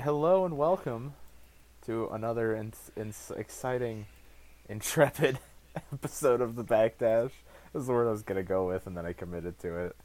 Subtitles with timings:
[0.00, 1.12] hello and welcome
[1.84, 4.06] to another in- in- exciting,
[4.68, 5.38] intrepid
[5.92, 7.30] episode of the Backdash.
[7.72, 9.96] This is the word I was gonna go with, and then I committed to it.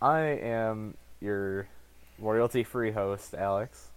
[0.00, 1.68] I am your
[2.18, 3.88] royalty-free host, Alex.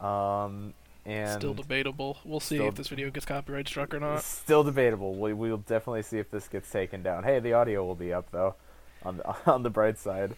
[0.00, 0.74] Um,
[1.06, 2.18] and Still debatable.
[2.24, 4.22] We'll see if this video gets copyright struck or not.
[4.22, 5.14] Still debatable.
[5.14, 7.24] We we'll definitely see if this gets taken down.
[7.24, 8.56] Hey, the audio will be up though,
[9.02, 10.34] on the on the bright side,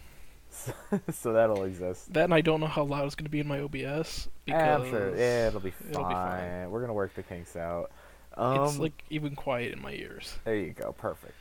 [0.57, 0.73] so,
[1.11, 2.13] so that'll exist.
[2.13, 4.29] That and I don't know how loud it's going to be in my OBS Eh,
[4.45, 5.15] because I'm sure.
[5.17, 5.89] Yeah, it'll be fine.
[5.91, 6.71] it'll be fine.
[6.71, 7.91] We're gonna work the kinks out.
[8.35, 10.37] Um, it's like even quiet in my ears.
[10.45, 10.91] there you go.
[10.93, 11.33] Perfect.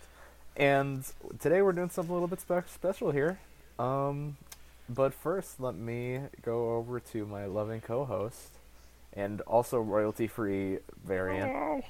[0.56, 1.04] And
[1.38, 3.38] today we're doing something a little bit spe- special here.
[3.78, 4.38] Um,
[4.88, 8.52] but first, let me go over to my loving co-host
[9.12, 11.84] and also royalty-free variant.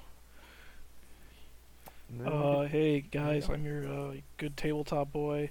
[2.24, 5.50] Uh, hey guys, I'm your uh, good tabletop boy,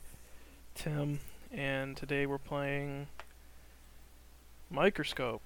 [0.73, 1.19] Tim,
[1.55, 3.07] and today we're playing
[4.69, 5.41] Microscope,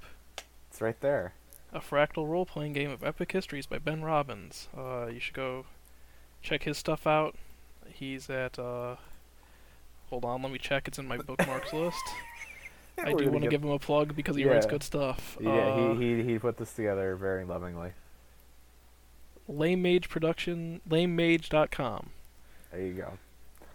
[0.70, 1.34] it's right there.
[1.72, 4.68] a fractal role-playing game of epic histories by Ben Robbins.
[4.76, 5.66] Uh, you should go
[6.42, 7.36] check his stuff out.
[7.88, 8.58] He's at.
[8.58, 8.96] Uh,
[10.10, 10.88] hold on, let me check.
[10.88, 11.98] It's in my bookmarks list.
[12.98, 15.38] I do want to give him a plug because he writes good stuff.
[15.40, 17.92] Yeah, Uh, he, he he put this together very lovingly.
[19.48, 22.10] Lame Mage Production, lamemage.com.
[22.72, 23.14] There you go.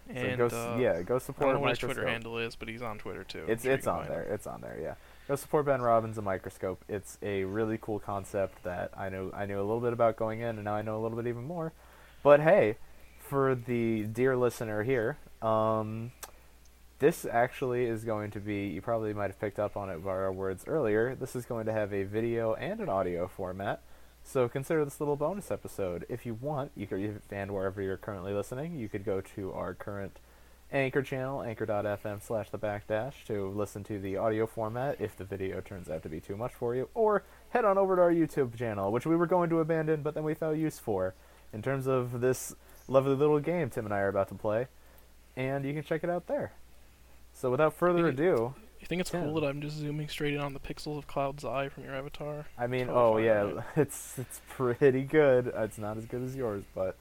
[0.07, 1.43] So And go, uh, yeah, go support.
[1.43, 3.45] I don't know what his Twitter handle is, but he's on Twitter too.
[3.47, 4.23] It's sure it's on there.
[4.23, 4.33] him.
[4.33, 4.77] It's on there.
[4.81, 4.95] Yeah.
[5.27, 6.83] Go support Ben Robbins and Microscope.
[6.87, 10.41] It's a really cool concept that I know I knew a little bit about going
[10.41, 11.73] in, and now I know a little bit even more.
[12.21, 12.77] But hey,
[13.17, 16.11] for the dear listener here, um,
[16.99, 18.67] this actually is going to be.
[18.67, 21.15] You probably might have picked up on it by our words earlier.
[21.15, 23.81] This is going to have a video and an audio format.
[24.27, 26.03] So consider this little bonus episode.
[26.09, 29.73] If you want, you could, and wherever you're currently listening, you could go to our
[29.75, 30.19] current
[30.71, 35.61] Anchor channel, anchor.fm slash the backdash, to listen to the audio format if the video
[35.61, 38.57] turns out to be too much for you, or head on over to our YouTube
[38.57, 41.13] channel, which we were going to abandon, but then we found use for,
[41.53, 42.55] in terms of this
[42.87, 44.67] lovely little game Tim and I are about to play,
[45.37, 46.51] and you can check it out there.
[47.31, 48.55] So without further ado,
[48.85, 49.23] You think it's Yeah.
[49.23, 51.95] cool that I'm just zooming straight in on the pixels of Cloud's eye from your
[51.95, 52.45] avatar?
[52.55, 53.65] I mean, oh yeah, right?
[53.75, 55.51] it's it's pretty good.
[55.55, 56.95] It's not as good as yours, but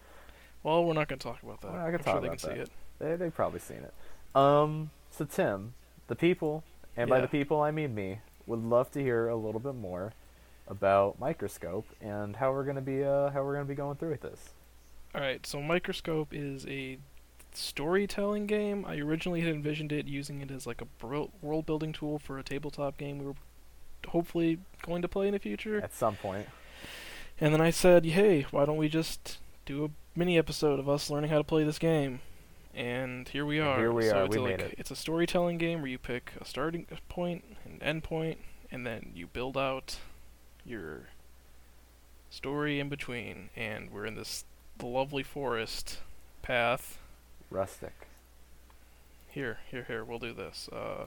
[0.63, 1.73] Well, we're not going to talk about that.
[1.73, 2.71] We're not gonna I'm talk sure they about can see it.
[2.99, 3.93] They they've probably seen it.
[4.35, 5.75] Um, so Tim,
[6.07, 6.65] the people,
[6.97, 10.15] and by the people I mean me, would love to hear a little bit more
[10.67, 14.23] about Microscope and how we're gonna be uh how we're gonna be going through with
[14.23, 14.55] this.
[15.15, 16.97] All right, so Microscope is a
[17.57, 18.85] storytelling game.
[18.87, 22.39] I originally had envisioned it using it as like a bro- world building tool for
[22.39, 23.35] a tabletop game we were
[24.09, 25.81] hopefully going to play in the future.
[25.81, 26.49] At some point.
[27.41, 31.11] And then I said, "Hey, why don't we just do a mini episode of us
[31.11, 32.21] learning how to play this game?"
[32.75, 33.79] And here we are.
[33.79, 34.75] here we so are, It's we a, made like, it.
[34.79, 38.39] It's a storytelling game where you pick a starting point, an end point,
[38.71, 39.99] and then you build out
[40.65, 41.09] your
[42.31, 43.51] story in between.
[43.57, 44.45] And we're in this
[44.83, 45.99] lovely forest
[46.43, 46.99] path.
[47.51, 48.09] Rustic.
[49.29, 50.05] Here, here, here.
[50.05, 50.69] We'll do this.
[50.73, 51.07] Uh,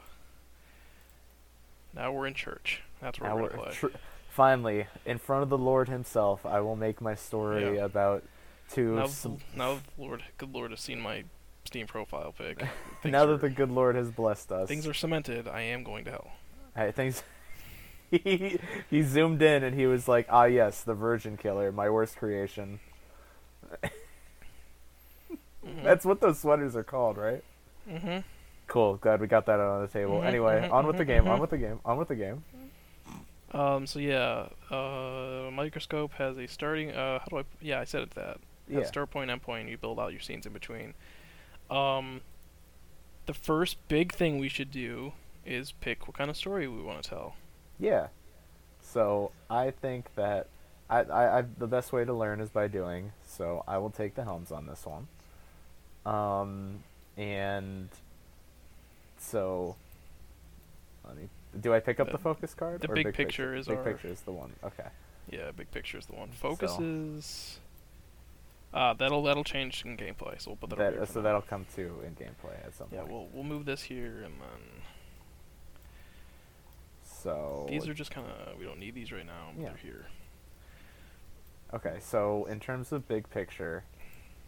[1.95, 2.81] now we're in church.
[3.01, 3.71] That's where Now we're we're play.
[3.73, 3.87] tr-
[4.29, 6.45] finally in front of the Lord Himself.
[6.45, 7.85] I will make my story Yeah.
[7.85, 8.23] about
[8.69, 8.95] two.
[8.95, 9.07] now,
[9.55, 11.23] now, the Lord, good Lord, has seen my
[11.65, 12.63] Steam profile pic.
[13.03, 16.05] Now are- that the good Lord has blessed us, things are cemented, I am going
[16.05, 16.31] to hell.
[16.75, 17.23] Hey, things.
[18.11, 18.57] he
[18.89, 22.79] he zoomed in and he was like, "Ah, yes, the Virgin Killer, my worst creation."
[25.67, 25.83] Mhm.
[25.83, 27.43] That's what those sweaters are called, right?
[27.89, 28.23] Mhm.
[28.67, 28.95] Cool.
[28.97, 30.19] Glad we got that out on the table.
[30.21, 31.27] Mhm, Anyway, mhm, on with the mhm, game.
[31.27, 31.41] On mhm.
[31.41, 31.79] with the game.
[31.85, 32.43] On with the game.
[33.51, 33.87] Um.
[33.87, 34.49] So yeah.
[34.69, 35.49] Uh.
[35.51, 36.91] Microscope has a starting.
[36.91, 37.19] Uh.
[37.19, 37.43] How do I?
[37.61, 38.39] Yeah, I said it that.
[38.67, 38.79] Yeah.
[38.79, 39.69] Has start point, end point.
[39.69, 40.93] You build out your scenes in between.
[41.69, 42.21] Um.
[43.25, 45.13] The first big thing we should do
[45.45, 47.35] is pick what kind of story we want to tell.
[47.79, 48.07] Yeah.
[48.81, 50.47] So I think that
[50.89, 53.11] I, I, I the best way to learn is by doing.
[53.25, 55.07] So I will take the helms on this one.
[56.07, 56.83] Um,
[57.17, 57.89] and
[59.17, 59.75] so
[61.05, 61.29] let me.
[61.59, 62.81] Do I pick up the, The- focus card?
[62.81, 64.53] the or big picture is big our- picture is the one.
[64.63, 64.87] Okay.
[65.29, 65.51] Yeah.
[65.55, 66.29] Big picture is the one.
[66.29, 67.59] Focus So- is.
[68.73, 71.23] Uh, that'll that'll change in gameplay, so we'll put that, That, so now.
[71.23, 73.11] that'll come to in gameplay at some Yeah, point.
[73.11, 74.83] we'll we'll move this here and then
[77.03, 79.49] so these are just kind of we don't need these right now.
[79.57, 79.69] Yeah.
[79.69, 80.05] They're here.
[81.73, 83.83] Okay, so in terms of big picture,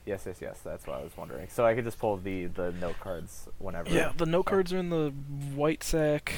[0.06, 1.48] yes, yes, yes, that's what I was wondering.
[1.50, 3.90] So I could just pull the the note cards whenever.
[3.90, 5.10] Yeah, the note cards are in the
[5.56, 6.34] white sack.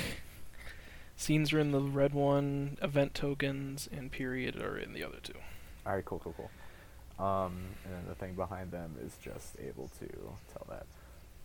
[1.16, 2.78] Scenes are in the red one.
[2.81, 5.34] Event tokens and period are in the other two.
[5.86, 6.50] All right, cool, cool, cool.
[7.24, 10.08] Um, and then the thing behind them is just able to
[10.52, 10.86] tell that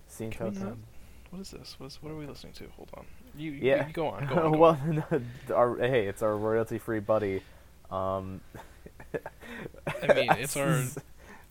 [0.09, 0.83] scene Can token.
[1.31, 1.75] What is this?
[1.79, 2.65] What, is, what are we listening to?
[2.77, 3.05] Hold on.
[3.37, 3.87] You, you- Yeah.
[3.89, 4.27] you go on.
[4.27, 4.53] Go on.
[4.53, 5.05] Go well, no,
[5.55, 7.43] our, hey, it's our royalty-free buddy.
[7.91, 8.41] Um,
[10.03, 10.83] I mean, it's our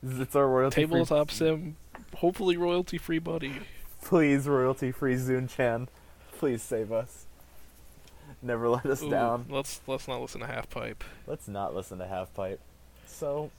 [0.05, 0.85] it's our royalty-free.
[0.85, 1.75] tabletop sim,
[2.15, 3.53] hopefully royalty free buddy.
[4.03, 5.89] Please, royalty-free Zune-chan,
[6.37, 7.25] please save us.
[8.41, 9.45] Never let us Ooh, down.
[9.49, 11.03] Let's let's not listen to Half Pipe.
[11.25, 12.59] Let's not listen to Half Pipe.
[13.07, 13.49] So,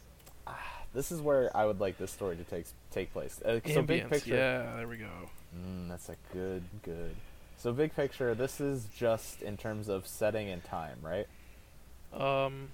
[0.47, 0.59] ah,
[0.95, 3.41] this is where I would like this story to take take place.
[3.45, 4.35] Uh, so big picture.
[4.35, 5.09] Yeah, there we go.
[5.57, 7.17] Mm, that's a good, good.
[7.59, 8.35] So big picture.
[8.35, 11.27] This is just in terms of setting and time, right?
[12.13, 12.69] Um,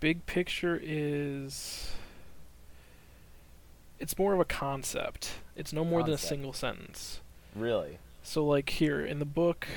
[0.00, 1.92] big picture is
[4.08, 5.32] it's more of a concept.
[5.54, 7.20] It's no more than a single sentence.
[7.54, 7.98] Really?
[8.22, 9.68] So like here in the book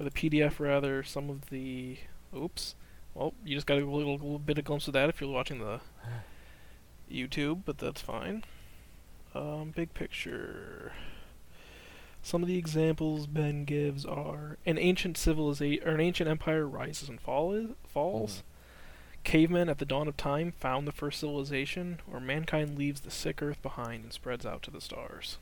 [0.00, 1.98] or the PDF rather, some of the
[2.36, 2.74] oops.
[3.14, 5.60] Well, you just got a little, little bit of glimpse of that if you're watching
[5.60, 5.78] the
[7.08, 8.42] YouTube, but that's fine.
[9.32, 10.90] Um, big picture.
[12.20, 17.08] Some of the examples Ben gives are an ancient civilization or an ancient empire rises
[17.08, 18.42] and fall falls.
[19.28, 23.42] Cavemen at the dawn of time found the first civilization, or mankind leaves the sick
[23.42, 25.36] earth behind and spreads out to the stars.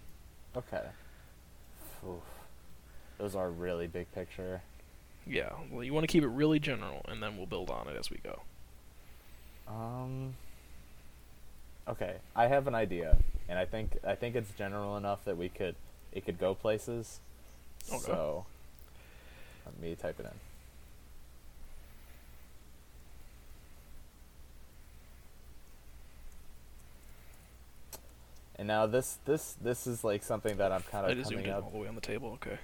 [0.57, 0.87] Okay.
[2.05, 2.19] Oof.
[3.17, 4.63] Those are really big picture.
[5.25, 7.97] Yeah, well, you want to keep it really general, and then we'll build on it
[7.97, 8.43] as we go.
[9.69, 10.35] Um.
[11.87, 13.17] Okay, I have an idea,
[13.49, 15.77] and I think I think it's general enough that we could
[16.13, 17.21] it could go places.
[17.89, 18.03] Okay.
[18.03, 18.47] So,
[19.65, 20.56] let me type it in.
[28.59, 31.13] And now this this this is like something that I'm kind of.
[31.13, 31.65] I just zoomed coming in up.
[31.65, 32.39] all the way on the table.
[32.43, 32.59] Okay.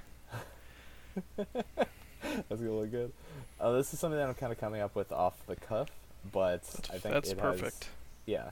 [1.37, 3.13] That's gonna look good.
[3.61, 5.89] Uh, this is something that I'm kind of coming up with off the cuff,
[6.33, 7.89] but That's, I think that's it has- perfect.
[8.27, 8.51] yeah,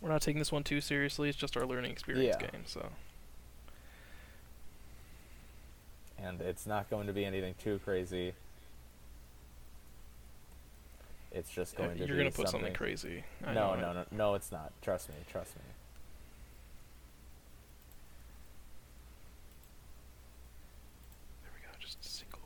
[0.00, 1.28] We're not taking this one too seriously.
[1.28, 2.50] It's just our learning experience Yeah.
[2.50, 2.62] game.
[2.66, 2.88] So
[6.18, 8.32] and it's not going to be anything too crazy.
[11.30, 12.60] It's just Yeah, going to you're be gonna put something.
[12.60, 13.22] something crazy.
[13.46, 14.72] I no, no, no, no, it's not.
[14.82, 15.62] Trust me, trust me.
[21.42, 21.68] There we go.
[21.78, 22.40] Just a single.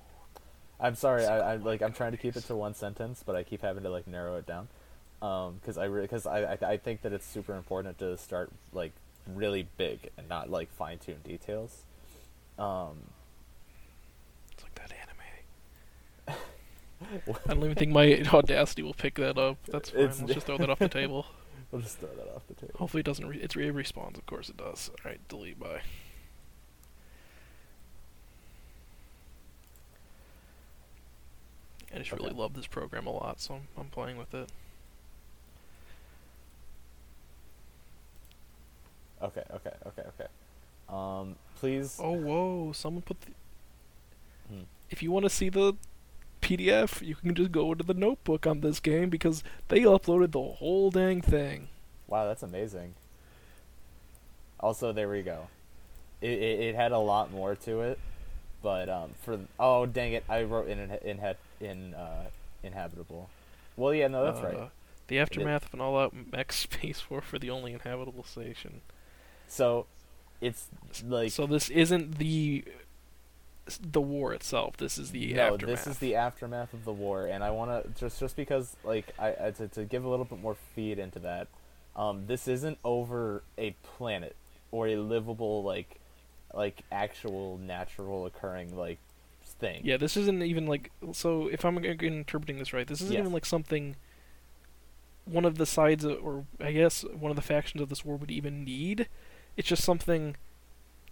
[0.82, 1.24] I'm sorry.
[1.24, 3.84] I, I like I'm trying to keep it to one sentence, but I keep having
[3.84, 4.68] to like narrow it down.
[5.22, 8.92] Um, because I because I, I I think that it's super important to start like
[9.32, 11.82] really big and not like fine tune details.
[12.58, 12.96] Um,
[14.52, 14.92] It's like that
[16.28, 16.38] anime.
[17.48, 19.58] I don't even think my audacity will pick that up.
[19.68, 20.00] That's fine.
[20.00, 21.26] It's- Let's just throw that off the table.
[21.70, 22.74] we'll just throw that off the table.
[22.78, 23.26] Hopefully it doesn't.
[23.26, 24.16] Re- it's re- it respawns.
[24.18, 24.90] Of course it does.
[25.04, 25.20] All right.
[25.28, 25.82] Delete by.
[31.94, 34.48] I just really love this program a lot, so I'm, I'm playing with it.
[39.22, 40.26] Okay, okay, okay, okay.
[40.88, 41.98] Um, please.
[42.02, 42.72] Oh whoa!
[42.72, 43.28] Someone put the.
[44.48, 44.62] Hmm.
[44.90, 45.74] If you want to see the
[46.40, 50.42] PDF, you can just go to the notebook on this game because they uploaded the
[50.42, 51.68] whole dang thing.
[52.08, 52.94] Wow, that's amazing.
[54.60, 55.48] Also, there we go.
[56.20, 57.98] It, it, it had a lot more to it,
[58.62, 62.24] but um, for oh dang it, I wrote in in in, in uh,
[62.62, 63.28] inhabitable.
[63.76, 64.70] Well, yeah, no, that's Uh, right.
[65.08, 68.80] The aftermath of an all-out mech space war for the only inhabitable station.
[69.48, 69.86] So,
[70.40, 70.68] it's
[71.06, 72.64] like so this isn't the
[73.80, 74.76] the war itself.
[74.76, 75.76] This is the no, aftermath.
[75.76, 79.12] this is the aftermath of the war, and I want to just just because like
[79.18, 81.48] I, I to to give a little bit more feed into that.
[81.94, 84.34] Um, this isn't over a planet
[84.70, 86.00] or a livable like
[86.54, 88.98] like actual natural occurring like
[89.44, 89.80] thing.
[89.84, 91.48] Yeah, this isn't even like so.
[91.48, 93.20] If I'm interpreting this right, this isn't Yes.
[93.20, 93.96] even like something
[95.24, 98.16] one of the sides, of, or I guess one of the factions of this war
[98.16, 99.08] would even need.
[99.56, 100.36] It's just something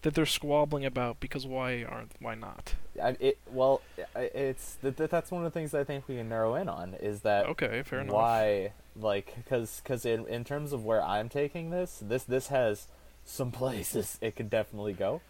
[0.02, 2.74] that they're squabbling about because why aren't why not?
[3.02, 3.82] I, it well,
[4.16, 6.94] it's that that- that's one of the things I think we can narrow in on
[6.94, 8.14] is that Okay, fair enough.
[8.14, 12.86] why like because because in in terms of where I'm taking this, this this has
[13.24, 15.20] some places it could definitely go.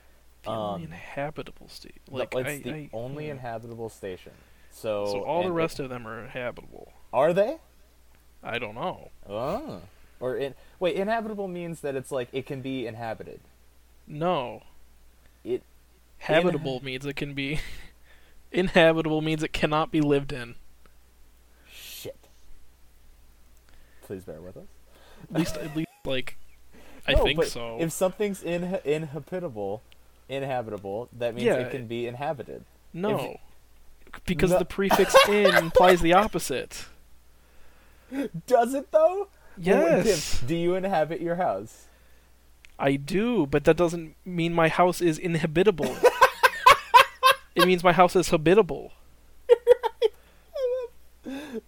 [0.42, 2.00] The only um, inhabitable state.
[2.10, 3.32] No, Like it's I, the I- only hmm.
[3.32, 4.32] inhabitable station.
[4.70, 6.92] So So all the rest it, of them are inhabitable.
[7.12, 7.58] are they?
[8.42, 9.10] I don't know.
[9.28, 9.82] Oh.
[10.18, 13.40] Or in wait, inhabitable means that it's like it can be inhabited.
[14.06, 14.62] No.
[15.44, 15.62] It
[16.18, 17.60] Habitable means it can be.
[18.52, 20.54] inhabitable means it cannot be lived in.
[21.70, 22.28] shit.
[24.02, 24.66] Please bear with us.
[25.32, 26.36] At least, at least, like,
[27.08, 27.76] I No, think so.
[27.80, 29.82] If something's in inhabitable,
[30.30, 31.54] inhabitable, that means Yeah.
[31.56, 32.64] it can be inhabited.
[32.92, 33.38] no,
[34.26, 34.58] because No.
[34.58, 36.86] the prefix "in" implies the opposite.
[38.46, 39.28] Does it though?
[39.56, 41.86] Yes, do you inhabit your house?
[42.78, 45.94] I do, but that doesn't mean my house is inhabitable.
[47.54, 48.92] it means my house is habitable.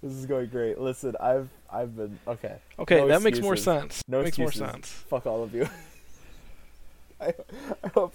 [0.02, 0.78] This is going great.
[0.80, 2.56] Listen, I've I've been okay.
[2.78, 4.02] Okay, No that makes more sense.
[4.08, 4.60] No makes excuses.
[4.60, 4.88] more sense.
[4.88, 5.68] Fuck all of you.
[7.22, 7.34] I,
[7.84, 8.14] I hope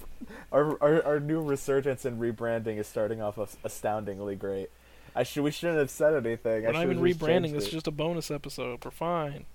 [0.51, 4.69] our, our our new resurgence and rebranding is starting off as- astoundingly great.
[5.15, 6.63] I should we shouldn't have said anything.
[6.63, 7.53] We're I not even rebranding.
[7.53, 8.83] This is just a bonus episode.
[8.83, 9.45] We're fine.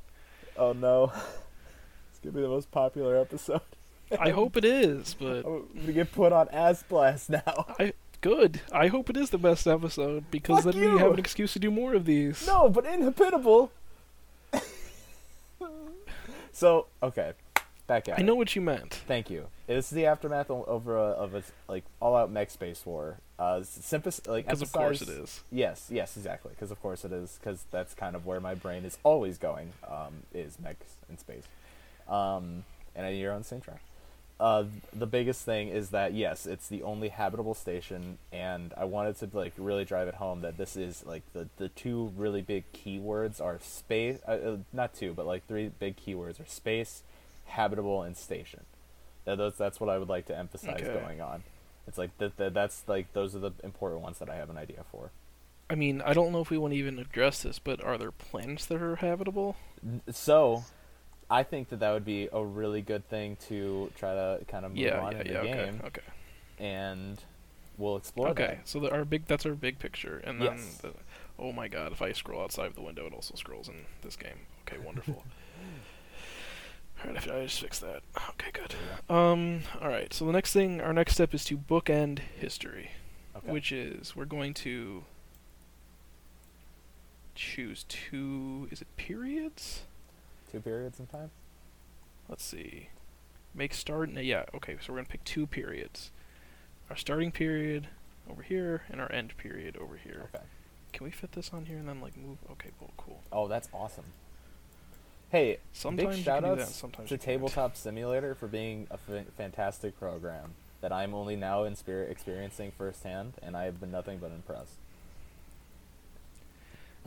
[0.57, 1.13] Oh no,
[2.11, 3.61] it's gonna be the most popular episode.
[4.19, 7.67] I hope it is, but oh, I'm get put on ass blast now.
[7.79, 8.61] I good.
[8.73, 10.93] I hope it is the best episode because Fuck then you.
[10.93, 12.47] we have an excuse to do more of these.
[12.47, 13.71] No, but inhabitable.
[16.53, 17.33] so okay,
[17.87, 18.25] back at I it.
[18.25, 18.95] know what you meant.
[19.07, 19.47] Thank you.
[19.67, 23.19] This is the aftermath over a, of a like all-out mech space war.
[23.39, 25.43] Uh, sympis- like Because of course it is.
[25.51, 26.51] Yes, yes, exactly.
[26.51, 27.39] Because of course it is.
[27.41, 29.73] Because that's kind of where my brain is always going.
[29.89, 31.45] Um, is mechs in space.
[32.09, 33.81] Um, and you're on the same track.
[34.41, 39.17] Uh, the biggest thing is that yes, it's the only habitable station, and I wanted
[39.19, 42.65] to like really drive it home that this is like the the two really big
[42.73, 44.19] keywords are space.
[44.27, 47.05] Uh, uh, not two, but like three big keywords are space,
[47.53, 48.65] habitable, and station.
[49.25, 50.93] That those that's what I would like to emphasize Okay.
[50.93, 51.45] going on.
[51.87, 52.37] It's like that.
[52.37, 55.11] that that's like those are the important ones that I have an idea for.
[55.71, 58.11] I mean, I don't know if we want to even address this, but are there
[58.11, 59.57] planets that are habitable?
[60.11, 60.65] So,
[61.31, 64.73] I think that that would be a really good thing to try to kind of
[64.73, 65.43] move yeah, on yeah, in the yeah.
[65.43, 66.03] Game, okay,
[66.59, 67.19] and
[67.79, 68.59] we'll explore okay.
[68.65, 70.79] So the, our big that's our big picture, and then Yes.
[70.83, 70.93] the,
[71.39, 74.17] oh my god, if I scroll outside of the window, it also scrolls in this
[74.17, 74.41] game.
[74.69, 75.25] Okay, wonderful.
[77.05, 78.03] all right, I, I just fixed that.
[78.31, 78.75] Okay, good.
[79.15, 80.13] Um, all right.
[80.13, 82.91] So the next thing, our next step is to bookend history.
[83.37, 83.51] Okay.
[83.51, 85.05] which is we're going to
[87.35, 88.69] choose two.
[88.71, 89.83] Is it periods?
[90.51, 91.31] Two periods in time.
[92.29, 92.89] let's see
[93.55, 96.11] make start no, yeah okay so we're going to pick two periods
[96.91, 97.89] our starting period
[98.31, 100.45] over here and our end period over here Okay.
[100.93, 103.69] can we fit this on here and then like move okay cool cool Oh, that's
[103.73, 104.05] awesome.
[105.33, 107.17] Hey, sometimes big shout can do that shoutouts and sometimes to.
[107.17, 113.33] Tabletop Simulator for being a fantastic program that I'm only now in spirit experiencing firsthand,
[113.43, 114.75] and I have been nothing but impressed.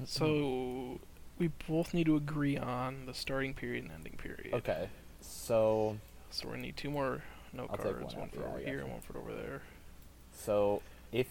[0.06, 1.00] so
[1.38, 4.90] we both need to agree on the starting period and ending period Okay,
[5.22, 5.98] so
[6.32, 7.22] so we're to need two more
[7.54, 9.62] note I'll cards one one for over here and one for over there
[10.34, 11.28] so if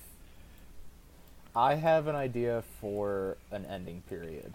[1.56, 4.54] I have an idea for an ending period,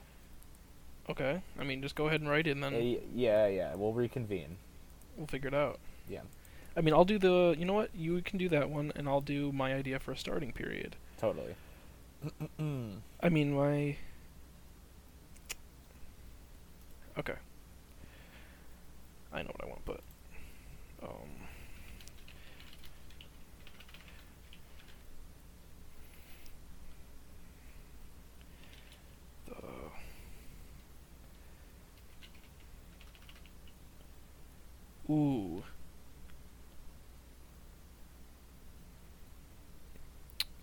[1.09, 3.93] okay i mean just go ahead and write it and then Uh, yeah, yeah, we'll
[3.93, 4.57] reconvene.
[5.17, 6.21] we'll figure it out Yeah,
[6.77, 9.21] i mean i'll do the you know what you can do that one and i'll
[9.21, 11.55] do my idea for a starting period totally.
[13.23, 13.95] I mean, my.
[17.17, 17.35] Okay.
[19.31, 20.01] I know what I want to put.
[21.01, 21.29] Um.
[29.47, 29.55] The.
[35.09, 35.63] Ooh.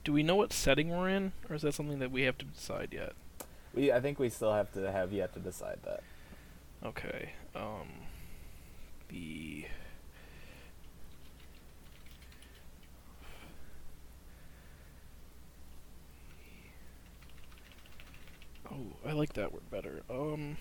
[0.05, 2.45] Do we know what setting we're in, or is that something that we have to
[2.45, 3.15] decide yet?
[3.77, 6.03] we, I think we still have to have yet to decide that.
[6.85, 7.33] Okay.
[7.55, 7.89] Um.
[9.09, 9.67] The.
[18.71, 20.03] Oh, I like that word better.
[20.11, 20.57] Um.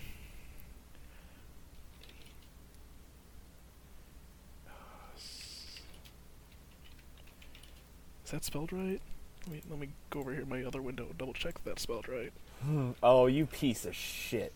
[8.26, 9.00] Is that spelled right?
[9.46, 11.84] Let me let me go over here my other window and double check that that's
[11.84, 12.34] spelled right.
[12.64, 12.92] Hmm.
[13.04, 14.52] oh, you piece of shit!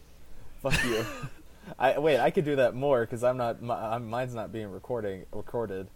[0.64, 1.06] Fuck you.
[1.80, 2.20] I wait.
[2.20, 3.62] I could do that more because I'm not.
[3.62, 5.88] My, I'm, mine's not being recording recorded.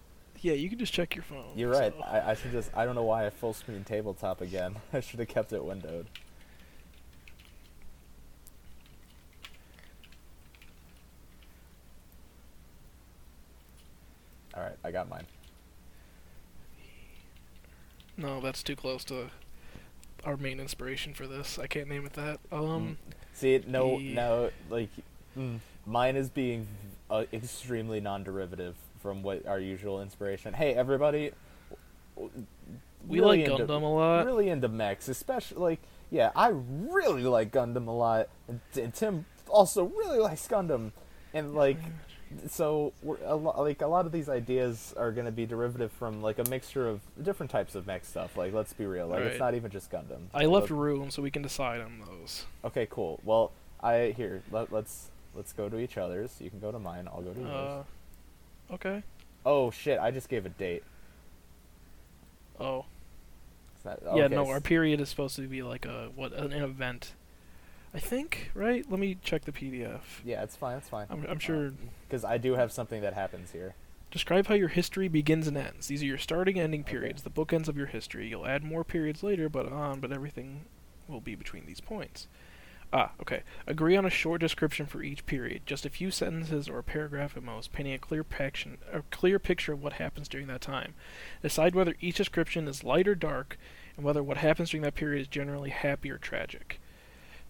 [0.41, 1.45] Yeah, you can just check your phone.
[1.55, 1.93] You're right.
[1.97, 2.69] so- I, I should just.
[2.75, 4.75] I don't know why I full screen tabletop again.
[4.93, 6.05] I should have kept it windowed.
[14.55, 15.25] All right, I got mine.
[18.17, 19.29] No, that's too close to
[20.23, 21.57] our main inspiration for this.
[21.59, 22.39] I can't name it that.
[22.51, 22.97] Um,
[23.33, 24.89] See, no, the- no, like
[25.37, 26.67] mm, mine is being
[27.09, 30.53] uh, extremely non-derivative from what our usual inspiration.
[30.53, 31.31] Hey, everybody,
[32.15, 32.29] we
[33.19, 34.25] really like into- Gundam a lot.
[34.25, 35.79] really into mechs, especially like
[36.11, 40.91] yeah, I really like Gundam a lot, and, and Tim also really likes Gundam,
[41.33, 41.79] and like
[42.47, 45.91] so we're a lo- like a lot of these ideas are going to be derivative
[45.91, 48.35] from like a mixture of different types of mech stuff.
[48.37, 50.27] Like let's be real, like it's not even just Gundam.
[50.33, 52.45] I left room so we can decide on those.
[52.65, 53.19] okay, cool.
[53.23, 56.39] Well, I here let, let's let's go to each other's.
[56.39, 57.07] You can go to mine.
[57.07, 57.51] I'll go to yours.
[57.51, 57.83] Uh,
[58.71, 59.03] Okay.
[59.45, 59.99] Oh shit!
[59.99, 60.83] I just gave a date.
[62.59, 62.85] Oh.
[63.83, 67.13] That- Yeah, no, our period is supposed to be like a what an event.
[67.93, 68.85] I think, right?
[68.89, 70.01] Let me check the PDF.
[70.25, 70.77] Yeah, it's fine.
[70.77, 71.05] It's fine.
[71.09, 71.73] I'm, I'm sure.
[72.07, 73.75] because I do have something that happens here.
[74.09, 75.87] Describe how your history begins and ends.
[75.87, 76.91] These are your starting and ending Okay.
[76.91, 78.27] periods, the bookends of your history.
[78.27, 80.65] You'll add more periods later, but on, but everything
[81.07, 82.27] will be between these points.
[82.91, 83.41] Ah, okay.
[83.65, 87.35] Agree on a short description for each period, just a few sentences or a paragraph
[87.35, 90.93] at most, painting a clear paction, a clear picture of what happens during that time.
[91.41, 93.57] Decide whether each description is light or dark,
[93.97, 96.79] and whether what happens during that period is generally happy or tragic.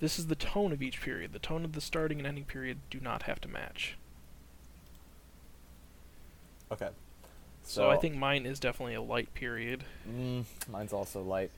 [0.04, 1.32] This is the tone of each period.
[1.32, 3.96] The tone of the starting and ending period do not have to match.
[6.70, 6.90] Okay.
[7.64, 9.86] So, I think mine is definitely a light period.
[10.06, 11.52] Mm, mine's also light.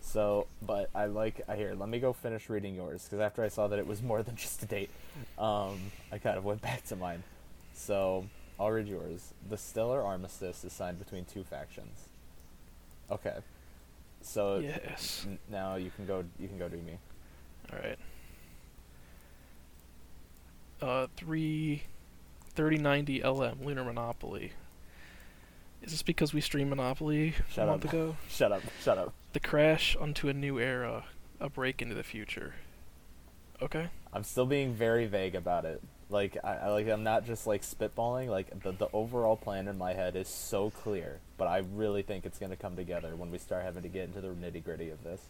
[0.00, 1.40] So, but I like.
[1.48, 1.74] I hear.
[1.74, 4.36] Let me go finish reading yours because after I saw that it was more than
[4.36, 4.90] just a date,
[5.40, 7.24] um, I kind of went back to mine.
[7.74, 8.26] So
[8.60, 9.34] I'll read yours.
[9.48, 12.10] The stellar armistice is signed between two factions.
[13.10, 13.38] Okay.
[14.26, 15.24] So Yes.
[15.26, 16.24] n- now you can go.
[16.38, 16.98] You can go do me.
[17.72, 17.98] All right.
[20.80, 21.84] Uh, three,
[22.54, 24.52] thirty ninety LM Lunar Monopoly.
[25.82, 27.92] Is this because we streamed Monopoly Shut a month up.
[27.92, 28.16] ago?
[28.28, 28.62] Shut up.
[28.82, 29.12] Shut up.
[29.32, 31.04] The crash onto a new era,
[31.38, 32.54] a break into the future.
[33.62, 33.88] Okay.
[34.12, 35.82] I'm still being very vague about it.
[36.08, 38.28] Like I, I like I'm not just like spitballing.
[38.28, 42.24] Like the the overall plan in my head is so clear, but I really think
[42.24, 45.02] it's gonna come together when we start having to get into the nitty gritty of
[45.02, 45.20] this.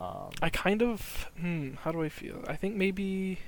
[0.00, 1.74] Um, I kind of hmm.
[1.82, 2.42] How do I feel?
[2.48, 3.38] I think maybe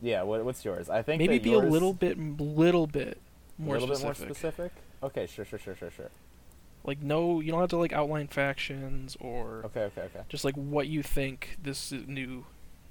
[0.00, 0.22] yeah.
[0.22, 0.88] What, what's yours?
[0.88, 3.18] I think maybe be yours, a little bit, little bit
[3.58, 4.18] a more little specific.
[4.18, 4.72] bit more specific.
[5.02, 6.10] Okay, sure, sure, sure, sure, sure.
[6.84, 10.54] Like no, you don't have to like outline factions or Okay, okay, okay, just like
[10.54, 12.46] what you think this new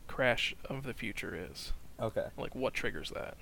[0.07, 1.73] crash of the future is.
[2.01, 2.27] Okay.
[2.37, 3.35] Like what triggers that?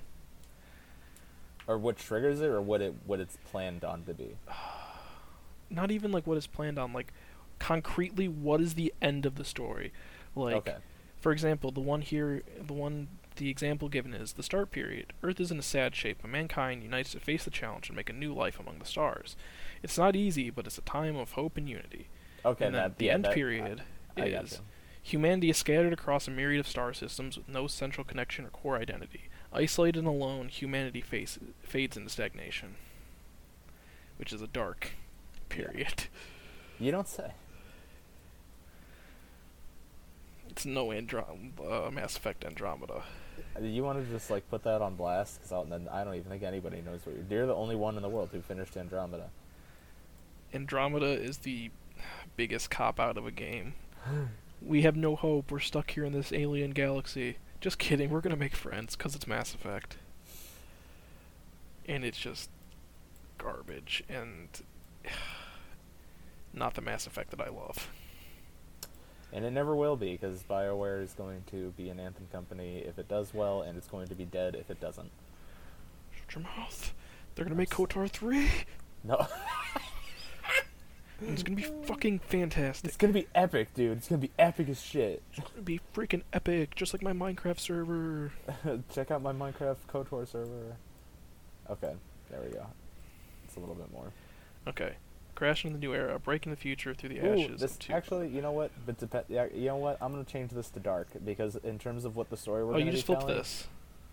[1.67, 4.37] Or what triggers it, or what it what it's planned on to be.
[5.69, 6.93] Not even like what is planned on.
[6.93, 7.13] Like
[7.59, 9.91] concretely, what is the end of the story?
[10.35, 10.75] Like, okay.
[11.19, 15.13] for example, the one here, the one, the example given is the start period.
[15.23, 18.09] Earth is in a sad shape, but mankind unites to face the challenge and make
[18.09, 19.35] a new life among the stars.
[19.83, 22.07] It's not easy, but it's a time of hope and unity.
[22.45, 22.65] Okay.
[22.65, 23.83] and then that, the yeah, end that- period
[24.15, 24.61] I, I is.
[25.07, 28.77] Humanity is scattered across a myriad of star systems with no central connection or core
[28.77, 29.29] identity.
[29.53, 32.75] Isolated and alone, humanity face, fades into stagnation,
[34.17, 34.91] which is a dark
[35.47, 36.05] period.
[36.77, 37.31] You don't say.
[40.49, 43.03] It's no Androm- uh, Mass Effect Andromeda.
[43.55, 45.41] Uh, You want to just like put that on blast?
[45.41, 47.25] Because then I don't even think anybody knows what you're.
[47.29, 49.29] You're the only one in the world who finished Andromeda.
[50.53, 51.71] Andromeda is the
[52.35, 53.73] biggest cop out of a game.
[54.61, 55.51] we have no hope.
[55.51, 57.37] We're stuck here in this alien galaxy.
[57.61, 58.09] Just kidding.
[58.09, 59.97] We're gonna make friends because it's Mass Effect,
[61.87, 62.49] and it's just
[63.37, 64.49] garbage and
[66.53, 67.89] not the Mass Effect that I love.
[69.33, 72.97] And it never will be, because BioWare is going to be an Anthem company if
[72.97, 75.11] it does well, and it's going to be dead if it doesn't.
[76.11, 76.93] Shut your mouth.
[77.35, 77.69] They're gonna make.
[77.69, 78.49] KOTOR three.
[79.03, 79.27] No,
[81.19, 82.87] and it's gonna be fucking fantastic.
[82.87, 83.97] it's gonna be epic, dude.
[83.97, 85.23] It's gonna be epic as shit.
[85.31, 88.31] It's gonna be freaking epic, just like my Minecraft server.
[88.93, 90.75] Check out my Minecraft KOTOR server.
[91.69, 91.93] Okay,
[92.29, 92.65] there we go.
[93.45, 94.11] It's a little bit more.
[94.67, 94.93] Okay.
[95.35, 97.61] Crash into the new era, breaking the future through the Ooh, ashes.
[97.61, 98.71] this actually, you know what?
[98.85, 99.97] But yeah, you know what?
[100.01, 102.77] I'm gonna change this to dark because in terms of what the story we're oh,
[102.77, 103.67] you just flipped telling- this,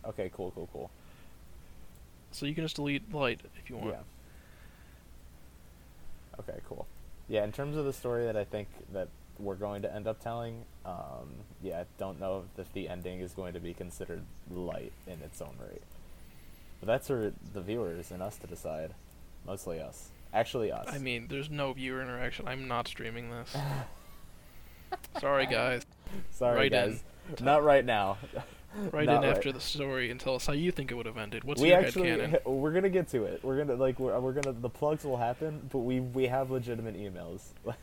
[0.06, 0.90] Okay, cool, cool, cool.
[2.30, 3.90] so you can just delete light if you want.
[3.92, 4.00] Yeah.
[6.40, 6.86] Okay, cool.
[7.28, 9.08] Yeah, in terms of the story that I think that
[9.38, 11.30] we're going to end up telling, um,
[11.62, 15.40] yeah, I don't know if the ending is going to be considered light in its
[15.40, 15.82] own right.
[16.80, 18.94] But that's for the viewers and us to decide.
[19.46, 20.10] Mostly us.
[20.32, 20.86] Actually, us.
[20.88, 22.48] I mean, there's no viewer interaction.
[22.48, 23.56] I'm not streaming this.
[25.20, 25.82] Sorry, guys.
[26.30, 26.90] Sorry, right in.
[26.90, 27.04] guys.
[27.40, 28.18] Not right now.
[28.90, 29.36] Right Not in right.
[29.36, 31.44] after the story and tell us how you think it would have ended.
[31.44, 32.44] What's we your actually headcanon?
[32.46, 33.40] we're gonna get to it.
[33.44, 36.96] We're gonna like we're, we're gonna the plugs will happen, but we we have legitimate
[36.96, 37.40] emails.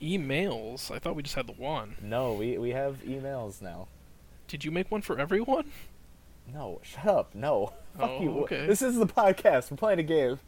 [0.00, 0.92] Emails?
[0.94, 1.96] I thought we just had the one.
[2.00, 3.88] no, we we have emails now.
[4.46, 5.70] Did you make one for everyone?
[6.52, 7.34] No, shut up.
[7.34, 7.72] No.
[7.98, 8.30] Fuck Oh, you.
[8.44, 8.66] okay.
[8.66, 9.70] This is the podcast.
[9.70, 10.38] We're playing a game.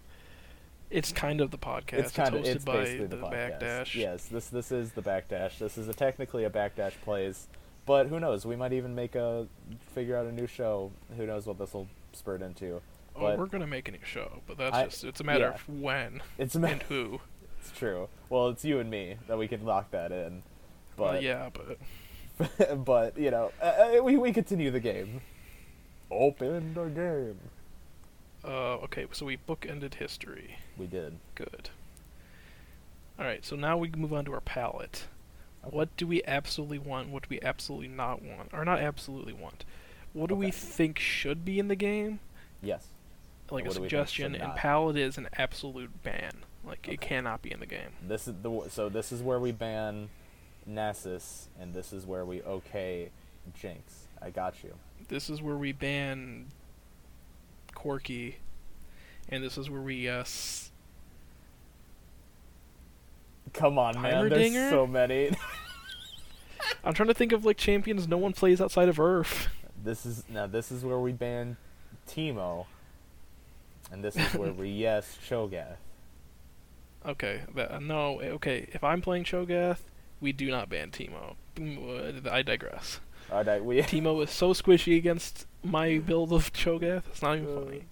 [0.88, 1.92] It's kind of the podcast.
[1.94, 3.60] it's kind of hosted it's by basically the, the, podcast.
[3.60, 3.94] Backdash.
[3.94, 5.58] Yes, this this is the backdash.
[5.58, 7.46] This is a, technically a backdash plays,
[7.90, 8.46] but who knows?
[8.46, 9.48] We might even make a
[9.96, 10.92] figure out a new show.
[11.16, 12.80] Who knows what this will spurt into?
[13.16, 15.40] Oh, But- we're gonna make a new show, but that's I- just it's a matter
[15.40, 15.54] yeah.
[15.54, 17.20] of when It's a ma- and who.
[17.60, 18.08] it's true.
[18.28, 20.44] Well, it's you and me that we can lock that in.
[20.96, 21.50] But well, yeah,
[22.38, 23.64] but but you know, uh,
[23.98, 25.20] uh, we we continue the game.
[26.12, 27.40] Open the game.
[28.44, 30.58] Uh, okay, so we bookended history.
[30.78, 31.18] We did.
[31.34, 31.70] Good.
[33.18, 35.08] Alright, so now we move on to our palette.
[35.66, 35.76] Okay.
[35.76, 37.10] What do we absolutely want?
[37.10, 38.50] What do we absolutely not want?
[38.52, 39.64] Or not absolutely want?
[40.12, 42.20] What do we think should be in the game?
[42.62, 42.86] Yes.
[43.50, 46.32] Like a we think suggestion, and palette is an absolute ban.
[46.64, 47.90] Like it cannot be in the game.
[48.06, 50.08] This is the so this is where we ban
[50.68, 53.10] Nasus, and this is where we okay
[53.54, 54.06] Jinx.
[54.22, 54.74] I got you.
[55.08, 56.46] This is where we ban
[57.74, 58.34] Corki,
[59.28, 60.70] and this is where we uh, s-
[63.52, 64.28] Come on, man.
[64.28, 65.30] There's so many.
[66.84, 69.48] I'm trying to think of like champions no one plays outside of Earth.
[69.82, 70.46] this is now.
[70.46, 71.56] This is where we ban
[72.08, 72.66] Teemo,
[73.92, 75.76] and this is where we yes Cho'Gath.
[77.06, 78.68] Okay, that, no, okay.
[78.72, 79.80] If I'm playing Cho'Gath,
[80.20, 81.36] we do not ban Teemo.
[81.56, 83.00] Mm, uh, I digress.
[83.32, 83.78] All right, we.
[83.82, 87.04] Teemo is so squishy against my build of Cho'Gath.
[87.10, 87.84] It's not even funny.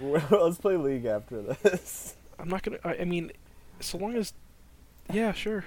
[0.30, 2.16] Let's play League after this.
[2.38, 2.78] I'm not gonna.
[2.84, 3.32] I, I mean,
[3.80, 4.32] so long as,
[5.12, 5.64] yeah, sure.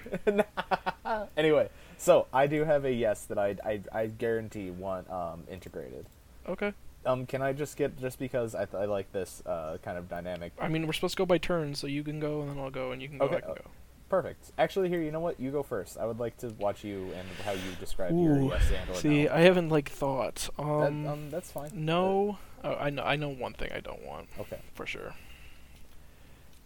[1.38, 6.06] anyway, so I do have a yes that I I, I guarantee want um integrated.
[6.48, 6.74] Okay.
[7.06, 10.10] Um, can I just get just because I, th- I like this uh kind of
[10.10, 12.60] dynamic I mean, we're supposed to go by turns, so you can go and then
[12.60, 13.26] I'll go, and you can go.
[13.26, 13.62] Okay, I can uh, go.
[14.10, 14.52] Perfect.
[14.58, 15.38] Actually, here, you know what?
[15.40, 15.98] You go first.
[15.98, 18.96] I would like to watch you and how you describe your Ooh, yes and or
[18.96, 19.32] See, no.
[19.34, 20.50] I haven't like thought.
[20.58, 21.72] That- Um, um, that's fine.
[21.74, 22.38] no.
[22.64, 23.04] Oh, I know.
[23.04, 24.60] I know one thing I don't want okay.
[24.74, 25.14] for sure.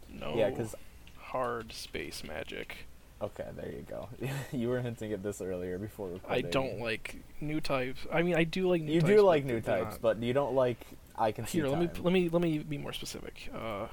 [0.10, 0.34] No.
[0.36, 0.76] Yeah, 'cause
[1.18, 2.86] hard space magic.
[3.22, 4.10] Okay, there you go.
[4.52, 8.00] you were hinting at this earlier before I don't like new types.
[8.12, 9.14] I mean, I do like new You types.
[9.14, 10.86] do like new types, not- but you don't like.
[11.18, 13.50] I can see Here, let me let me let me be more specific.
[13.54, 13.88] Uh,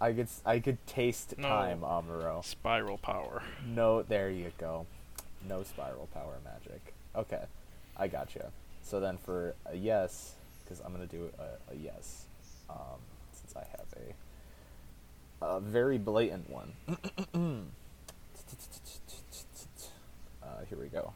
[0.00, 1.48] I could I could taste No.
[1.48, 2.44] time, Amuro.
[2.44, 3.42] spiral power.
[3.66, 4.86] No, there you go.
[5.48, 6.92] No spiral power magic.
[7.14, 7.42] Okay,
[7.96, 8.50] I got gotcha.
[8.82, 12.24] So then for a yes, because I'm gonna do a, a yes,
[12.68, 12.98] um,
[13.32, 16.72] since I have a a very blatant one.
[20.68, 21.12] here we go.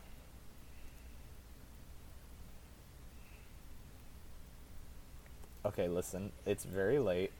[5.64, 6.32] Okay, listen.
[6.46, 7.32] It's very late.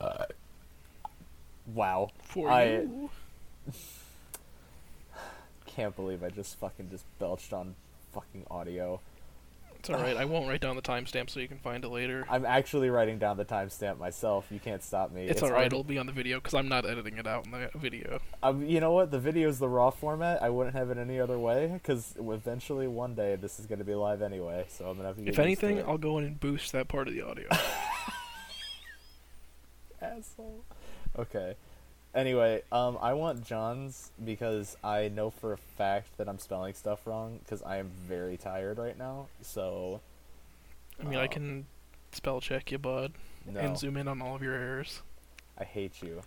[0.00, 0.26] Uh,
[1.74, 2.10] wow.
[2.24, 3.10] For I- you.
[5.66, 7.74] Can't believe I just fucking just belched on
[8.12, 9.00] fucking audio.
[9.82, 10.16] It's all right.
[10.16, 12.24] I won't write down the timestamp so you can find it later.
[12.30, 14.46] I'm actually writing down the timestamp myself.
[14.48, 15.26] You can't stop me.
[15.26, 15.66] It's, all right.
[15.66, 18.20] It'll be on the video because I'm not editing it out in the video.
[18.44, 19.10] Um, you know what?
[19.10, 20.40] The video is the raw format.
[20.40, 23.96] I wouldn't have it any other way because eventually one day this is gonna be
[23.96, 24.66] live anyway.
[24.68, 25.26] So I'm gonna have to.
[25.26, 25.82] If to anything.
[25.82, 27.48] I'll go in and boost that part of the audio.
[30.00, 30.62] asshole.
[31.18, 31.56] Okay.
[32.14, 37.06] Anyway, um, I want John's because I know for a fact that I'm spelling stuff
[37.06, 39.28] wrong because I am very tired right now.
[39.40, 40.00] So
[41.00, 41.66] I mean, I Um, can
[42.12, 43.12] spell check you, bud,
[43.46, 45.02] no, and zoom in on all of your errors.
[45.58, 46.22] I hate you.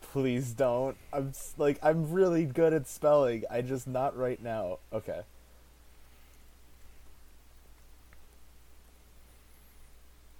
[0.00, 0.96] Please don't.
[1.12, 3.44] I'm like I'm really good at spelling.
[3.50, 4.78] I just not right now.
[4.92, 5.22] Okay.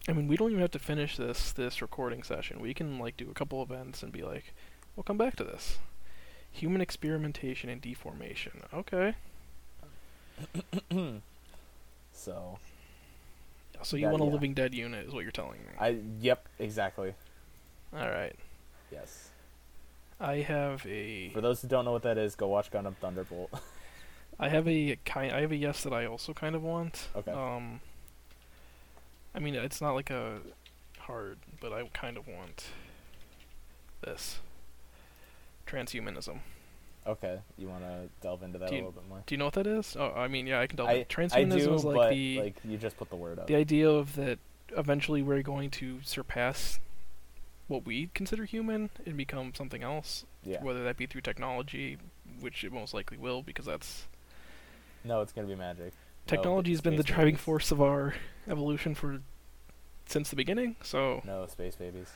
[0.08, 2.60] I mean, we don't even have to finish this this recording session.
[2.60, 4.54] We can like do a couple events and be like,
[4.96, 5.78] we'll come back to this.
[6.52, 8.62] Human experimentation and deformation.
[8.72, 9.14] Okay.
[12.12, 12.59] So
[13.82, 14.32] So you That- want a yeah.
[14.32, 15.72] living dead unit, is what you're telling me.
[15.78, 17.14] I yep exactly
[17.92, 18.35] All right.
[18.90, 19.28] yes.
[20.18, 23.50] I have a For those who don't know what that is, go watch Gundam Thunderbolt.
[24.40, 27.09] I have a kind I have a yes that I also kind of want.
[27.14, 27.30] Okay.
[27.32, 27.80] Um
[29.35, 30.38] I mean, it's not like a
[31.00, 32.68] hard, but I kind of want
[34.00, 34.38] this.
[35.66, 36.38] Transhumanism.
[37.07, 39.22] okay, you want to delve into that Do a little bit more?
[39.26, 39.96] Do you know what that is?
[39.98, 40.88] Oh, I mean, yeah, I can delve.
[40.88, 43.46] I, Transhumanism I do, is like but the like you just put the word up.
[43.46, 44.38] the idea of that
[44.76, 46.81] eventually we're going to surpass
[47.68, 50.62] what we consider human and become something else, yeah.
[50.62, 51.98] whether that be through technology,
[52.40, 54.07] which it most likely will, because that's
[55.05, 55.92] No, it's gonna be magic.
[56.26, 57.40] technology has been the driving babies.
[57.40, 58.14] force of our
[58.48, 59.20] evolution for
[60.07, 60.76] since the beginning.
[60.83, 62.12] So No space babies.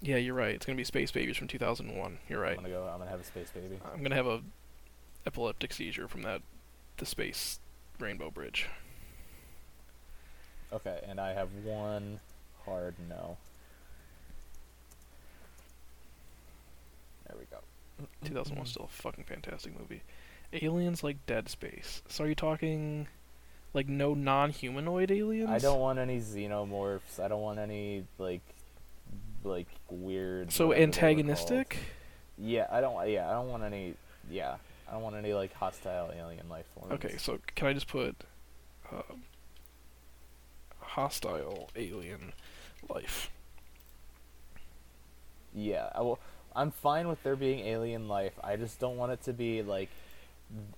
[0.00, 0.54] Yeah, you're right.
[0.54, 2.18] It's gonna be Space Babies from 2001.
[2.28, 2.56] You're right.
[2.56, 2.88] I'm gonna go.
[2.92, 3.78] I'm gonna have a space baby.
[3.92, 4.40] I'm gonna have a
[5.26, 6.42] epileptic seizure from that
[6.98, 7.58] the space
[7.98, 8.68] rainbow bridge.
[10.72, 12.20] Okay, and I have one
[12.64, 13.36] hard no.
[17.26, 17.58] There we go.
[18.24, 20.02] 2001 still a fucking fantastic movie.
[20.52, 22.02] Aliens like Dead Space.
[22.08, 23.08] So are you talking
[23.74, 25.50] like no non-humanoid aliens?
[25.50, 27.20] I don't want any xenomorphs.
[27.22, 28.42] I don't want any like
[29.44, 30.52] like weird.
[30.52, 31.78] So whatever they were antagonistic?
[32.38, 33.08] Yeah, I don't.
[33.08, 33.94] Yeah, I don't want any.
[34.30, 34.56] Yeah,
[34.88, 36.92] I don't want any like hostile alien life forms.
[36.92, 38.16] Okay, so can I just put
[38.92, 39.02] uh,
[40.80, 42.32] hostile alien
[42.88, 43.30] life.
[45.54, 46.18] Yeah, I will.
[46.54, 48.32] I'm fine with there being alien life.
[48.42, 49.90] I just don't want it to be like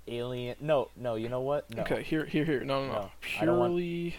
[0.07, 0.57] alien.
[0.61, 1.15] No, no.
[1.15, 1.73] You know what?
[1.75, 1.83] No.
[1.83, 2.65] Okay, here, here, here.
[2.65, 2.93] No, no, no.
[2.93, 4.17] No, want- Purely,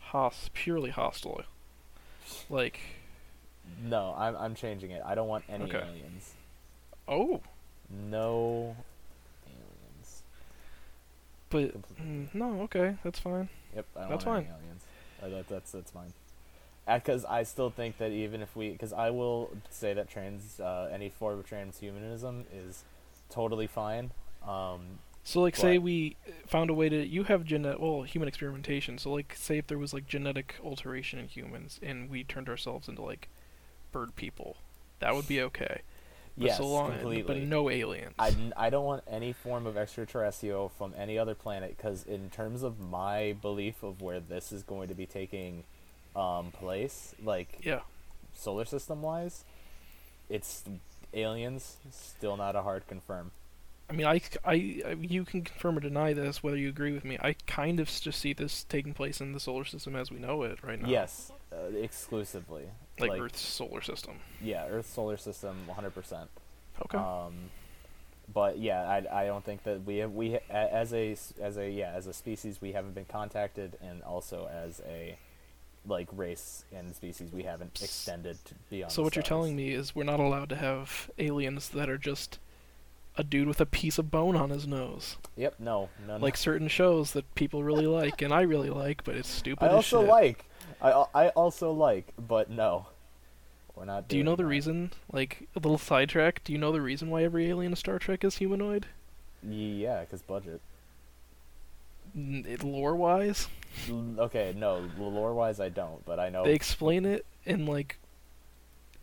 [0.00, 1.42] hos, purely hostile.
[2.50, 2.80] Like,
[3.82, 5.02] No, I'm I'm changing it.
[5.04, 5.78] I don't want any Okay.
[5.78, 6.34] aliens.
[7.08, 7.40] oh,
[8.10, 8.76] No
[9.46, 10.22] aliens.
[11.50, 12.06] but Completely.
[12.06, 12.60] mm, no.
[12.62, 13.48] Okay, that's fine.
[13.74, 14.54] Yep, I don't That's want any fine.
[14.62, 14.82] aliens.
[15.22, 16.12] Uh, that, that's that's fine.
[16.86, 20.88] Because I still think that even if we, because I will say that trans, uh,
[20.92, 22.84] any form of transhumanism is
[23.28, 24.12] totally fine.
[24.46, 26.14] Um, So, like, say we
[26.46, 27.04] found a way to.
[27.04, 28.98] You have genetic, well, human experimentation.
[28.98, 32.86] So, like, say if there was like genetic alteration in humans, and we turned ourselves
[32.88, 33.28] into like
[33.96, 34.56] bird people,
[35.00, 35.80] that would be okay.
[36.36, 37.22] But yes, so long, completely.
[37.22, 38.14] but no aliens.
[38.18, 42.78] I don't want any form of extraterrestrial from any other planet because in terms of
[42.78, 45.64] my belief of where this is going to be taking
[46.14, 47.80] um, place, like yeah.
[48.34, 49.44] solar system wise,
[50.28, 50.64] it's
[51.14, 51.78] aliens.
[51.90, 53.30] Still not a hard confirm.
[53.88, 57.04] I mean, I, I- I- you can confirm or deny this, whether you agree with
[57.04, 57.16] me.
[57.22, 60.42] I kind of just see this taking place in the solar system as we know
[60.42, 60.88] it right now.
[60.88, 62.64] Yes, uh, exclusively.
[62.98, 64.16] Like, like- Earth's solar system.
[64.42, 66.26] Yeah, Earth's solar system, 100%.
[66.84, 66.98] Okay.
[66.98, 67.50] Um,
[68.32, 71.92] but yeah, I, I don't think that we have we as a as a yeah
[71.94, 75.16] as a species we haven't been contacted, and also as a
[75.86, 78.90] like race and species we haven't extended to beyond.
[78.90, 82.40] so what you're telling me is we're not allowed to have aliens that are just
[83.16, 85.54] a dude with a piece of bone on his nose, Yep.
[85.60, 85.88] No.
[86.06, 86.16] No.
[86.16, 89.64] like certain shows that people really like and I really like, but it's stupid.
[89.64, 90.10] I also shit.
[90.10, 90.44] like.
[90.92, 92.86] I I also like, but no,
[93.74, 94.08] we're not.
[94.08, 94.92] Do you know doing the reason?
[95.12, 96.42] Like a little sidetrack.
[96.44, 98.86] Do you know the reason why every alien in Star Trek is humanoid?
[99.42, 100.60] Yeah, because budget.
[102.14, 103.48] Lore wise,
[103.90, 106.44] Okay, no, lore wise I don't, but I know.
[106.44, 107.98] they explain it in like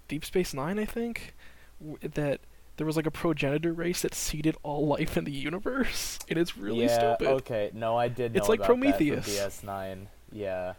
[0.07, 1.35] Deep Space Nine, I think,
[1.79, 2.39] w- that
[2.77, 6.17] there was like a progenitor race that seeded all life in the universe.
[6.27, 7.33] And It is really yeah, stupid.
[7.35, 7.69] okay.
[7.73, 9.27] No, I did know It's like that Prometheus.
[9.29, 10.07] DS9.
[10.31, 10.73] Yeah.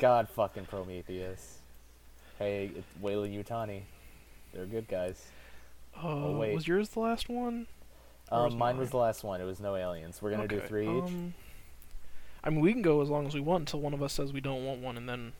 [0.00, 1.58] God fucking Prometheus.
[2.38, 3.82] Hey, it's Weyland-Yutani.
[4.54, 5.22] They're good guys.
[5.94, 6.54] Uh, wait.
[6.54, 7.66] was yours the last one?
[8.32, 9.42] Or was Um, mine was the last one.
[9.42, 10.22] It was no aliens.
[10.22, 11.04] We're gonna do Okay, three each.
[11.04, 11.34] Um,
[12.42, 14.32] I mean, we can go as long as we want until one of us says
[14.32, 15.34] we don't want one, and then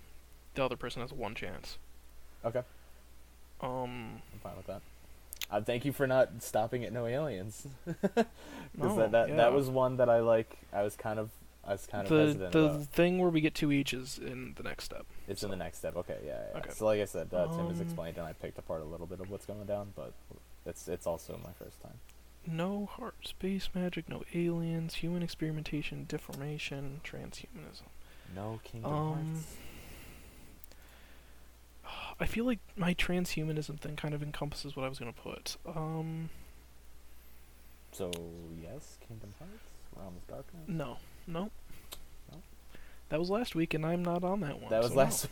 [0.54, 1.78] the other person has one chance.
[2.44, 2.62] Okay,
[3.62, 4.82] Um, I'm fine with that.
[5.50, 7.66] Uh, thank you for not stopping at no aliens.
[8.72, 9.36] Because no, that that, yeah.
[9.36, 10.58] that was one that I like.
[10.72, 11.30] I was kind of
[11.70, 12.86] I was kind of the the about.
[12.88, 15.06] thing where we get two each is in the next step.
[15.28, 15.94] It's in the next step.
[15.96, 16.58] Okay, yeah, yeah.
[16.58, 16.70] Okay.
[16.74, 19.06] So like I said, uh, Tim has Um, explained, and I picked apart a little
[19.06, 20.12] bit of what's going down, but
[20.66, 22.00] it's it's also my first time.
[22.46, 27.86] No heart, space magic, no aliens, human experimentation, deformation, transhumanism.
[28.34, 29.56] No Kingdom Um, Hearts.
[32.18, 35.56] I feel like my transhumanism thing kind of encompasses what I was gonna put.
[35.66, 36.30] Um,
[37.92, 38.10] So
[38.60, 39.64] yes, Kingdom Hearts,
[39.96, 40.62] Realm of Darkness.
[40.66, 41.44] no, no.
[41.44, 41.50] No?
[43.10, 44.70] That was last week, and I'm not on that one.
[44.70, 45.00] That was so no.
[45.02, 45.28] last.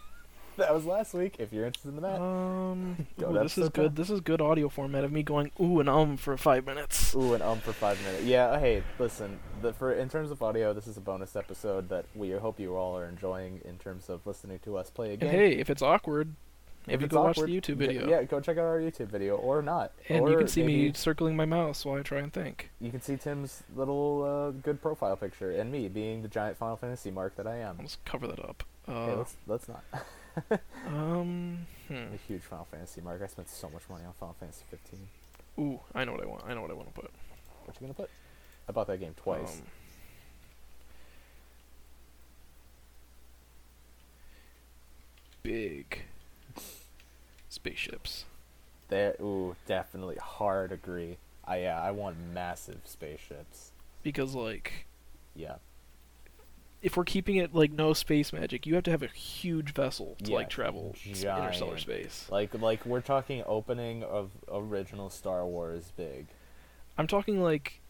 [0.56, 1.36] that was last week.
[1.38, 2.20] If you're interested in that.
[2.20, 3.90] Um, ooh, this is good.
[3.90, 3.94] 10.
[3.94, 7.14] This is good audio format of me going ooh and um for five minutes.
[7.14, 8.24] Ooh, and um for five minutes.
[8.24, 8.58] Yeah.
[8.58, 9.38] Hey, listen.
[9.60, 12.76] The, for in terms of audio, this is a bonus episode that we hope you
[12.76, 15.30] all are enjoying in terms of listening to us play a And game.
[15.30, 16.34] hey, if it's awkward,
[16.86, 18.08] If maybe it's go awkward, watch the YouTube video.
[18.08, 19.92] Yeah, go check out our YouTube video or not.
[20.08, 22.70] And or you can see me circling my mouse while I try and think.
[22.80, 26.76] You can see Tim's little uh, good profile picture and me being the giant Final
[26.76, 27.78] Fantasy mark that I am.
[27.80, 28.62] Let's cover that up.
[28.86, 29.82] Uh, let's let's not.
[30.86, 31.94] um, hmm.
[31.94, 33.20] I'm a huge Final Fantasy mark.
[33.20, 35.08] I spent so much money on Final Fantasy 15.
[35.58, 36.44] Ooh, I know what I want.
[36.46, 37.10] I know what I want to put.
[37.64, 38.10] What are you gonna put?
[38.68, 39.56] I bought that game twice.
[39.56, 39.62] Um,
[45.42, 46.04] big
[47.56, 48.24] spaceships.
[48.88, 51.16] There, ooh, definitely hard agree.
[51.44, 53.72] I yeah, I want massive spaceships.
[54.02, 54.86] Because, like,
[55.34, 55.56] Yeah,
[56.82, 60.16] if we're keeping it like no space magic, you have to have a huge vessel
[60.22, 61.80] to Yeah, like travel s- interstellar giant.
[61.80, 62.26] space.
[62.30, 66.26] like like we're talking opening of original Star Wars big.
[66.98, 67.80] I'm talking like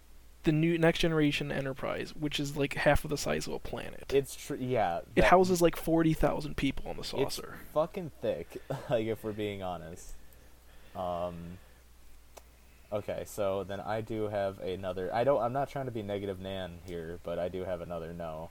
[0.46, 4.11] the new next generation Enterprise, which is like half of the size of a planet.
[4.14, 4.56] It's true.
[4.59, 7.59] Yeah, it houses like forty thousand people on the It's saucer.
[7.74, 8.62] fucking thick.
[8.90, 10.14] like if we're being honest.
[10.94, 11.59] Um.
[12.92, 15.12] Okay, so then I do have another.
[15.12, 15.42] I don't.
[15.42, 18.50] I'm not trying to be negative Nan here, but I do have another no.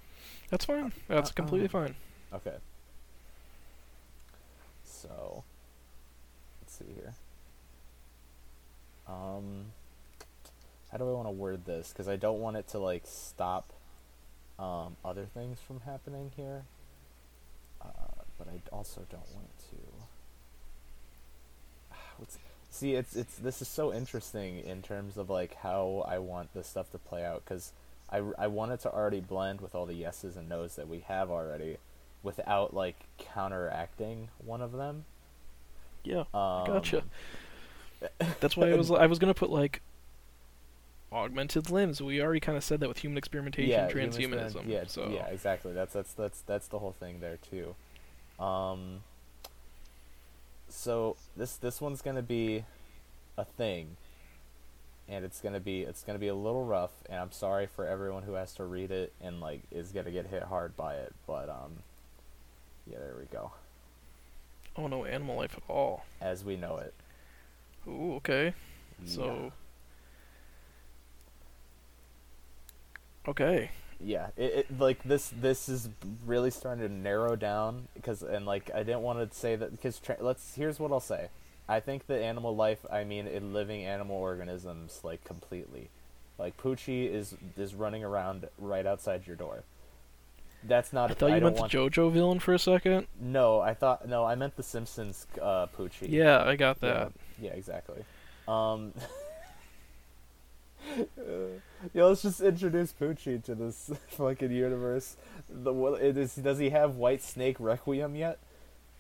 [0.50, 0.92] That's fine.
[1.08, 1.96] That's uh, completely um, fine.
[2.34, 2.58] Okay.
[4.84, 5.44] So,
[6.62, 7.14] let's see here.
[9.08, 9.68] Um,
[10.96, 11.90] how do I want to word this?
[11.90, 13.74] Because I don't want it to like stop
[14.58, 16.64] um, other things from happening here.
[17.82, 19.76] Uh, but I also don't want to.
[22.18, 22.38] What's,
[22.72, 26.66] see, it's it's this is so interesting in terms of like how I want this
[26.66, 27.74] stuff to play out because
[28.10, 31.00] I, I want it to already blend with all the yeses and nos that we
[31.10, 31.76] have already,
[32.24, 35.04] without like counteracting one of them.
[36.06, 37.04] Yeah, Um, gotcha.
[38.40, 39.82] That's why I was I was gonna put like
[41.12, 42.02] augmented limbs.
[42.02, 44.46] We already kind of said that with human experimentation, yeah, transhumanism.
[44.46, 45.74] experiment- Yeah, so yeah, exactly.
[45.74, 47.76] That's that's that's that's the whole thing there too.
[48.44, 49.04] Um.
[50.70, 52.66] So this this one's gonna be
[53.38, 53.98] a thing,
[55.08, 58.24] and it's gonna be it's gonna be a little rough, and I'm sorry for everyone
[58.24, 61.50] who has to read it and like is gonna get hit hard by it, but
[61.50, 61.84] um.
[62.88, 63.52] Yeah, there we go.
[64.78, 66.06] oh no animal life at all.
[66.22, 66.94] As we know it.
[67.88, 68.54] Ooh, okay.
[69.04, 69.12] Yeah.
[69.12, 69.52] So
[73.28, 73.70] okay.
[74.00, 75.90] yeah it, it like this this is
[76.26, 80.00] really starting to narrow down because and like i didn't want to say that because
[80.00, 81.30] tra- let's here's what i'll say
[81.70, 85.90] i think the animal life i mean in living animal organisms like completely
[86.38, 89.64] like poochie is is running around right outside your door
[90.68, 93.08] that's not I thought you don't meant the JoJo villain for a second.
[93.22, 97.12] no i thought no i meant the simpsons uh poochie Yeah, I got yeah, that.
[97.40, 98.04] yeah exactly
[98.48, 98.94] um
[101.94, 105.18] Yeah, let's just introduce Poochie to this fucking universe.
[105.48, 106.34] The what it is?
[106.36, 108.40] Does he have White Snake Requiem yet?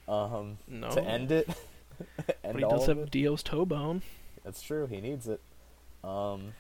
[0.08, 0.90] Um, No.
[0.92, 1.50] to end it.
[2.44, 3.10] but he does have?
[3.10, 4.04] Dio's toe bone.
[4.44, 4.86] That's true.
[4.86, 5.42] He needs it.
[6.04, 6.54] Um,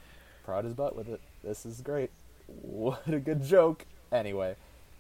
[0.44, 1.22] prod his butt with it.
[1.44, 2.10] This is great.
[2.48, 3.86] What a good joke.
[4.12, 4.56] Anyway,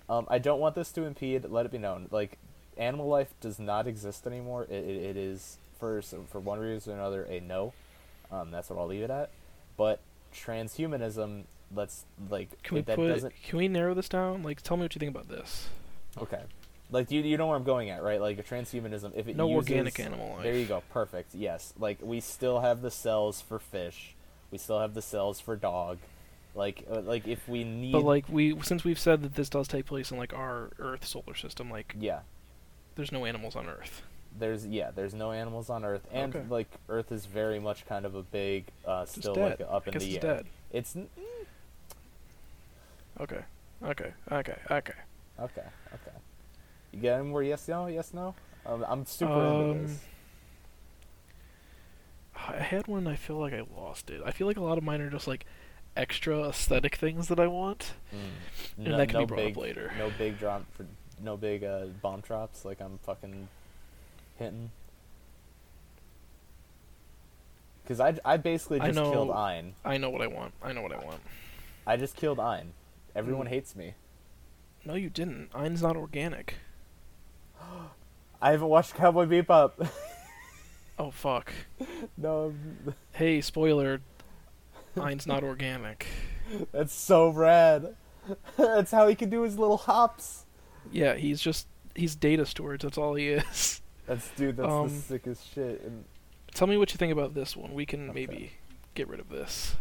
[0.07, 1.45] um, I don't want this to impede.
[1.49, 2.37] Let it be known, like,
[2.77, 4.63] animal life does not exist anymore.
[4.69, 7.73] It, it, it is for for one reason or another a no.
[8.31, 9.31] Um, that's what I'll leave it at.
[9.77, 9.99] But
[10.35, 11.43] transhumanism,
[11.73, 13.07] let's like Can we that put?
[13.07, 14.43] doesn't Can we narrow this down?
[14.43, 15.69] Like, tell me what you think about this.
[16.21, 16.41] okay.
[16.91, 18.21] Like you, you know where I'm going at, right?
[18.21, 20.43] Like a transhumanism, if it No uses, organic animal life.
[20.43, 20.83] There you go.
[20.91, 21.33] Perfect.
[21.33, 21.73] Yes.
[21.79, 24.13] Like we still have the cells for fish.
[24.51, 25.97] We still have the cells for dog.
[26.53, 29.67] Like uh, like if we need But like we, since we've said that this does
[29.67, 32.19] take place in like our Earth solar system, like yeah,
[32.95, 34.03] there's no animals on Earth.
[34.37, 36.45] There's yeah, there's no animals on Earth and Okay.
[36.49, 40.05] like Earth is very much kind of a big uh still like up in the
[40.05, 40.21] it's air.
[40.35, 40.45] dead.
[40.71, 41.07] It's n-
[43.19, 43.41] Okay.
[43.83, 44.11] Okay.
[44.31, 44.57] Okay.
[44.71, 44.93] Okay.
[45.39, 45.61] okay,
[45.93, 46.17] okay.
[46.91, 48.35] You get any more yes no, yes no?
[48.65, 49.99] Um, I'm super Um, into this.
[52.35, 53.07] I had one.
[53.07, 54.21] I feel like I lost it.
[54.25, 55.45] I feel like a lot of mine are just like
[55.95, 58.17] extra aesthetic things that I want, Mm.
[58.77, 59.93] and No- that can no be brought big, up later.
[59.97, 60.85] No big drop for
[61.21, 63.47] no big uh, bomb drops like I'm fucking
[64.37, 64.71] hitting.
[67.87, 69.75] Cause I, I basically I just killed know- Ein.
[69.85, 70.53] I know what I want.
[70.63, 71.21] I know what I want.
[71.85, 72.73] I just killed Ein.
[73.15, 73.49] Everyone Mm.
[73.49, 73.93] hates me.
[74.83, 75.49] No, you didn't.
[75.53, 76.55] Ein's not organic.
[78.41, 79.89] I haven't watched Cowboy Bebop.
[80.97, 81.51] Oh fuck.
[82.17, 82.53] no,
[83.11, 83.99] Hey, spoiler.
[84.99, 86.07] Ein's not organic.
[86.71, 87.97] that's so rad.
[88.57, 90.45] that's how he can do his little hops.
[90.93, 92.81] Yeah, he's just he's data storage.
[92.83, 93.81] That's all he is.
[94.07, 94.57] That's dude.
[94.57, 95.81] That's Um, the sickest shit.
[95.81, 96.05] And
[96.53, 97.73] Tell me what you think about this one.
[97.73, 98.13] We can Okay.
[98.13, 98.51] maybe
[98.93, 99.75] get rid of this.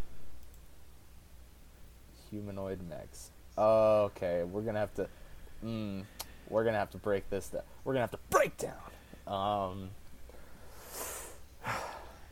[2.30, 3.30] humanoid mechs.
[3.56, 5.08] Okay, we're gonna have to.
[5.64, 6.04] Mm,
[6.48, 7.62] we're gonna have to break this down.
[7.84, 8.80] We're gonna have to break down.
[9.28, 9.90] Um.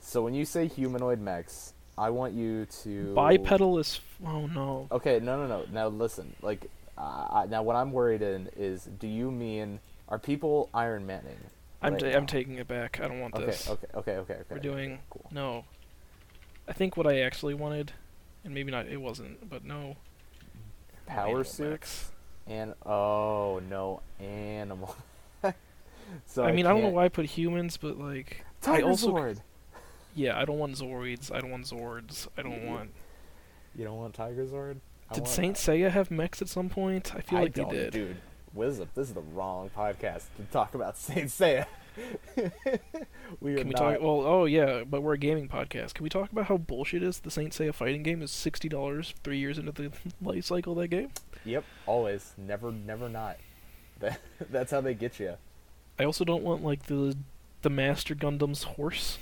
[0.01, 4.01] So when you say humanoid mechs, I want you to Bipedal is.
[4.21, 4.89] F- oh no.
[4.91, 5.65] Okay, no, no, no.
[5.73, 6.35] Now listen.
[6.43, 6.67] Like,
[6.99, 9.79] uh, I- now what I'm worried in is, do you mean
[10.09, 11.39] are people Iron Manning?
[11.83, 12.17] I'm right now?
[12.17, 13.01] I'm taking it back.
[13.03, 13.69] I don't want Okay, this.
[13.69, 14.45] okay, okay, okay, okay.
[14.51, 15.27] We're doing cool.
[15.31, 15.65] no.
[16.69, 17.93] I think what I actually wanted,
[18.45, 18.87] and maybe not.
[18.87, 19.97] It wasn't, but no.
[21.07, 22.13] power suits
[22.47, 24.97] and oh no, animal.
[26.27, 29.13] so I mean, I don't know why I put humans, but like, Tiger I also
[29.13, 29.39] Zord.
[30.15, 31.35] yeah, I don't want Zoroids.
[31.35, 32.29] I don't want Zords.
[32.37, 32.91] I don't want.
[33.75, 34.77] You don't want Tiger Zord?
[35.11, 37.15] I Did Saint Seiya have mechs at some point?
[37.15, 37.93] I feel I like they did.
[37.93, 38.17] Dude,
[38.55, 41.67] Wizard, this is the wrong podcast to talk about Saint Seiya.
[43.41, 43.79] we are Can we not.
[43.79, 44.01] talk?
[44.01, 45.95] Well, oh yeah, but we're a gaming podcast.
[45.95, 49.15] Can we talk about how bullshit is the Saint Seiya fighting game is sixty dollars
[49.25, 49.91] three years into the
[50.23, 51.11] life cycle of that game?
[51.45, 53.39] Yep, always, never, never not.
[54.01, 54.19] That,
[54.51, 55.35] that's how they get you.
[55.97, 57.17] I also don't want like the
[57.61, 59.19] the Master Gundam's horse.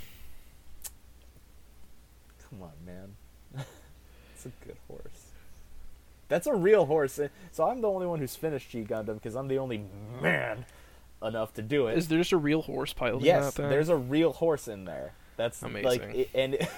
[2.49, 3.15] Come on, man.
[4.35, 4.77] it's a good.
[6.31, 7.21] That's a real horse.
[7.53, 9.85] So I'm the only one who's finished G Gundam because I'm the only
[10.23, 10.65] man
[11.23, 11.99] enough to do it.
[11.99, 15.13] Is there just a real horse piloting yes, there's a real horse in there.
[15.37, 16.15] That's like, Amazing.
[16.15, 16.55] it, and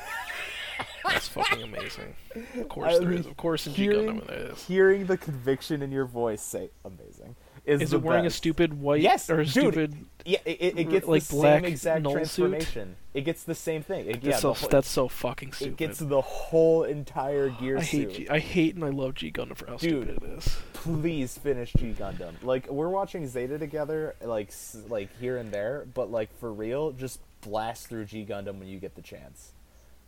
[1.05, 2.15] That's fucking amazing.
[2.57, 3.27] Of course I there mean, is.
[3.27, 4.67] Of course in G Gundam there is.
[4.67, 8.35] Hearing the conviction in your voice say "amazing" is, Is it wearing best.
[8.35, 9.95] a stupid white Yes, or a dude, stupid?
[10.25, 12.19] Yeah, it, it, gets like the black same exact null suit?
[12.19, 12.97] transformation.
[13.15, 14.07] It gets the same thing.
[14.09, 15.73] It, yeah, that's, so, whole- that's so fucking stupid.
[15.73, 18.09] it gets the whole entire gear I suit.
[18.13, 20.05] hate G- I hate and I love G Gundam for how Dude.
[20.09, 20.57] stupid it is.
[20.73, 22.33] Please finish G Gundam.
[22.43, 24.51] Like we're watching Zeta together, like
[24.89, 28.81] like here and there, but like for real, just blast through G Gundam when you
[28.81, 29.53] get the chance.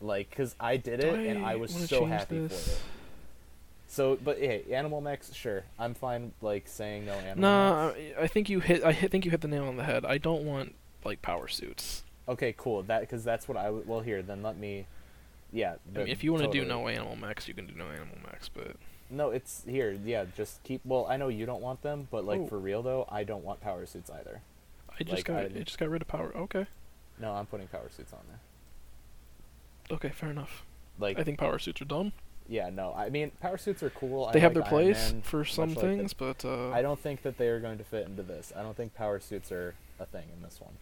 [0.00, 2.64] Like, cause I did it and I was so happy this?
[2.66, 2.78] for it.
[3.94, 6.32] So, but hey, animal mechs, sure, I'm fine.
[6.42, 7.36] Like saying no animal.
[7.38, 7.98] Nah, mechs.
[8.18, 8.82] I, think you hit.
[8.82, 10.04] I think you hit the nail on the head.
[10.04, 10.74] I don't want
[11.04, 12.02] like power suits.
[12.28, 12.82] Okay, cool.
[12.82, 13.70] That because that's what I.
[13.70, 14.86] Well, here, then let me.
[15.52, 15.74] Yeah.
[15.94, 18.16] I mean, if you want to do no animal mechs, you can do no animal
[18.24, 18.48] mechs.
[18.48, 18.74] But
[19.10, 19.96] No, it's here.
[20.04, 20.80] Yeah, just keep.
[20.84, 22.46] Well, I know you don't want them, but like Oh.
[22.48, 24.40] for real though, I don't want power suits either.
[24.90, 26.32] I just Like, got I- I just got rid of power.
[26.36, 26.66] Okay,
[27.20, 29.96] No, I'm putting power suits on there.
[29.96, 30.64] okay, fair enough.
[30.98, 32.12] Like, I think power suits are dumb.
[32.48, 32.92] Yeah, no.
[32.94, 34.30] I mean, power suits are cool.
[34.32, 36.82] They I have like their place Man, for some much like things, but uh, I
[36.82, 38.52] don't think that they are going to fit into this.
[38.56, 40.74] I don't think power suits are a thing in this one.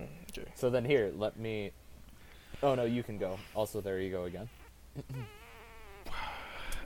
[0.00, 0.50] mm, okay.
[0.54, 1.72] So then here, let me.
[2.62, 3.38] Oh no, you can go.
[3.54, 4.48] Also, there you go again.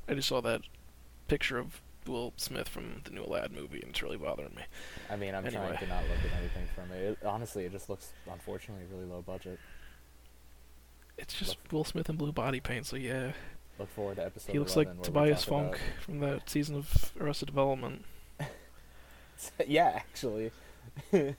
[0.09, 0.62] I just saw that
[1.28, 4.62] picture of Will Smith from the new Lad movie, and it's really bothering me.
[5.11, 5.66] I mean, I'm Anyway.
[5.66, 7.18] trying to not look at anything from it.
[7.20, 7.26] it.
[7.26, 9.59] Honestly, it just looks, unfortunately, really low budget.
[11.18, 13.32] It's just Will Smith in blue body paint, so yeah.
[13.78, 14.52] Look forward to episode.
[14.52, 18.04] He looks 11 like Tobias talk about- Fünke from that season of Arrested Development.
[19.66, 20.50] yeah, actually.
[21.12, 21.34] well,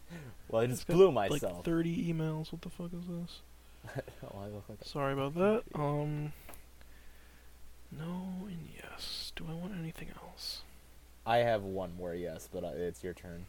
[0.53, 2.51] I just blew Like 30 emails.
[2.51, 3.41] What the fuck is this?
[4.23, 5.63] oh, I look like Sorry about that.
[5.73, 6.33] Um.
[7.91, 9.31] No and yes.
[9.35, 10.61] Do I want anything else?
[11.25, 13.45] I have one more yes, but uh, it's your turn.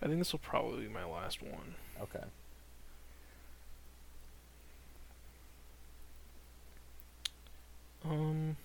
[0.00, 1.74] I think this will probably be my last one.
[2.00, 2.24] Okay.
[8.04, 8.56] Um.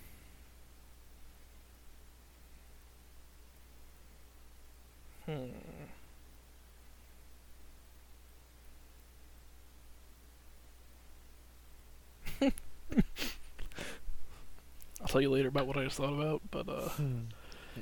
[5.26, 5.48] Hmm.
[15.00, 16.88] I'll tell you later about what I just thought about, but uh,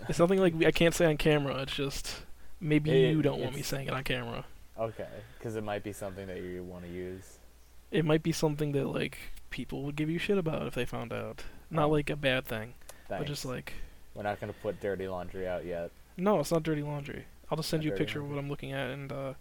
[0.09, 1.57] it's nothing like we- I can't say on camera.
[1.63, 2.23] It's just
[2.61, 4.45] maybe It- you don't want me saying it on camera.
[4.79, 7.39] Okay, because it might be something that you want to use.
[7.91, 9.19] It might be something that like
[9.51, 11.45] people would give you shit about if they found out.
[11.71, 12.75] Not like a bad thing,
[13.09, 13.21] Thanks.
[13.21, 13.75] but just like
[14.15, 15.91] We're not gonna put dirty laundry out yet.
[16.17, 17.25] no, it's not dirty laundry.
[17.51, 19.35] I'll just send Not you a picture of what I'm looking at, and uh,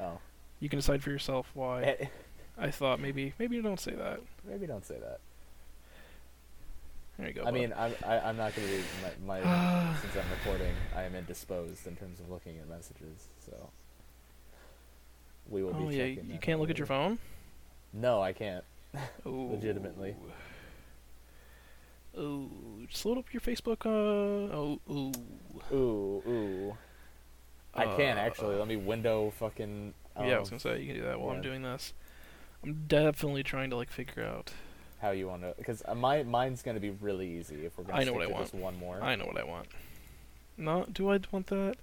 [0.00, 0.18] Oh.
[0.60, 2.08] you can decide for yourself why.
[2.58, 4.20] I thought maybe maybe you don't say that.
[4.44, 5.20] Maybe don't say that.
[7.18, 7.42] There you go.
[7.42, 7.54] I bud.
[7.54, 8.82] mean, I'm I, I'm not gonna be
[9.26, 10.74] my, my since I'm recording.
[10.94, 13.28] I am indisposed in terms of looking at messages.
[13.44, 13.70] So
[15.48, 15.96] we will oh be.
[15.96, 17.18] yeah, you, you can't out look at your phone.
[17.92, 18.64] No, I can't.
[19.24, 20.14] Legitimately.
[22.18, 22.50] Ooh,
[22.88, 23.86] just load up your Facebook.
[23.86, 24.80] Uh oh.
[24.90, 25.12] Ooh.
[25.74, 26.76] Ooh, ooh.
[27.74, 28.56] I can actually.
[28.56, 29.94] Uh, Let me window fucking.
[30.16, 31.94] yeah, I um, was gonna say you can do that while I'm doing this.
[32.62, 34.52] I'm definitely trying to like figure out.
[35.00, 38.04] how you want to because my mine's gonna be really easy if we're gonna I
[38.04, 38.44] know what I want.
[38.44, 39.00] just one more.
[39.02, 39.68] I know what I want.
[40.58, 41.76] No, do I want that?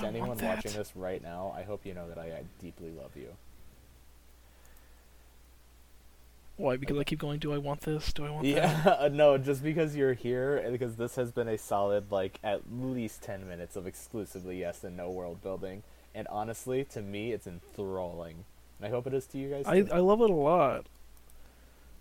[0.00, 3.10] To anyone watching this right now, I hope you know that I, I deeply love
[3.16, 3.28] you.
[6.56, 6.76] Why?
[6.76, 7.38] Because I keep going.
[7.38, 8.12] Do I want this?
[8.12, 9.02] Do I want that?
[9.02, 13.22] Yeah, no, just because you're here, because this has been a solid like at least
[13.22, 15.82] ten minutes of exclusively yes and no world building,
[16.14, 18.44] and honestly, to me, it's enthralling.
[18.78, 19.64] And I hope it is to you guys.
[19.66, 19.92] I too.
[19.92, 20.86] I love it a lot.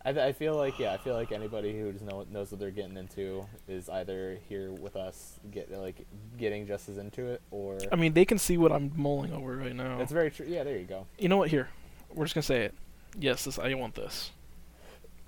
[0.06, 2.72] I, I feel like yeah, I feel like anybody who just know, knows what they're
[2.72, 6.06] getting into is either here with us, get like
[6.38, 9.56] getting just as into it, or I mean, they can see what I'm mulling over
[9.58, 10.00] right now.
[10.00, 10.46] it's very true.
[10.48, 11.08] Yeah, there you go.
[11.18, 11.50] You know what?
[11.50, 11.70] Here,
[12.14, 12.76] we're just gonna say it.
[13.18, 13.58] Yes, this.
[13.58, 14.32] I want this.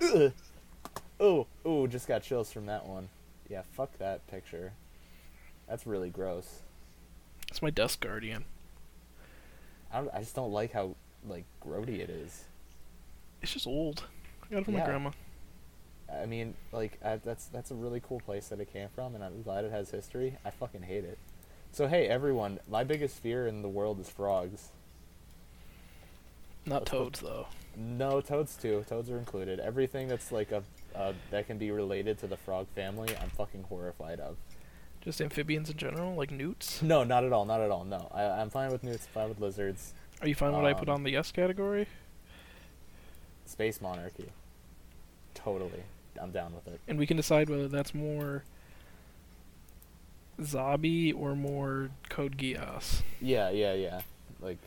[0.00, 0.32] Ugh.
[1.20, 3.08] Oh, oh, just got chills from that one.
[3.48, 4.72] Yeah, fuck that picture.
[5.68, 6.60] That's really gross.
[7.48, 8.44] It's my desk guardian.
[9.92, 10.94] I, don't, I just don't like how
[11.26, 12.44] like grody it is.
[13.42, 14.04] It's just old.
[14.50, 14.80] I got it from Yeah.
[14.80, 15.10] my grandma.
[16.10, 19.22] I mean, like I, that's that's a really cool place that it came from, and
[19.22, 20.36] I'm glad it has history.
[20.44, 21.18] I fucking hate it.
[21.72, 24.70] So hey, everyone, my biggest fear in the world is frogs.
[26.64, 27.46] Not Let's put- toads though.
[27.76, 28.84] No, toads too.
[28.88, 29.60] Toads are included.
[29.60, 30.62] Everything that's like a
[30.96, 34.36] uh, that can be related to the frog family, I'm fucking horrified of.
[35.02, 36.82] Just amphibians in general, like newts.
[36.82, 37.44] No, not at all.
[37.44, 37.84] Not at all.
[37.84, 39.06] No, I, I'm fine with newts.
[39.06, 39.92] Fine with lizards.
[40.22, 41.86] Are you fine with what I put Um, on the yes category?
[43.44, 44.30] Space monarchy.
[45.34, 45.82] Totally,
[46.20, 46.80] I'm down with it.
[46.88, 48.44] And we can decide whether that's more
[50.40, 53.02] Zabi or more Code Geass.
[53.20, 54.00] Yeah, yeah, yeah.
[54.40, 54.58] like,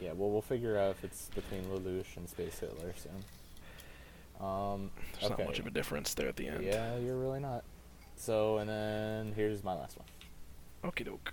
[0.00, 0.12] yeah.
[0.12, 4.44] Well, we'll figure out if it's between Lelouch and Space Hitler soon.
[4.46, 5.42] Um, There's okay.
[5.42, 6.64] not much of a difference there at the end.
[6.64, 7.62] Yeah, you're really not.
[8.16, 10.92] So, and then here's my last one.
[10.92, 11.32] Okie doke.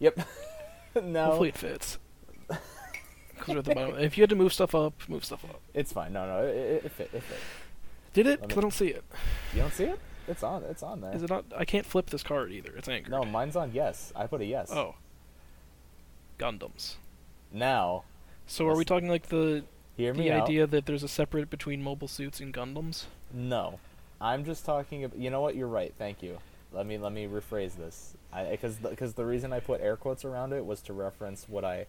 [0.00, 0.20] Yep.
[1.02, 1.98] no, Hopefully it fits.
[2.48, 3.98] 'Cause we're at the bottom.
[3.98, 5.60] If you had to move stuff up, move stuff up.
[5.74, 6.14] it's fine.
[6.14, 7.10] No, no, it, it, it fit.
[7.12, 7.38] It fit.
[8.16, 8.40] Did it?
[8.40, 9.04] Let 'Cause me- I don't see it.
[9.54, 10.00] You don't see it?
[10.28, 10.64] It's on.
[10.64, 11.14] It's on there.
[11.14, 11.44] Is it not?
[11.56, 12.74] I can't flip this card either.
[12.76, 13.10] It's anchored.
[13.12, 14.12] No, mine's on yes.
[14.16, 14.72] I put a yes.
[14.72, 14.96] Oh.
[16.38, 16.96] Gundams.
[17.52, 18.04] Now,
[18.46, 19.64] So are we talking like the
[19.96, 20.44] hear me the out.
[20.44, 23.04] idea that there's a separate between mobile suits and Gundams?
[23.32, 23.78] No,
[24.20, 25.04] I'm just talking.
[25.04, 25.54] About, you know what?
[25.56, 25.94] You're right.
[25.96, 26.38] Thank you.
[26.72, 28.14] Let me let me rephrase this.
[28.32, 31.64] I because because the reason I put air quotes around it was to reference what
[31.64, 31.86] I,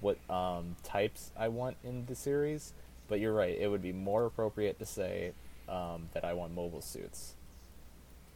[0.00, 2.72] what um types I want in the series.
[3.08, 3.56] But you're right.
[3.58, 5.32] It would be more appropriate to say
[5.68, 7.34] um, that I want mobile suits.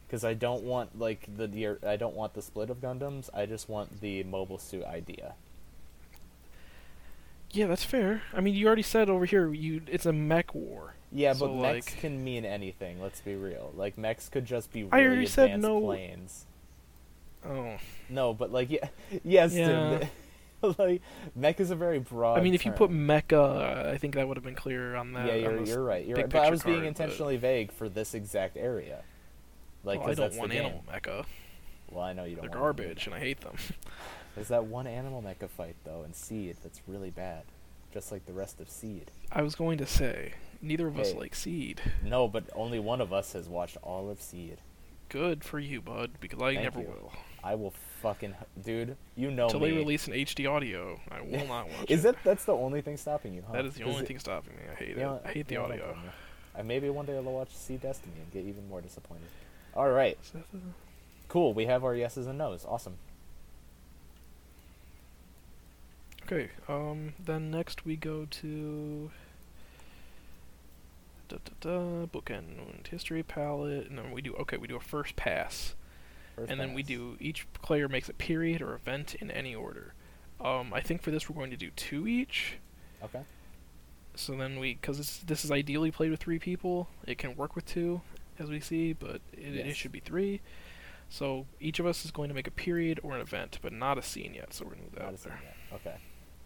[0.07, 3.29] Because I don't want like the I don't want the split of Gundams.
[3.33, 5.33] I just want the mobile suit idea.
[7.51, 8.23] Yeah, that's fair.
[8.33, 10.95] I mean, you already said over here you it's a mech war.
[11.11, 12.99] Yeah, So, but mechs can mean anything.
[13.01, 13.71] Let's be real.
[13.75, 16.45] Like mechs could just be really I already advanced said no- planes.
[17.45, 17.77] Oh.
[18.09, 18.87] No, but like yeah,
[19.23, 19.99] yes, Yeah.
[19.99, 20.09] Tim.
[20.77, 21.01] like
[21.35, 22.37] mech is a very broad.
[22.37, 25.27] I mean, if you put mecha, I think that would have been clearer on that.
[25.27, 26.05] yeah, you're this you're right.
[26.05, 26.29] You're right.
[26.29, 29.01] But I was being card, but- intentionally vague for this exact area.
[29.83, 30.65] Like, Well, I 'cause don't want game.
[30.65, 31.25] animal mecha.
[31.91, 32.49] Well, I know you don't.
[32.49, 33.55] They're garbage, and I hate them.
[34.35, 37.43] There's that one animal mecha fight though in Seed that's really bad,
[37.93, 39.11] just like the rest of Seed.
[39.31, 41.81] I was going to say neither of us like Seed.
[42.03, 44.57] No, but only one of us has watched all of Seed.
[45.09, 46.87] Good for you, bud, because I Thank never you.
[46.87, 47.11] will.
[47.43, 47.73] I will
[48.03, 48.95] fucking dude.
[49.15, 49.71] You know Until me.
[49.71, 52.13] they release an HD audio, I will not watch Is it.
[52.13, 53.43] that that's the only thing stopping you?
[53.47, 53.53] Huh?
[53.53, 54.61] That is the 'Cause only it- thing stopping me.
[54.71, 55.21] I hate You know, it.
[55.25, 55.97] I hate the you know, don't audio.
[56.55, 59.25] Uh, maybe one day I'll watch Seed Destiny and get even more disappointed.
[59.75, 60.19] All right,
[61.29, 61.53] cool.
[61.55, 62.63] We have our yeses and nos.
[62.65, 62.97] Awesome.
[66.25, 69.11] Okay, um, then next we go to
[71.27, 74.57] da, da, da, bookend history palette, and then we do okay.
[74.57, 75.75] We do a first pass,
[76.35, 79.93] First and then we do each player makes a period or event in any order.
[80.41, 82.57] Um, I think for this we're going to do two each.
[83.03, 83.21] Okay.
[84.15, 87.55] So then we, because this this is ideally played with three people, it can work
[87.55, 88.01] with two,
[88.39, 90.41] as we see, but it, it should be three.
[91.09, 93.97] So each of us is going to make a period or an event, but not
[93.97, 94.53] a scene yet.
[94.53, 95.39] So we're gonna move that Not out there.
[95.43, 95.55] yet.
[95.75, 95.95] Okay.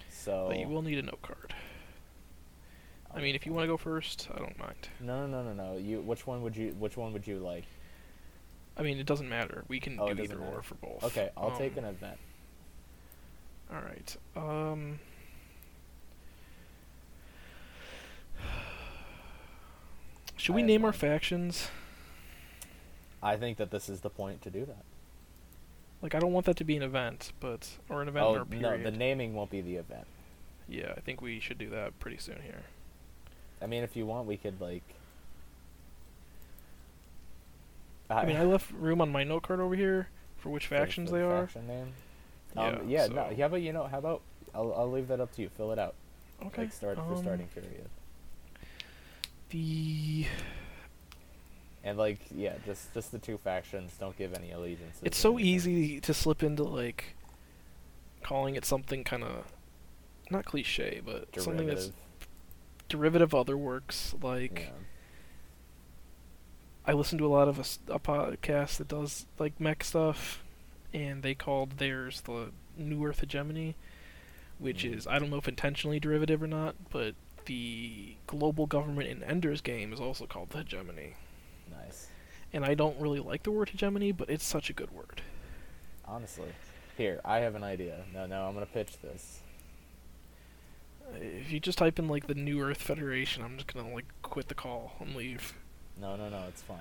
[0.09, 0.47] So.
[0.49, 1.53] But you will need a note card.
[3.13, 4.89] I mean, if you want to go first, I don't mind.
[4.99, 5.77] No, no, no, no, no.
[5.77, 6.01] You.
[6.01, 6.75] Which one would you?
[6.77, 7.65] Which one would you like?
[8.78, 9.63] I mean, it doesn't matter.
[9.67, 10.55] We can Oh, do either matter.
[10.57, 11.03] or for both.
[11.03, 12.19] Okay, I'll take Um, an event.
[13.73, 14.17] All right.
[14.36, 14.99] Um.
[20.36, 21.69] Should we name our factions?
[23.23, 24.86] I think that this is the point to do that.
[26.01, 28.41] Like, I don't want that to be an event, but or an event oh or
[28.43, 28.86] a no, period.
[28.86, 30.05] the naming won't be the event.
[30.69, 32.63] yeah, I think we should do that pretty soon here.
[33.61, 34.84] I mean, if you want, we could like.
[38.10, 41.18] I mean, I left room on my note card over here for which factions for
[41.18, 41.41] the they are.
[41.47, 41.93] Faction name.
[42.55, 42.62] Yeah.
[42.68, 43.28] Um, yeah, no.
[43.30, 43.86] so- How about you know?
[43.88, 44.22] How about
[44.55, 45.49] I'll I'll leave that up to you.
[45.49, 45.95] Fill it out.
[46.45, 46.64] Okay.
[46.64, 47.89] Like start for um, starting period.
[49.49, 50.26] The
[51.84, 53.93] And like yeah, just just the two factions.
[53.99, 55.01] Don't give any allegiances.
[55.03, 55.53] it's so anything.
[55.53, 57.16] easy to slip into like
[58.24, 59.45] calling it something kind of
[60.30, 61.95] not cliche, but something that's Derivative.
[62.89, 64.14] derivative of other works.
[64.22, 64.70] Like yeah.
[66.88, 70.41] I listen to a lot of a podcast that does like mech stuff,
[70.93, 73.75] and they called theirs the New Earth Hegemony,
[74.57, 74.95] which Mhm.
[74.95, 77.13] is I don't know if intentionally derivative or not, but
[77.45, 81.15] the global government in Ender's game is also called the Hegemony.
[81.69, 82.09] Nice.
[82.53, 85.21] And I don't really like the word hegemony, but it's such a good word.
[86.05, 86.53] Honestly,
[86.95, 88.05] here I have an idea.
[88.13, 89.41] No, no, I'm gonna pitch this.
[91.15, 94.47] If you just type in like the New Earth Federation, I'm just gonna like quit
[94.47, 95.53] the call and leave.
[95.99, 96.77] No, no, no, it's fine.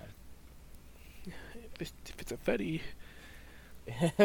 [1.24, 2.80] If it's, if it's a Fetty,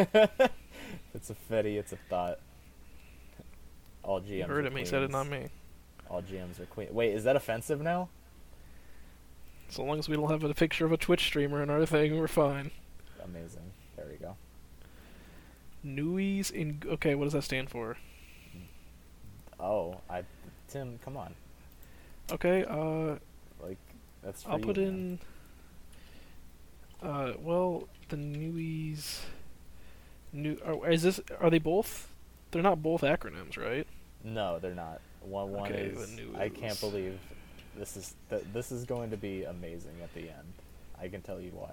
[1.14, 1.78] it's a fetty.
[1.78, 2.40] It's a thought.
[4.02, 4.28] All GMs.
[4.28, 4.76] you heard are him.
[4.76, 5.48] He said it, not me.
[6.10, 6.88] All GMs are queen.
[6.90, 8.08] Wait, is that offensive now?
[9.68, 12.18] So long as we don't have a picture of a Twitch streamer in our thing,
[12.18, 12.72] we're fine.
[13.24, 13.72] Amazing.
[13.96, 14.36] There we go.
[15.84, 16.82] Nui's in.
[16.86, 17.96] Okay, what does that stand for?
[19.58, 20.24] Oh, I,
[20.68, 21.34] Tim, come on.
[22.32, 23.16] Okay, uh,
[24.22, 24.44] that's.
[24.46, 24.86] I'll you, put man.
[27.02, 27.06] in.
[27.08, 29.20] Uh, well, the Nui's.
[30.32, 30.56] New.
[30.64, 31.20] Oh, is this?
[31.40, 32.08] Are they both?
[32.50, 33.86] They're not both acronyms, right?
[34.24, 35.00] No, they're not.
[35.22, 36.18] One one Okay, is.
[36.36, 37.18] I can't believe
[37.76, 40.52] this is th- this is going to be amazing at the end.
[41.00, 41.72] I can tell you why.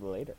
[0.00, 0.34] Later.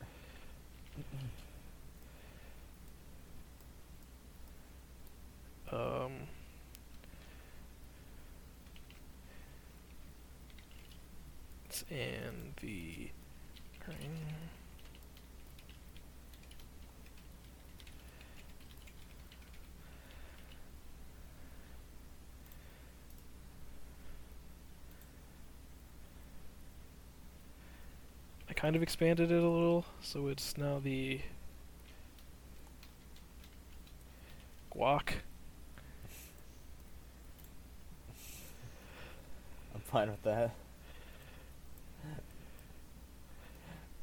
[5.72, 6.12] Um,
[11.82, 13.10] in the.
[28.48, 31.20] I kind of expanded it a little, so it's now the
[34.74, 35.14] guac.
[39.74, 40.54] I'm fine with that.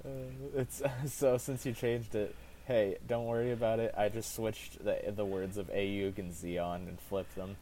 [0.03, 0.09] Uh,
[0.55, 2.35] it's so since you changed it.
[2.65, 3.93] Hey, don't worry about it.
[3.97, 7.57] I just switched the the words of Ayuk and Zeon and flipped them.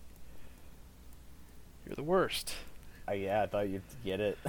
[1.86, 2.54] You're the worst.
[3.08, 4.38] I, yeah, I thought you'd get it.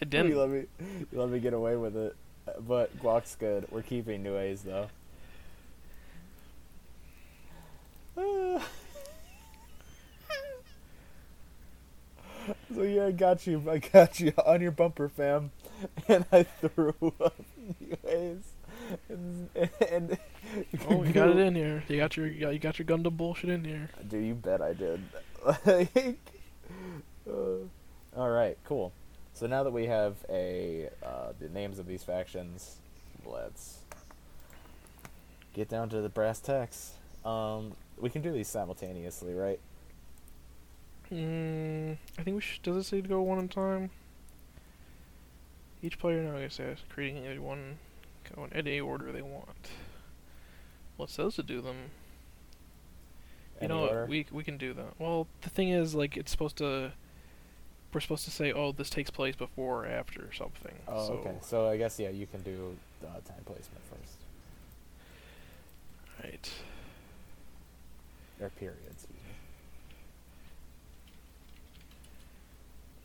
[0.00, 0.36] I didn't.
[0.36, 2.16] let me, you let me get away with it.
[2.46, 3.66] Uh, But guac's good.
[3.70, 4.88] We're keeping new A's though.
[12.74, 13.62] So yeah, I got you.
[13.70, 15.52] I got you on your bumper, fam,
[16.08, 17.34] and I threw up
[17.80, 18.52] new A's.
[19.08, 19.48] And,
[19.90, 20.18] and
[20.88, 21.82] Oh, you got it in here.
[21.88, 23.88] You got your you got, you got your Gundam bullshit in here.
[24.08, 25.02] Dude, you bet I did.
[25.66, 26.18] like,
[27.28, 27.32] uh,
[28.16, 28.92] all right, cool.
[29.34, 32.76] So now that we have a uh, the names of these factions,
[33.24, 33.78] let's
[35.54, 36.92] get down to the brass tacks.
[37.24, 39.60] Um, we can do these simultaneously, right?
[41.10, 42.62] Mm, I think we should.
[42.62, 43.90] Does it say to go one at a time?
[45.82, 47.78] Each player now gets asked creating a one
[48.34, 49.68] go in any order they want.
[50.96, 51.76] Well, it says to do them.
[53.60, 54.06] You Any know, order?
[54.06, 54.98] we we can do that.
[54.98, 56.92] Well, the thing is, like, it's supposed to.
[57.92, 60.72] We're supposed to say, oh, this takes place before or after something.
[60.88, 61.34] Oh, so, okay.
[61.42, 64.16] So I guess yeah, you can do uh, time placement first,
[66.24, 66.50] Right.
[68.40, 68.78] or period.
[68.90, 69.18] Excuse.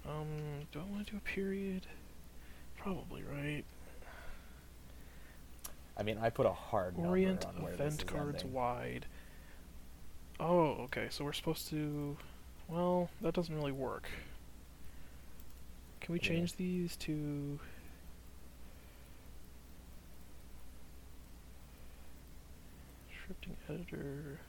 [0.08, 0.28] Um,
[0.72, 1.86] do I want to do a period?
[2.88, 3.66] Probably, right?
[5.98, 8.54] I mean, I put a hard Orient on where this event cards ending.
[8.54, 9.06] wide.
[10.40, 11.08] Oh, okay.
[11.10, 12.16] So we're supposed to.
[12.70, 14.08] Well, that doesn't really work.
[16.00, 16.30] Can we Yeah.
[16.30, 17.60] change these to?
[23.12, 24.40] Scripting editor.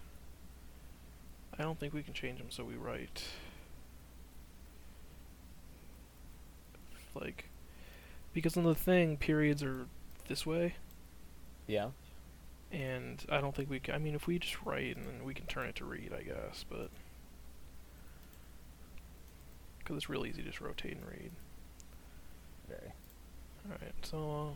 [1.59, 3.25] I don't think we can change them, so we write.
[7.17, 7.48] Like,
[8.39, 9.87] because on the thing, periods are
[10.29, 10.77] this way.
[11.67, 11.89] Yeah.
[12.71, 13.95] And I don't think we can.
[13.95, 16.23] I mean, if we just write and then we can turn it to read, I
[16.23, 16.91] guess, but.
[19.79, 21.31] Because it's real easy to just rotate and read.
[22.69, 22.93] Very.
[23.71, 24.55] Alright, so.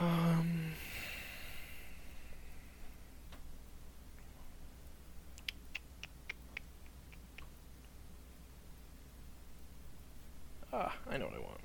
[0.00, 0.72] uh, Um.
[10.72, 11.60] Ah, I know what I want.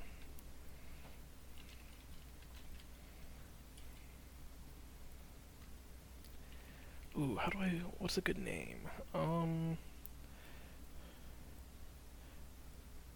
[7.19, 7.81] Ooh, how do I?
[7.97, 8.77] What's a good name?
[9.13, 9.77] Um.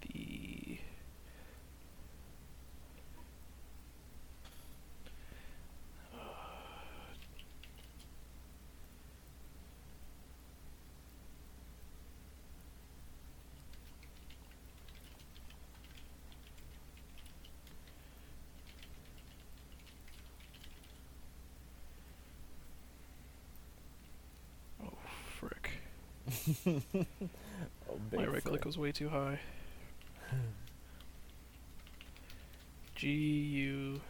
[0.02, 0.80] The.
[24.84, 24.90] Oh,
[25.40, 25.70] frick.
[26.28, 26.31] Oh, big
[28.12, 29.40] My right click was way too high.
[32.96, 34.02] G U.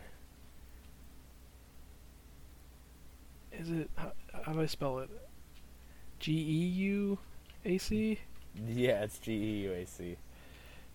[3.51, 3.89] Is it?
[3.95, 4.11] How,
[4.43, 5.09] how do I spell it?
[6.19, 7.17] G E U
[7.65, 8.19] A C?
[8.67, 10.17] Yeah, it's G E U A C.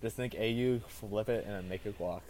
[0.03, 2.20] Just think AU, flip it, and then make it guac.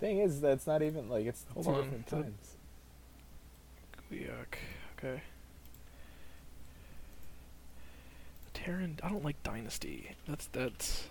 [0.00, 2.57] Thing is, that's not even like it's Hold two on, different times.
[4.10, 4.58] Guyak.
[4.98, 5.22] Okay.
[8.54, 8.98] Terran.
[9.02, 10.14] I don't like Dynasty.
[10.26, 11.06] That's that's.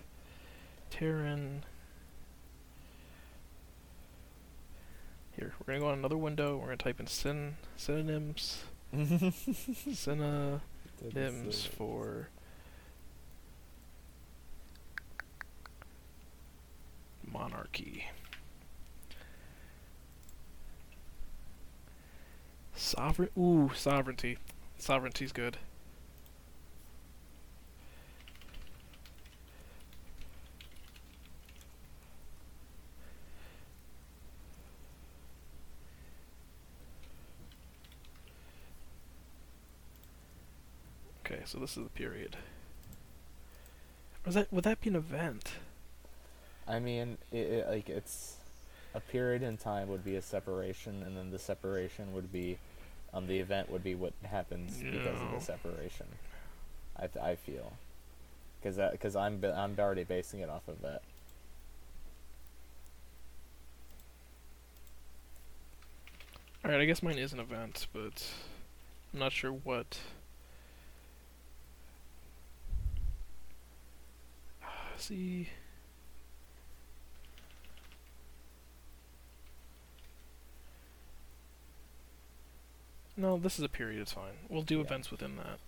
[0.90, 1.64] Terran.
[5.36, 6.58] Here, we're gonna go on another window.
[6.58, 8.64] We're gonna type in syn synonyms.
[9.94, 12.30] Synonyms for
[17.32, 18.06] monarchy.
[22.78, 23.30] Sovereign.
[23.38, 24.38] Ooh, sovereignty.
[24.78, 25.58] Sovereignty's good.
[41.26, 42.38] Okay, so this is the period.
[44.24, 45.54] Was that would that be an event?
[46.68, 48.38] I mean, it, it, like it's
[48.94, 52.60] a period in time would be a separation, and then the separation would be
[53.14, 56.08] um, the event would be what happens because of the separation.
[56.96, 57.74] I th- I feel,
[58.62, 61.02] because because I'm ba- I'm already basing it off of that.
[66.66, 68.26] All right, I guess mine is an event, but
[69.14, 70.00] I'm not sure what.
[74.98, 75.48] See.
[83.18, 84.00] No, this is a period.
[84.02, 84.34] It's fine.
[84.48, 84.82] We'll do Yeah.
[84.84, 85.60] events within that.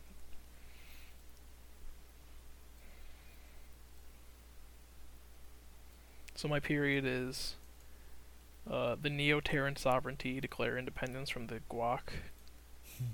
[6.36, 7.56] So my period is
[8.70, 12.00] uh, the Neo-Terran sovereignty declare independence from the Guac.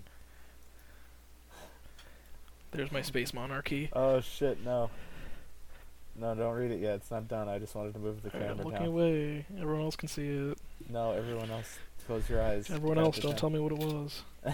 [2.72, 3.90] There's my space monarchy.
[3.94, 4.64] Oh shit!
[4.64, 4.90] No.
[6.18, 6.96] No, don't read it yet.
[6.96, 7.50] It's not done.
[7.50, 8.86] I just wanted to move the Alright, I'm looking down.
[8.88, 9.46] away.
[9.60, 10.58] Everyone else can see it.
[10.90, 12.70] No, everyone else, close your eyes.
[12.70, 14.24] Everyone else, don't tell me what it was.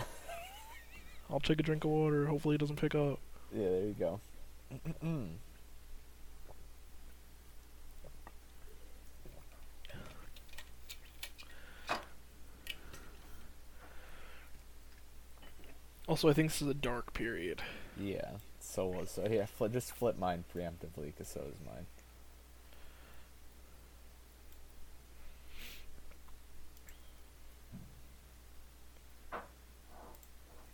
[1.29, 2.25] I'll take a drink of water.
[2.27, 3.19] Hopefully, it doesn't pick up.
[3.53, 4.19] Yeah, there you go.
[16.07, 17.61] Also, I think this is a dark period.
[17.97, 18.31] yeah.
[18.59, 19.11] So was.
[19.11, 21.85] so yeah, fli just flip mine preemptively, because so is mine.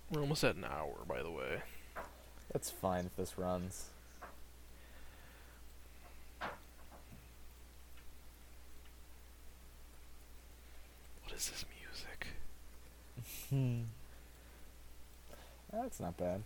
[0.10, 1.62] We're almost at an hour, by the way.
[2.53, 3.88] That's fine if this runs.
[11.24, 12.28] What is this music?
[13.49, 13.82] Hmm.
[15.74, 16.41] That's not bad.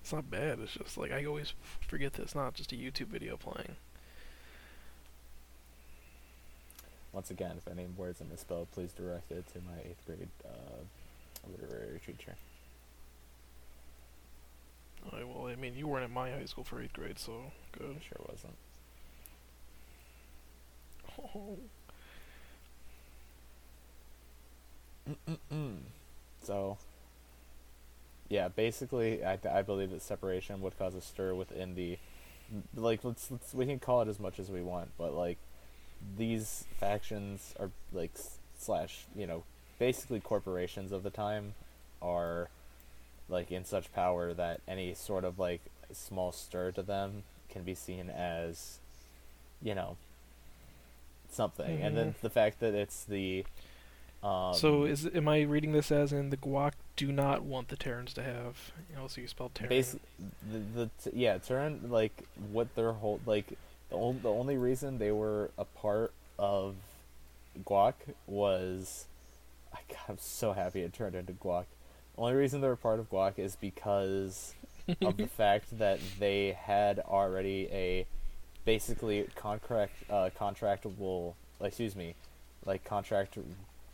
[0.00, 0.60] It's not bad.
[0.60, 1.52] It's just like I always
[1.86, 3.76] forget that it's not just a YouTube video playing.
[7.16, 11.48] Once again, if any words are misspelled, please direct it to my eighth grade uh,
[11.50, 12.34] literary teacher.
[15.10, 17.32] I well, I mean, you weren't at my high school for eighth grade, so
[17.72, 17.96] good.
[18.06, 18.52] Sure wasn't.
[21.18, 21.56] Oh.
[25.08, 25.76] Mm-mm-mm.
[26.42, 26.76] So,
[28.28, 31.96] yeah, basically, I, I believe that separation would cause a stir within the,
[32.74, 35.38] like, let's, let's we can call it as much as we want, but like,
[36.16, 38.12] these factions are like
[38.58, 39.42] slash you know
[39.78, 41.54] basically corporations of the time
[42.00, 42.48] are
[43.28, 45.60] like in such power that any sort of like
[45.92, 48.78] small stir to them can be seen as
[49.62, 49.96] you know
[51.30, 52.20] something and then Mhm.
[52.20, 53.44] the fact that it's the
[54.22, 57.76] um, so is am I reading this as in the Guac do not want the
[57.76, 58.72] Terrans to have?
[58.90, 59.70] You know, so you spelled Terran.
[59.70, 59.98] Basi-
[60.50, 63.46] the, the yeah, Turin like what their whole like
[63.90, 66.74] the, the only reason they were a part of
[67.64, 67.94] Guac
[68.26, 69.06] was
[69.72, 69.78] I,
[70.08, 71.64] I'm so happy it turned into Guac.
[72.14, 74.54] The only reason they were part of Guac is because
[75.02, 78.06] of the fact that they had already a
[78.64, 82.14] basically contract uh, contractable excuse me
[82.64, 83.38] like contract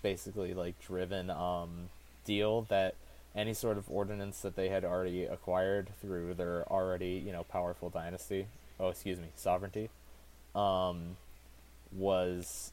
[0.02, 1.90] basically like driven um
[2.24, 2.94] deal that
[3.34, 7.90] any sort of ordinance that they had already acquired through their already you know powerful
[7.90, 8.46] dynasty
[8.82, 9.88] oh excuse me sovereignty
[10.54, 11.16] um
[11.92, 12.72] was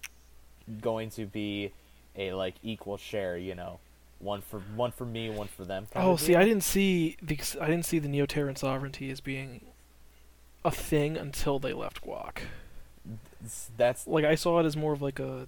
[0.81, 1.71] going to be
[2.17, 3.79] a like equal share you know
[4.19, 6.35] one for one for me one for them Oh, see.
[6.35, 9.61] I didn't see the I didn't see the Neo-Terran sovereignty as being
[10.65, 12.39] a thing until they left Guac.
[13.77, 15.47] That's Like I saw it as more of like a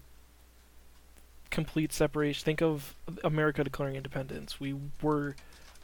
[1.49, 2.45] complete separation.
[2.45, 2.95] Think of
[3.25, 4.61] America declaring independence.
[4.61, 5.35] We were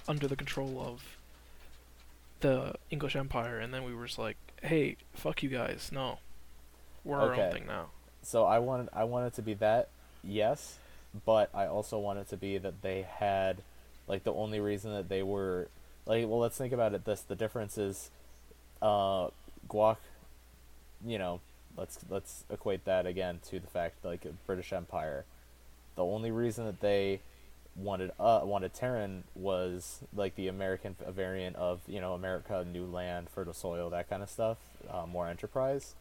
[0.07, 1.16] under the control of
[2.42, 5.90] the English Empire, and then we were just like, "Hey, fuck you guys!
[5.92, 6.20] No,
[7.04, 7.88] we're our own thing now."
[8.22, 9.90] so I wanted I wanted to be that
[10.24, 10.78] yes,
[11.26, 13.58] but I also wanted to be that they had
[14.08, 15.70] like the only reason that they were
[16.06, 18.10] like well let's think about it this the difference is
[18.82, 19.28] uh
[19.68, 19.98] guac
[21.06, 21.42] you know
[21.76, 25.26] let's let's equate that again to the fact like British Empire
[25.96, 27.20] the only reason that they
[27.78, 33.30] wanted uh wanted Terran was like the American variant of you know America new land
[33.30, 34.57] fertile soil that kind of stuff
[34.89, 35.93] uh, more enterprise.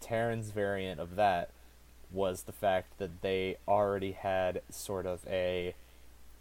[0.00, 1.50] Terran's variant of that
[2.10, 5.74] was the fact that they already had sort of a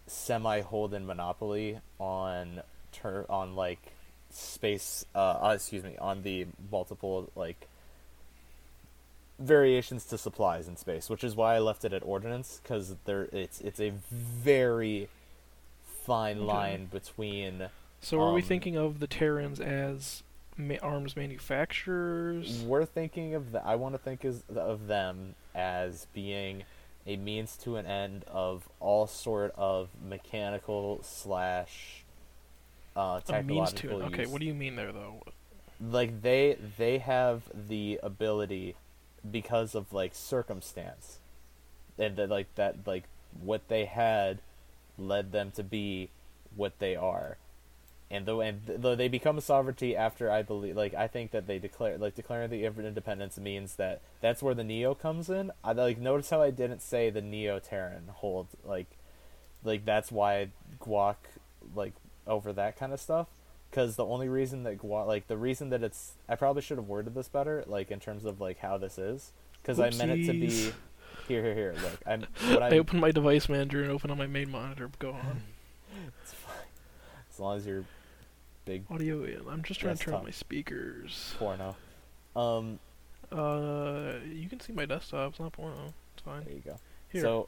[0.07, 3.93] semi-holden monopoly on ter- on like
[4.29, 7.67] space uh, uh excuse me on the multiple like
[9.41, 13.23] variations to supplies in space which is why I left it at ordnance cuz there
[13.31, 15.09] it's it's a very
[16.03, 16.45] fine Okay.
[16.45, 17.69] line between
[18.01, 20.23] So are we Um, thinking of the Terrans as
[20.57, 22.63] ma- arms manufacturers?
[22.63, 26.63] we're thinking of the I want to think is of them as being
[27.05, 32.03] a means to an end of all sort of mechanical slash
[32.95, 34.05] uh, A means to technological it.
[34.05, 35.21] Okay, what do you mean there though?
[35.79, 38.75] like they they have the ability
[39.29, 41.19] because of like circumstance.
[41.97, 43.03] And that like that like
[43.39, 44.39] what they had
[44.97, 46.09] led them to be
[46.55, 47.37] what they are.
[48.09, 51.47] And though and though they become a sovereignty after i believe like i think that
[51.47, 55.51] they declare like declaring the independence means that that's where the neo comes in.
[55.63, 58.87] I like notice how i didn't say the neo terran hold like
[59.63, 60.49] like that's why
[60.81, 61.15] guac
[61.73, 61.93] like
[62.27, 63.27] over that kind of stuff
[63.71, 66.87] because the only reason that guac like the reason that it's i probably should have
[66.87, 70.25] worded this better like in terms of like how this is because i meant it
[70.25, 70.71] to be
[71.27, 72.21] here here here look i'm
[72.53, 74.89] what I i open my device manager and open on my main monitor.
[74.99, 75.41] Go on.
[76.21, 76.53] it's fine
[77.31, 77.85] as long as you're
[78.65, 79.41] big Audio in.
[79.49, 81.33] I'm just trying to turn on my speakers.
[81.39, 81.75] porno
[82.35, 82.79] um
[83.31, 85.31] Uh, you can see my desktop.
[85.31, 85.93] It's not porno.
[86.13, 86.43] It's fine.
[86.43, 86.77] there you go
[87.09, 87.21] Here.
[87.21, 87.47] so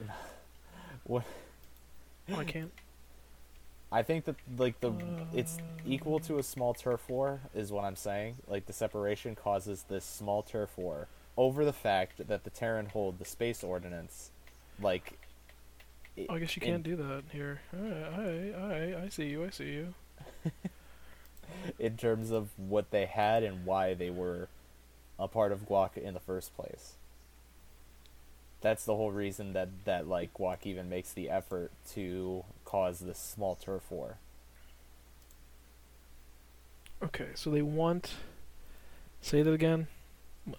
[1.04, 1.24] what
[2.32, 2.72] Oh, I can't.
[3.96, 4.92] I think that like the
[5.32, 8.36] it's Uh, equal to a small turf war is what I'm saying.
[8.46, 13.18] Like the separation causes this small turf war over the fact that the Terran hold
[13.18, 14.30] the space ordinance,
[14.80, 15.12] like.
[16.18, 17.60] i- Oh, I guess you can't do that here.
[17.72, 17.86] I,
[18.22, 18.64] I,
[19.00, 19.44] I, I see you.
[19.44, 19.94] I see you.
[21.78, 24.48] in terms of what they had and why they were
[25.18, 26.94] a part of Guac in the first place.
[28.60, 33.18] That's the whole reason that that like Guac even makes the effort to cause this
[33.18, 34.18] small turf war.
[37.02, 38.14] Okay, so they want.
[39.20, 39.86] Say that again.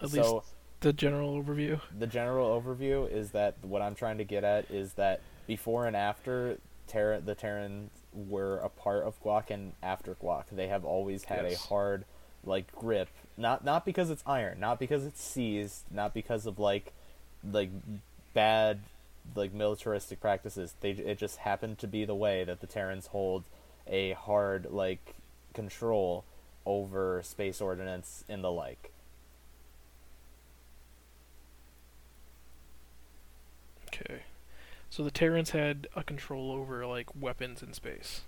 [0.01, 0.33] At least
[0.81, 1.79] the general overview.
[1.97, 5.95] the general overview is that what I'm trying to get at is that before and
[5.95, 11.23] after Terra, the Terrans were a part of Guac and after Guac, they have always
[11.25, 11.55] had Yes.
[11.63, 12.05] a hard
[12.43, 13.09] like grip.
[13.37, 16.93] Not not because it's iron, not because it's seized, not because of like
[17.49, 17.69] like
[18.33, 18.79] bad
[19.35, 20.75] like militaristic practices.
[20.81, 23.43] They it just happened to be the way that the Terrans hold
[23.87, 25.15] a hard like
[25.53, 26.23] control
[26.65, 28.91] over space ordnance and the like.
[33.87, 34.23] Okay.
[34.89, 38.21] So the Terrans had a control over like weapons in space.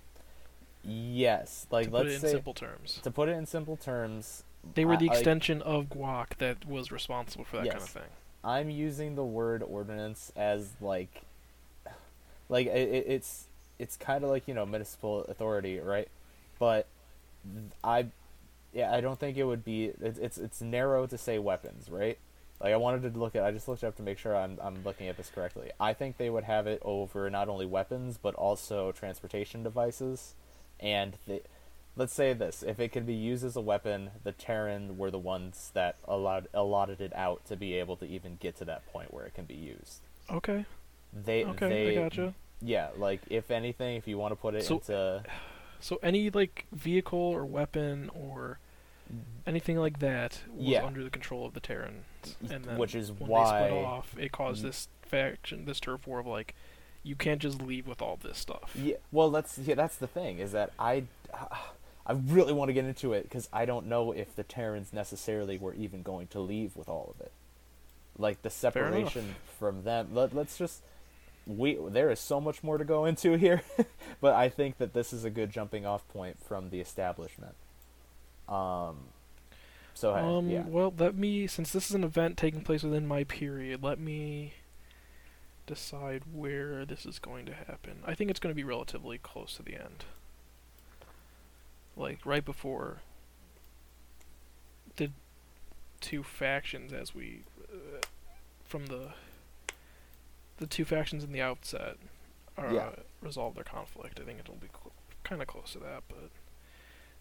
[0.82, 3.00] Yes, like to let's put it in say simple terms.
[3.02, 4.44] to put it in simple terms,
[4.74, 8.02] They were the like, extension of Guac that was responsible for that kind of thing.
[8.44, 11.22] I'm using the word ordinance as like,
[12.48, 13.44] like it, it- it's
[13.78, 16.08] it's kind of like you know municipal authority, right?
[16.58, 16.86] But
[17.82, 18.06] I,
[18.74, 19.86] yeah, I don't think it would be.
[20.00, 22.18] It's it's it's narrow to say weapons, right?
[22.62, 23.42] Like I wanted to look at.
[23.42, 25.70] I just looked up to make sure I'm I'm looking at this correctly.
[25.80, 30.34] I think they would have it over not only weapons but also transportation devices,
[30.78, 31.42] and the.
[31.96, 35.18] Let's say this: if it could be used as a weapon, the Terran were the
[35.18, 39.12] ones that allowed allotted it out to be able to even get to that point
[39.12, 39.98] where it can be used.
[40.30, 40.64] Okay.
[41.12, 42.34] They, Okay, they, I gotcha.
[42.62, 45.24] Yeah, like if anything, if you want to put it So- into,
[45.80, 48.58] So any like vehicle or weapon or
[49.46, 50.84] anything like that was Yeah.
[50.84, 52.04] under the control of the Terrans,
[52.48, 54.66] and then which is when why they split off, it caused Mm.
[54.68, 56.54] this faction, this turf war of like,
[57.02, 58.76] you can't just leave with all this stuff.
[58.78, 61.04] Yeah, well, that's yeah, that's the thing is that I,
[62.06, 65.58] I really want to get into it because I don't know if the Terrans necessarily
[65.58, 67.32] were even going to leave with all of it.
[68.18, 70.08] Like the separation from them.
[70.12, 70.82] Let, let's just
[71.46, 73.62] we there is so much more to go into here,
[74.20, 77.54] but I think that this is a good jumping off point from the establishment.
[78.48, 78.96] Um.
[79.94, 80.48] So hey, Um.
[80.48, 80.64] yeah.
[80.66, 84.54] Well, let me, since this is an event taking place within my period, let me
[85.66, 88.02] decide where this is going to happen.
[88.06, 90.04] I think it's going to be relatively close to the end,
[91.96, 92.98] like right before
[94.96, 95.10] the
[96.00, 98.00] two factions, as we uh,
[98.64, 99.12] from the
[100.58, 101.96] the two factions in the outset
[102.58, 102.80] are Yeah.
[102.80, 104.20] uh, resolve their conflict.
[104.20, 104.92] I think it'll be cl-
[105.24, 106.30] kind of close to that, but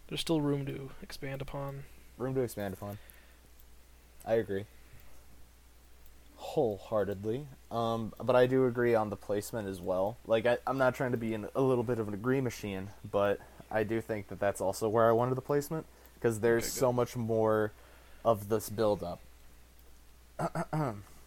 [0.07, 1.83] there's still room to expand upon.
[2.17, 2.97] room to expand upon.
[4.25, 4.65] I agree.
[6.35, 7.47] Wholeheartedly.
[7.71, 10.17] Um, but I do agree on the placement as well.
[10.25, 12.89] Like, I, I'm not trying to be in a little bit of an agree machine,
[13.09, 13.39] but
[13.71, 16.91] I do think that that's also where I wanted the placement because there's Okay, so
[16.93, 17.71] much more
[18.25, 19.19] of this build up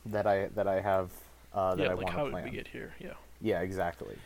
[0.06, 1.10] that I that I have
[1.54, 2.44] uh, that yeah, I like want how to did plan.
[2.44, 2.94] we get here?
[2.98, 3.12] Yeah.
[3.40, 4.16] Yeah, exactly.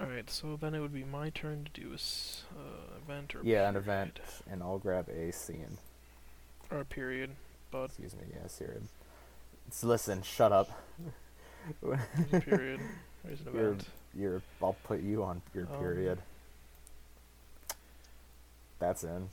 [0.00, 3.40] All right, so then it would be my turn to do a uh, event or
[3.42, 5.76] Yeah, an event, and I'll grab a scene.
[6.70, 7.30] or a period,
[7.70, 8.22] but Excuse me.
[8.32, 8.88] Yeah, Syrian.
[9.82, 10.70] Listen, shut up.
[11.82, 12.80] there's period.
[13.24, 13.76] Raise an You're-
[14.14, 14.42] You're.
[14.62, 16.18] I'll put you on your Um, period.
[18.82, 19.28] That's in.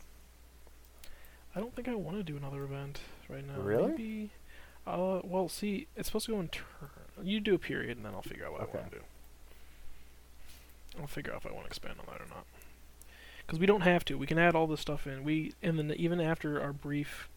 [1.56, 3.60] I don't think I want to do another event right now.
[3.60, 3.90] Really?
[3.90, 4.30] Maybe.
[4.86, 6.66] Uh, well, see, it's supposed to go in turn.
[7.24, 8.78] You do a period, and then I'll figure out what Okay.
[8.78, 9.04] I want to do.
[11.02, 12.46] I'll figure out if I want to expand on that or not.
[13.46, 14.20] Because we don't have to.
[14.20, 15.24] We can add all this stuff in.
[15.24, 17.28] We and then even after our brief,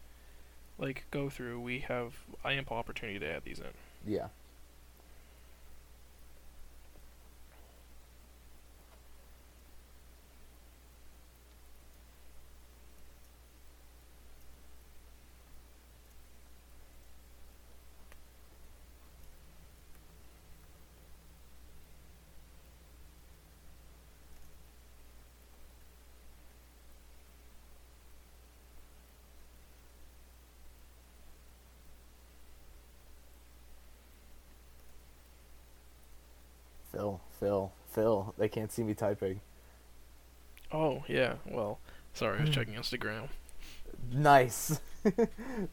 [0.77, 2.13] like go through, we have
[2.45, 3.73] ample opportunity to add these in.
[4.13, 4.27] Yeah.
[37.43, 38.33] Phil, Phil.
[38.37, 39.41] They can't see me typing.
[40.71, 41.33] Oh yeah.
[41.45, 41.79] Well,
[42.13, 42.53] sorry, I was Hmm.
[42.53, 43.27] checking Instagram.
[44.11, 44.79] Nice.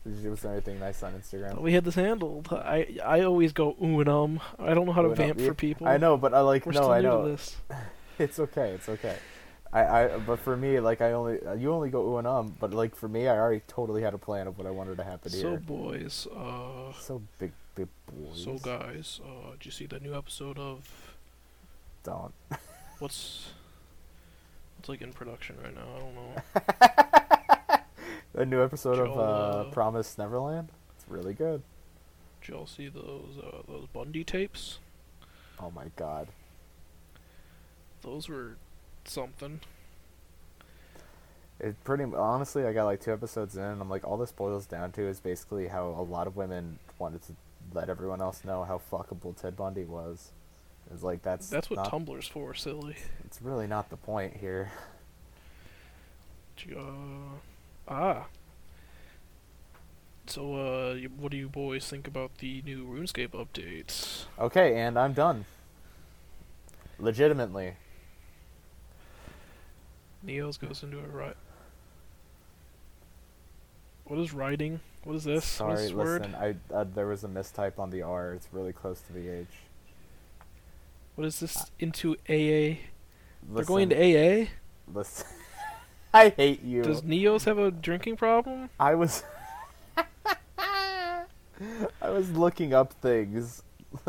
[0.04, 1.60] Was there anything nice on Instagram?
[1.60, 2.48] We had this handled.
[2.52, 4.40] I I always go ooh and um.
[4.58, 5.16] I don't know how to Ooh um.
[5.16, 5.86] vamp for people.
[5.86, 7.36] I know, but I like We're no, I know.
[8.18, 8.70] It's okay.
[8.72, 9.16] It's okay.
[9.72, 12.74] I, I but for me, like I only you only go ooh and um, but
[12.74, 15.30] like for me, I already totally had a plan of what I wanted to happen
[15.30, 15.56] So here.
[15.58, 18.42] boys, uh, So big, big boys.
[18.44, 21.09] so guys, uh, did you see the new episode of
[22.02, 22.32] Don't.
[22.98, 23.50] what's
[24.76, 25.86] what's like in production right now?
[25.96, 27.80] I don't know.
[28.42, 30.68] A new episode of Joel, uh, uh, Promised Neverland.
[30.96, 31.62] It's really good.
[32.40, 34.78] Did y'all see those uh, those Bundy tapes?
[35.58, 36.28] Oh my god.
[38.02, 38.56] Those were
[39.04, 39.60] something.
[41.58, 44.64] It pretty honestly, I got like two episodes in, and I'm like, all this boils
[44.64, 47.34] down to is basically how a lot of women wanted to
[47.74, 50.32] let everyone else know how fuckable Ted Bundy was.
[50.92, 52.96] It's like that's That's what not, Tumblr's for, silly.
[53.24, 54.72] It's really not the point here.
[56.76, 56.82] Uh,
[57.88, 58.26] ah.
[60.26, 64.24] So, uh, what do you boys think about the new RuneScape updates?
[64.38, 65.44] Okay, and I'm done.
[66.98, 67.74] Legitimately.
[70.24, 71.36] Neos goes into a rut.
[74.04, 74.80] What is writing?
[75.04, 75.44] What is this?
[75.44, 76.22] Sorry, is this word?
[76.22, 76.34] listen.
[76.34, 78.34] I uh, there was a mistype on the R.
[78.34, 79.46] It's really close to the H.
[81.20, 81.54] What is this?
[81.54, 82.80] Uh, Into AA?
[83.52, 84.46] They're going to AA?
[84.90, 85.26] Listen.
[86.14, 86.82] I hate you.
[86.82, 88.70] Does Neos have a drinking problem?
[88.80, 89.22] I was
[89.98, 93.62] I was looking up things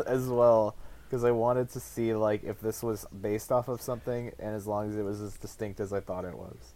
[0.06, 4.32] as well because I wanted to see like if this was based off of something
[4.38, 6.72] and as long as it was as distinct as I thought it was.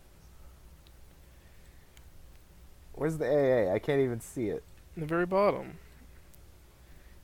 [2.92, 3.72] Where's the AA?
[3.72, 4.64] I can't even see it.
[4.96, 5.78] In the very bottom.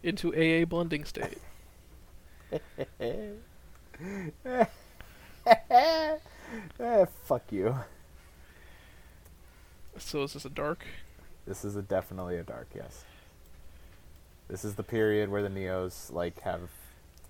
[0.02, 1.36] Into AA blending state.
[3.00, 4.66] Eh,
[7.24, 7.74] fuck you.
[9.98, 10.84] So is this a dark?
[11.46, 13.04] This is a definitely a dark yes.
[14.48, 16.70] This is the period where the Neos like have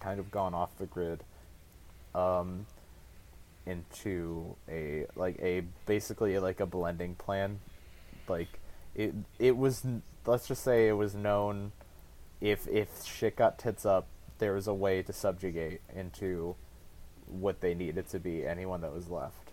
[0.00, 1.22] kind of gone off the grid,
[2.14, 2.66] um,
[3.66, 7.60] into a like a basically like a blending plan,
[8.28, 8.48] like
[8.94, 9.84] it it was
[10.26, 11.72] let's just say it was known,
[12.40, 14.06] if if shit got tits up,
[14.42, 16.56] there was a way to subjugate into,
[17.28, 19.52] what they needed to be anyone that was left.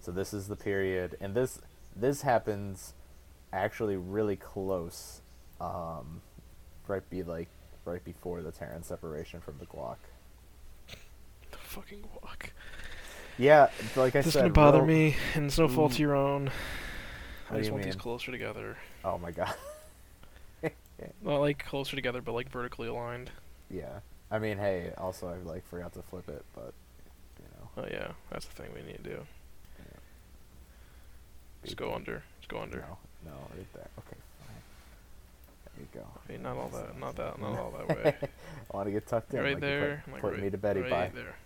[0.00, 1.60] So this is the period, and this
[1.94, 2.94] this happens
[3.52, 5.20] actually really close,
[5.60, 6.20] um,
[6.88, 7.46] right be like
[7.84, 9.98] right before the Terran separation from the Glock.
[11.52, 12.50] The fucking walk.
[13.38, 15.94] Yeah, like I said, This gonna bother me, and it's no fault Mm.
[15.94, 16.50] of your own.
[17.50, 18.76] I just you want these closer together.
[19.04, 19.54] Oh my god.
[21.22, 23.30] Not like closer together, but like vertically aligned.
[23.70, 26.72] Yeah, I mean, hey, also I like forgot to flip it, but
[27.38, 29.26] you know, Oh yeah, that's the thing we need to do.
[29.78, 29.98] Yeah.
[31.64, 32.22] Just go under.
[32.40, 32.78] Just go under.
[32.78, 33.88] No, no, right there.
[33.98, 34.56] Okay, fine.
[35.76, 36.06] There you go.
[36.24, 36.98] Okay, not all that.
[36.98, 37.40] Not that.
[37.40, 38.16] Not all that way.
[38.72, 39.40] I want to get tucked in.
[39.40, 40.02] right like there.
[40.04, 40.76] Put, like put right, me to bed.
[40.76, 41.10] right Bye.
[41.14, 41.36] there.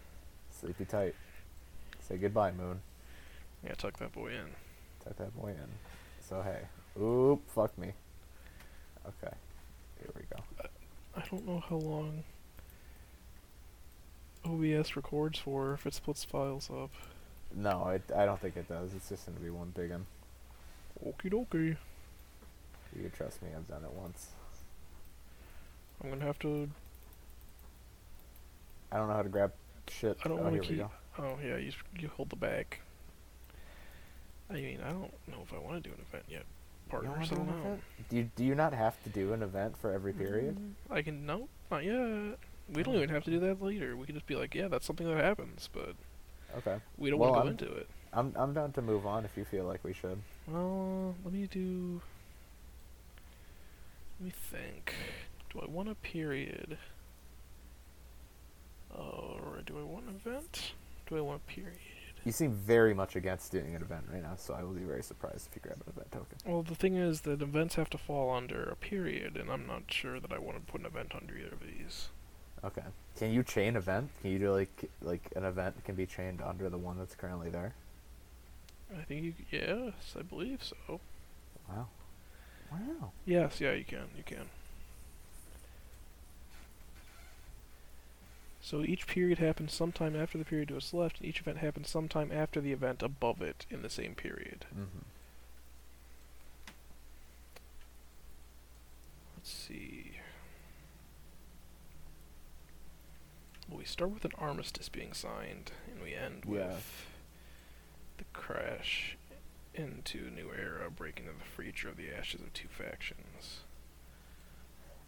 [0.50, 1.14] Sleepy tight.
[2.00, 2.80] Say goodbye, Moon.
[3.64, 4.50] Yeah, tuck that boy in.
[5.04, 5.68] Tuck that boy in.
[6.28, 6.60] So hey.
[7.00, 7.92] Oop, fuck me.
[9.06, 9.34] Okay.
[10.04, 10.68] Here we go.
[11.16, 12.24] I don't know how long
[14.44, 16.90] OBS records for if it splits files up.
[17.54, 18.92] No, it, I don't think it does.
[18.94, 20.06] It's just gonna be one big one.
[21.04, 21.76] Okie dokie.
[22.94, 23.48] You can trust me.
[23.56, 24.28] I've done it once.
[26.02, 26.68] I'm gonna have to.
[28.92, 29.52] I don't know how to grab
[29.88, 30.18] shit.
[30.24, 30.84] I don't oh, wanna keep-
[31.18, 32.78] Oh yeah, you you hold the bag.
[34.50, 36.44] I mean, I don't know if I want to do an event yet.
[37.02, 37.80] You don't do don't an event?
[38.08, 40.56] Do you do you not have to do an event for every period?
[40.56, 42.38] Mm, I can no, not yet.
[42.72, 43.96] We don't even have to do that later.
[43.96, 45.94] We can just be like, yeah, that's something that happens, but
[46.58, 46.78] Okay.
[46.96, 47.88] we don't Well, want to go I'm- into it.
[48.12, 50.18] I'm I'm down to move on if you feel like we should.
[50.46, 52.00] Well, let me do.
[54.20, 54.94] Let me think.
[55.52, 56.78] Do I want a period?
[58.90, 60.72] Or do I want an event?
[61.08, 61.78] Do I want a period?
[62.24, 65.02] You seem very much against doing an event right now, so I will be very
[65.02, 66.38] surprised if you grab an event token.
[66.46, 69.82] Well, the thing is that events have to fall under a period, and I'm not
[69.88, 72.08] sure that I want to put an event under either of these.
[72.64, 72.82] Okay.
[73.18, 74.08] Can you chain event?
[74.22, 77.50] Can you do like like an event can be chained under the one that's currently
[77.50, 77.74] there?
[78.98, 79.34] I think you.
[79.50, 81.00] Yes, I believe so.
[81.68, 81.88] Wow.
[82.72, 83.12] Wow.
[83.26, 84.08] Yes, yeah, you can.
[84.16, 84.48] You can.
[88.64, 91.90] So each period happens sometime after the period to its left, and each event happens
[91.90, 94.64] sometime after the event above it in the same period.
[94.72, 95.04] Mm-hmm.
[99.36, 100.12] Let's see.
[103.68, 106.52] Well, we start with an armistice being signed, and we end Yeah.
[106.68, 107.06] with
[108.16, 109.18] the crash
[109.74, 113.60] into a new era, breaking of the future of the ashes of two factions.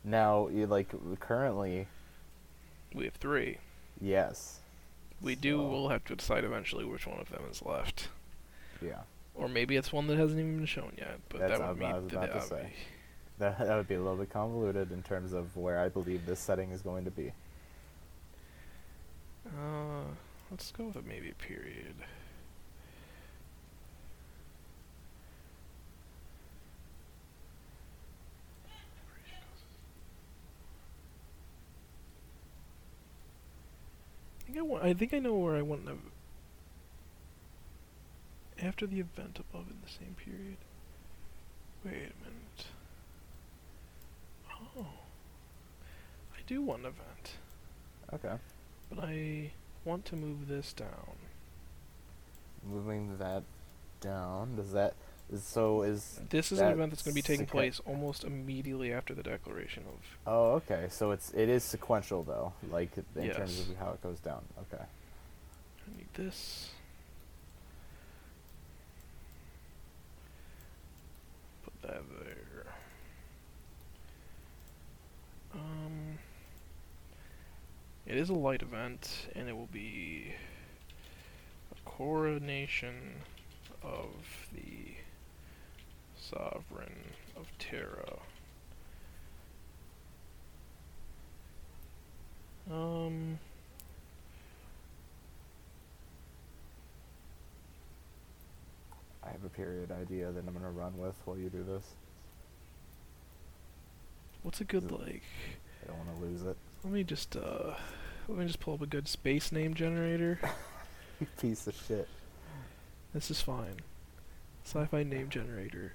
[0.04, 0.88] Now, you like
[1.20, 1.86] currently,
[2.94, 3.58] We have three.
[4.00, 4.60] yes.
[5.22, 5.62] We do.
[5.62, 8.08] We'll have to decide eventually which one of them is left,
[8.82, 9.00] Yeah.
[9.34, 11.20] or maybe it's one that hasn't even been shown yet.
[11.30, 12.72] But That's that would mean I was that about to say.
[13.38, 16.38] That that would be a little bit convoluted in terms of where I believe this
[16.38, 17.22] setting is going to be.
[17.24, 17.32] be-
[19.46, 20.02] Uh,
[20.50, 21.94] let's go with a maybe period.
[34.56, 34.84] Think I want.
[34.84, 35.98] I think I know where I want to.
[38.64, 40.56] After the event above in the same period.
[41.84, 42.66] Wait a minute.
[44.78, 44.86] Oh.
[46.34, 47.32] I do want an event,
[48.12, 48.36] Okay.
[48.90, 49.50] but I
[49.84, 51.16] want to move this down.
[52.66, 53.42] Moving that
[54.00, 54.56] down.
[54.56, 54.94] Does that
[55.40, 58.92] so is This is an event that's going to be taking sequen- place almost immediately
[58.92, 60.00] after the declaration of.
[60.26, 60.86] Oh, okay.
[60.90, 64.42] So it's it is sequential though, like in terms of how it goes down.
[64.72, 64.82] Okay.
[64.82, 66.70] I need this.
[71.64, 72.66] Put that there.
[75.54, 76.18] Um,
[78.06, 80.32] it is a light event, and it will be
[81.72, 82.94] a coronation
[83.82, 84.10] of
[84.52, 84.95] the
[86.30, 88.18] sovereign of Terra.
[92.70, 93.38] Um.
[99.24, 101.84] I have a period idea that I'm gonna run with while you do this.
[104.42, 105.22] What's a good like?
[105.82, 106.56] I don't want to lose it.
[106.84, 107.74] Let me just uh,
[108.28, 110.40] let me just pull up a good space name generator.
[111.40, 112.08] Piece of shit.
[113.14, 113.76] this is fine.
[114.64, 115.94] Sci-fi name generator.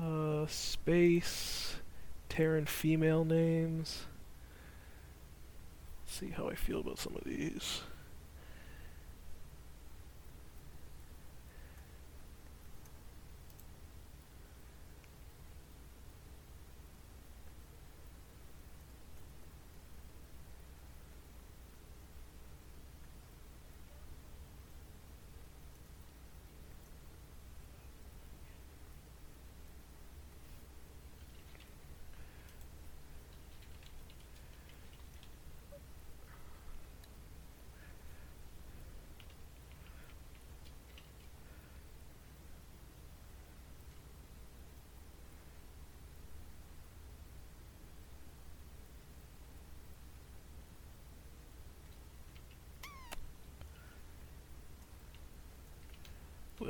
[0.00, 1.76] Uh, space,
[2.28, 4.04] Terran female names.
[6.04, 7.82] Let's see how I feel about some of these.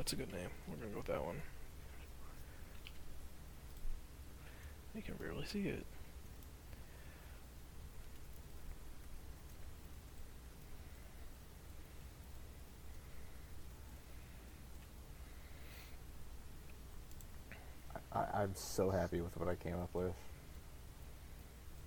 [0.01, 0.49] That's a good name.
[0.67, 1.43] We're gonna go with that one.
[4.95, 5.85] You can barely see it.
[18.11, 20.15] I, I'm so happy with what I came up with.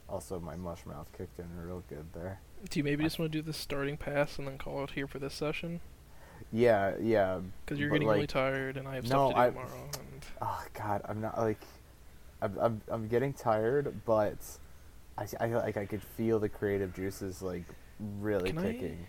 [0.07, 2.41] Also, my mush mouth kicked in real good there.
[2.69, 5.07] Do you maybe just want to do the starting pass and then call it here
[5.07, 5.81] for this session?
[6.53, 7.39] Yeah, yeah.
[7.65, 9.89] Because you're getting really tired and I have no, stuff to do I- tomorrow.
[9.93, 11.59] And Oh God, I'm not like,
[12.41, 14.37] I'm I'm, I'm getting tired, but
[15.17, 17.65] I I like I could feel the creative juices like
[18.19, 19.07] really Can I- kicking.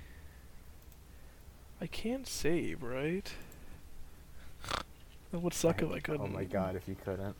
[1.81, 3.31] I can't save, right?
[5.33, 6.23] That would suck if I couldn't.
[6.23, 7.37] Oh my god, if you couldn't.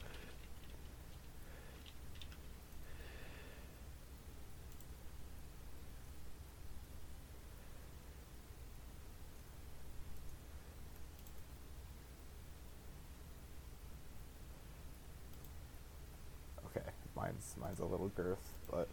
[16.67, 16.87] Okay,
[17.17, 18.89] mine's mine's a little girth, but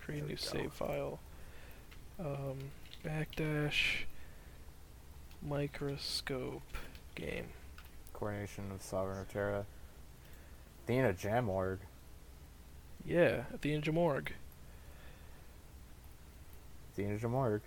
[0.00, 1.18] Create a There we new save file.
[2.18, 2.58] Um,
[3.04, 4.04] backdash
[5.42, 6.62] microscope
[7.14, 7.46] game.
[8.12, 9.64] coordination of Sovereign of Terra.
[10.84, 11.78] Athena Jamorg.
[13.04, 14.28] Yeah, Athena Jamorg.
[16.92, 17.60] Athena Jamorg.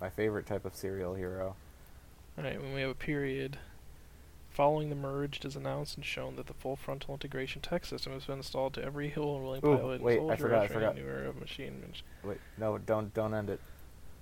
[0.00, 1.56] My favorite type of serial hero.
[2.38, 3.58] Alright, when we have a period.
[4.50, 8.12] Following the merge, it is announced and shown that the full frontal integration tech system
[8.12, 10.62] has been installed to every hill and willing Ooh, pilot and wait, I soldier forgot,
[10.62, 10.96] I forgot.
[10.96, 11.82] new era of machine.
[12.24, 13.60] Wait, no, don't don't end it.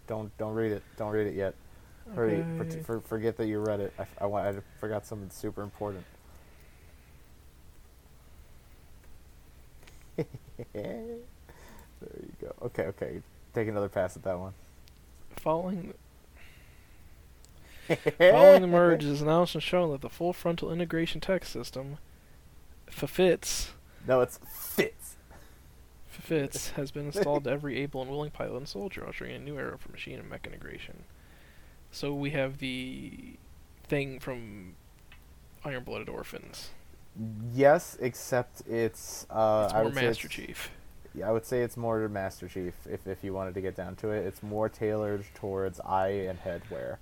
[0.06, 0.82] Don't don't read it.
[0.96, 1.54] Don't read it yet.
[2.14, 2.82] Hurry, for, Okay.
[2.82, 3.92] for, forget that you read it.
[3.98, 6.04] I, I, I forgot something super important.
[10.16, 10.26] there
[10.74, 12.54] you go.
[12.62, 13.22] Okay, okay.
[13.54, 14.52] Take another pass at that one.
[15.36, 15.94] Following
[18.18, 21.98] Following the merge, it is announced and shown that the full frontal integration tech system,
[22.90, 23.68] FFITS,
[24.06, 25.16] No, it's fits.
[26.12, 29.44] FFITS has been installed to every able and willing pilot and soldier, ushering in a
[29.44, 31.04] new era for machine and mech integration.
[31.90, 33.36] So we have the
[33.84, 34.74] thing from
[35.64, 36.70] Iron Blooded Orphans.
[37.54, 39.26] Yes, except it's.
[39.30, 40.70] Uh, it's I more Master it's- Chief.
[41.14, 43.96] Yeah, I would say it's more Master Chief if if you wanted to get down
[43.96, 44.26] to it.
[44.26, 46.98] It's more tailored towards eye and head wear.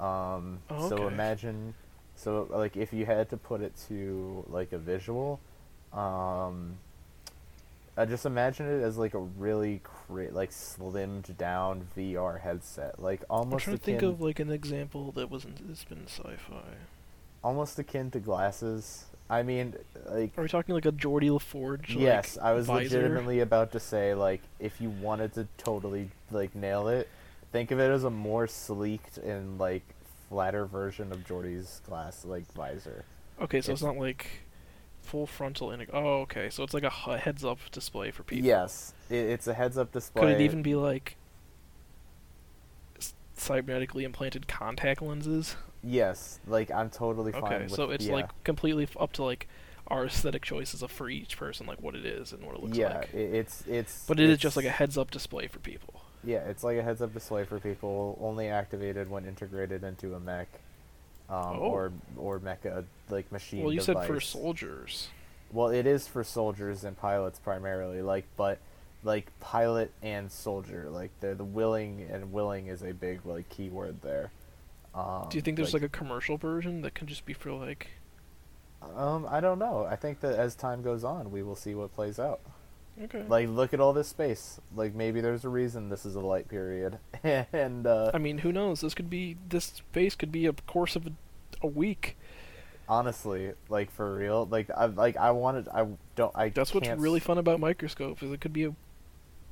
[0.00, 1.74] Um, Oh, so imagine,
[2.16, 5.40] so like if you had to put it to like a visual,
[5.92, 6.76] um,
[7.96, 13.22] I just imagine it as like a really cra- like slimmed down VR headset, like
[13.22, 16.62] I'm almost trying to think of like an example that wasn't has been sci-fi.
[17.42, 19.04] almost akin to glasses.
[19.30, 19.74] I mean,
[20.08, 21.90] like Are we talking like a Geordi La Forge?
[21.90, 22.96] Like, yes, I was visor?
[22.98, 27.08] legitimately about to say like if you wanted to totally like nail it,
[27.52, 29.82] think of it as a more sleeked and like
[30.28, 33.04] flatter version of Geordi's glass like visor.
[33.40, 34.26] Okay, so it's, it's- not like
[35.02, 35.88] full frontal integ.
[35.92, 38.46] Oh, okay, so it's like a hu- heads-up display for people.
[38.46, 40.22] Yes, it, it's a heads up display.
[40.22, 41.16] Could it even be like
[43.36, 45.56] cybernetically implanted contact lenses?
[45.82, 47.44] Yes, like I'm totally fine.
[47.44, 48.14] Okay, with, so it's yeah.
[48.14, 49.48] like completely f- up to like
[49.86, 52.76] our aesthetic choices of for each person, like what it is and what it looks
[52.76, 53.14] yeah, like.
[53.14, 54.04] it, it's it's.
[54.06, 56.02] But it is it's- just like a heads-up display for people.
[56.24, 60.20] Yeah, it's like a heads up display for people, only activated when integrated into a
[60.20, 60.48] mech,
[61.28, 61.58] um, Oh.
[61.58, 63.62] or or mecha like machine.
[63.62, 65.08] well, you said for soldiers.
[65.52, 68.58] Well, it is for soldiers and pilots primarily, like, but
[69.04, 74.02] like pilot and soldier, like the the willing and willing is a big like keyword
[74.02, 74.30] there.
[74.94, 77.88] Um, Do you think there's like, a commercial version that can just be for like?
[78.96, 79.84] Um, I don't know.
[79.88, 82.40] I think that as time goes on, we will see what plays out.
[83.04, 83.24] Okay.
[83.28, 84.60] Like, look at all this space.
[84.74, 88.52] Like, maybe there's a reason this is a light period, and uh, I mean, who
[88.52, 88.80] knows?
[88.80, 91.10] This could be this space could be a course of a,
[91.62, 92.16] a week.
[92.88, 95.68] honestly, like for real, like I like I wanted.
[95.68, 96.32] I don't.
[96.34, 96.48] I.
[96.48, 98.74] That's what's can't really s- fun about Microscope is it could be a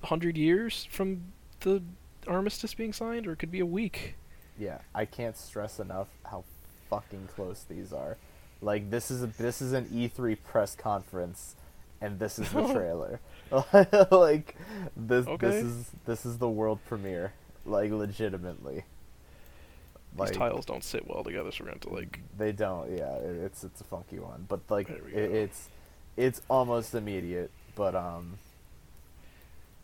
[0.03, 1.23] hundred years from
[1.61, 1.83] the
[2.27, 4.15] armistice being signed, or it could be a week.
[4.59, 6.45] Yeah, I can't stress enough how
[6.91, 8.17] fucking close these are.
[8.63, 11.55] Like this is a this is an E3 press conference,
[12.01, 13.21] and this is the trailer.
[14.11, 14.57] like
[14.97, 15.47] this Okay.
[15.47, 17.33] this is this is the world premiere.
[17.65, 18.85] Like legitimately.
[20.19, 22.21] These tiles don't sit well together, so we're going to like.
[22.39, 22.91] They don't.
[22.97, 25.69] Yeah, it, it's it's a funky one, but like it, it's
[26.17, 27.51] it's almost immediate.
[27.75, 28.39] But um,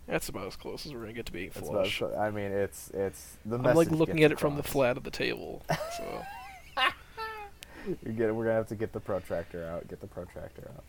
[0.06, 2.02] That's about as close as we're gonna get to being about, flush.
[2.18, 5.10] I mean, it's it's the I'm like looking at it from the flat of the
[5.10, 5.62] table.
[5.98, 6.22] So
[7.86, 8.32] You get it.
[8.32, 9.88] We're gonna have to get the protractor out.
[9.88, 10.84] Get the protractor out.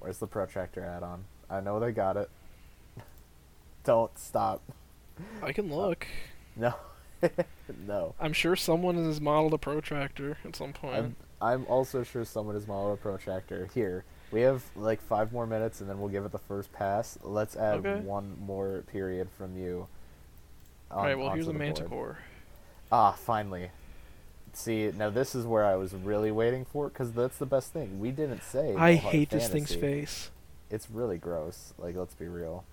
[0.00, 1.24] Where's the protractor add-on?
[1.50, 2.28] I know they got it.
[3.84, 4.62] Don't stop.
[5.42, 6.06] I can look.
[6.56, 6.74] No,
[7.86, 8.14] no.
[8.20, 10.96] I'm sure someone has modeled a protractor at some point.
[10.96, 13.68] I'm I'm also sure someone has modeled a protractor.
[13.74, 17.18] Here, we have like five more minutes, and then we'll give it the first pass.
[17.22, 18.00] Let's add Okay.
[18.00, 19.86] one more period from you.
[20.90, 21.76] on- Alright, well here's a onto the board.
[21.78, 22.18] manticore.
[22.92, 23.70] Ah, finally.
[24.52, 27.98] See, now this is where I was really waiting for, because that's the best thing.
[27.98, 28.74] We didn't say.
[28.76, 30.30] I hate this thing's face.
[30.74, 31.72] It's really gross.
[31.78, 32.64] Like, let's be real.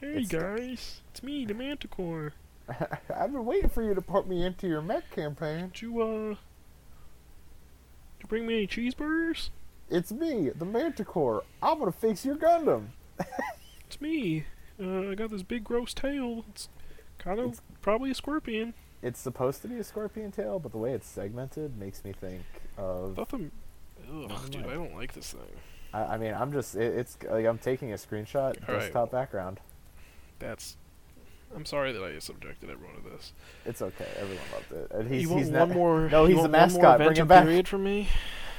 [0.00, 2.34] Hey It's- guys, it's me, the manticore.
[2.68, 5.70] I've been waiting for you to put me into your mech campaign.
[5.72, 6.36] Did you uh did
[8.22, 9.50] you bring me any cheeseburgers?
[9.90, 11.42] It's me, the Manticore.
[11.62, 12.88] I'm gonna fix your Gundam.
[13.88, 14.44] It's me.
[14.82, 16.44] Uh, I got this big gross tail.
[16.50, 16.68] It's
[17.18, 18.74] kind of It's- probably a scorpion.
[19.00, 22.42] it's supposed to be a scorpion tail, but the way it's segmented makes me think
[22.76, 23.14] of.
[23.30, 23.52] them.
[24.12, 24.66] Ugh, dude.
[24.66, 25.40] I don't like this thing.
[25.96, 28.66] I, I mean, I'm just it, it's like I'm taking a screenshot Alright.
[28.66, 29.60] desktop background.
[30.38, 30.76] That's.
[31.54, 33.32] I'm sorry that I subjected everyone to this.
[33.64, 34.08] It's okay.
[34.18, 34.90] Everyone loved it.
[34.90, 36.08] And he's you want he's one more?
[36.10, 36.98] no, he's a want one more mascot.
[36.98, 37.44] Bring him back.
[37.44, 38.08] period from me.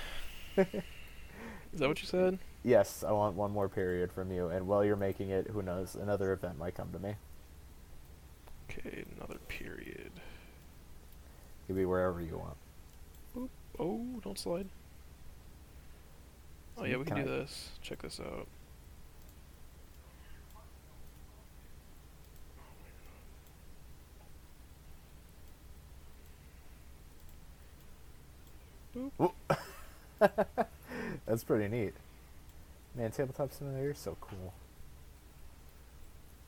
[0.57, 2.39] Is that what you said?
[2.63, 4.47] Yes, I want one more period from you.
[4.47, 5.95] And while you're making it, who knows?
[5.95, 7.15] Another event might come to me.
[8.69, 10.11] Okay, another period.
[11.67, 13.49] Could be wherever you want.
[13.79, 14.69] Oh, don't slide.
[16.77, 17.69] Oh yeah, we can can do I- this.
[17.81, 18.47] Check this out.
[31.25, 31.93] That's pretty neat.
[32.95, 34.53] Man, Tabletop Simulator is so cool.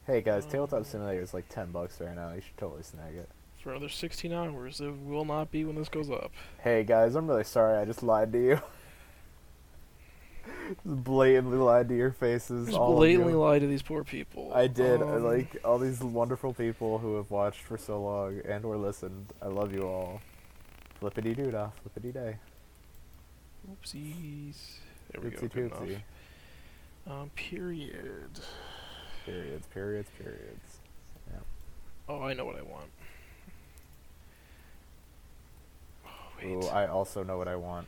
[0.07, 2.33] Hey guys, Tabletop Um, Simulator is like ten bucks right now.
[2.33, 3.29] You should totally snag it.
[3.61, 6.31] For another 16 hours, it will not be when this goes up.
[6.63, 7.77] Hey guys, I'm really sorry.
[7.77, 8.61] I just lied to you.
[10.85, 12.67] blatantly lied to your faces.
[12.67, 13.39] Just all blatantly you.
[13.39, 14.51] lie to these poor people.
[14.53, 15.01] I did.
[15.01, 18.77] I Um, like all these wonderful people who have watched for so long and or
[18.77, 19.33] listened.
[19.41, 20.21] I love you all.
[20.99, 22.37] Flippity doodah, flippity day.
[23.71, 24.55] Oopsies.
[25.11, 25.37] There we go.
[25.37, 26.01] Oopsie Good toopsie.
[27.07, 28.39] Um, period.
[29.25, 30.77] Periods, periods, periods.
[31.31, 31.39] Yeah.
[32.07, 32.89] Oh, I know what I want.
[36.05, 36.09] Oh,
[36.41, 36.51] wait.
[36.51, 37.87] Ooh, I also know what I want.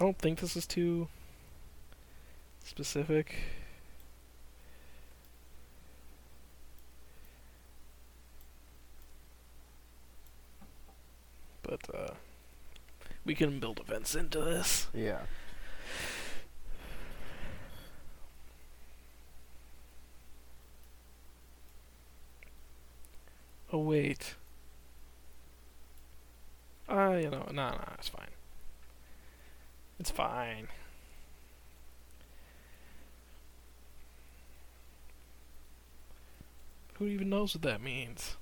[0.00, 1.08] I don't think this is too
[2.64, 3.34] specific.
[11.62, 12.14] But uh
[13.24, 14.86] we can build events into this.
[14.94, 15.22] Yeah.
[23.72, 24.34] Oh wait.
[26.88, 28.37] Ah, you know, nah, nah, it's fine.
[29.98, 30.68] It's fine.
[36.94, 38.36] Who even knows what that means?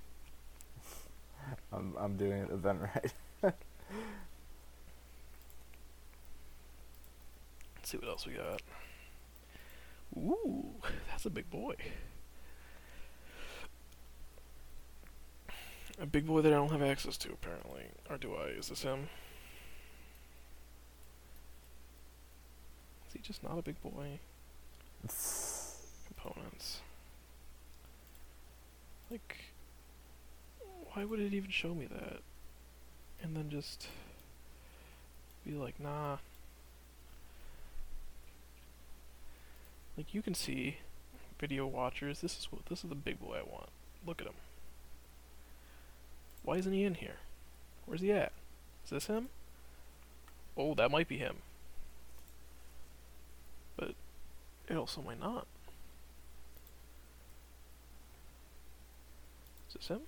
[1.72, 3.12] I'm I'm doing it event right.
[7.76, 8.62] Let's see what else we got.
[10.16, 10.74] Ooh,
[11.08, 11.74] that's a big boy.
[16.00, 17.84] A big boy that I don't have access to, apparently.
[18.10, 18.48] Or do I?
[18.48, 19.08] Is this him?
[23.16, 24.18] He just not a big boy?
[26.06, 26.80] Components.
[29.10, 29.36] Like,
[30.92, 32.20] why would it even show me that?
[33.22, 33.88] And then just
[35.44, 36.18] be like, nah.
[39.96, 40.78] Like you can see,
[41.38, 42.20] video watchers.
[42.20, 43.70] This is what this is the big boy I want.
[44.06, 44.34] Look at him.
[46.42, 47.16] Why isn't he in here?
[47.86, 48.32] Where's he at?
[48.84, 49.28] Is this him?
[50.56, 51.36] Oh, that might be him.
[53.76, 53.94] But
[54.68, 55.46] it also might not.
[59.68, 60.00] Is this him?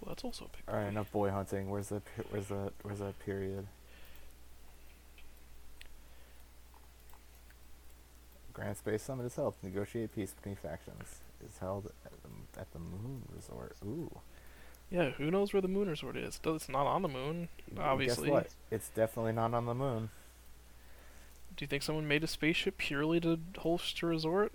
[0.00, 0.62] Well, that's also a big.
[0.68, 1.70] All right, enough boy hunting.
[1.70, 3.66] Where's the where's the where's that period?
[8.52, 11.20] Grand Space Summit is held to negotiate peace between factions.
[11.46, 13.76] Is held at the, at the Moon Resort.
[13.84, 14.10] Ooh.
[14.90, 16.38] Yeah, who knows where the moon resort is?
[16.38, 17.48] Does- It's not on the moon,
[17.78, 18.24] obviously.
[18.28, 18.48] Guess what?
[18.70, 20.08] It's definitely not on the moon.
[21.58, 24.52] Do you think someone made a spaceship purely to host a resort?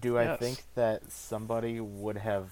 [0.00, 2.48] Do I think that somebody would have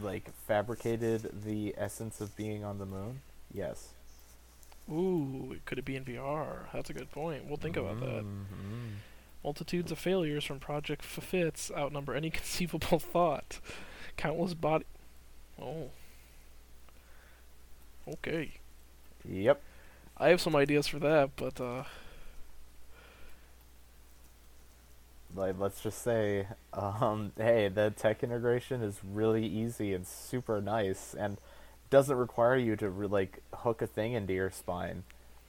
[0.00, 3.22] like fabricated the essence of being on the moon?
[3.52, 3.88] Yes.
[4.88, 6.72] Ooh, could it be in VR?
[6.72, 7.46] That's a good point.
[7.46, 8.22] We'll think about that.
[8.24, 8.98] Mhm.
[9.42, 13.58] Multitudes of failures from Project Fits outnumber any conceivable thought.
[14.16, 14.84] Countless body.
[15.60, 15.90] Oh.
[18.06, 18.52] Okay.
[19.28, 19.60] Yep.
[20.16, 21.82] I have some ideas for that, but uh,
[25.36, 31.14] Like let's just say, um, hey, the tech integration is really easy and super nice,
[31.14, 31.36] and
[31.90, 35.04] doesn't require you to re- like hook a thing into your spine.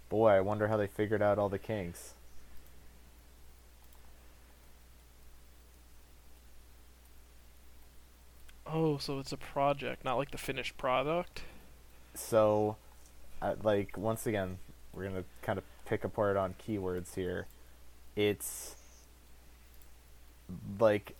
[0.10, 2.14] Boy, I wonder how they figured out all the kinks.
[8.72, 11.42] oh, so it's a project, not like the finished product.
[12.14, 12.78] So,
[13.42, 14.58] uh, like once again,
[14.94, 17.48] we're gonna kind of pick apart on keywords here.
[18.16, 18.76] It's
[20.80, 21.16] like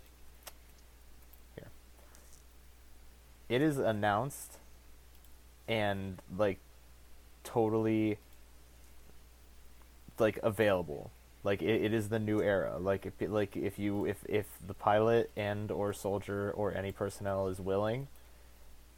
[1.56, 1.70] here.
[3.50, 4.58] It is announced
[5.68, 6.60] and like
[7.44, 8.18] totally
[10.20, 11.12] like available.
[11.44, 12.78] Like it, it is the new era.
[12.80, 17.48] Like if like if you if if the pilot and or soldier or any personnel
[17.48, 18.08] is willing,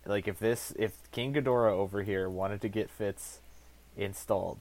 [0.06, 3.40] like if this if King Ghidorah over here wanted to get FITS
[3.98, 4.60] installed,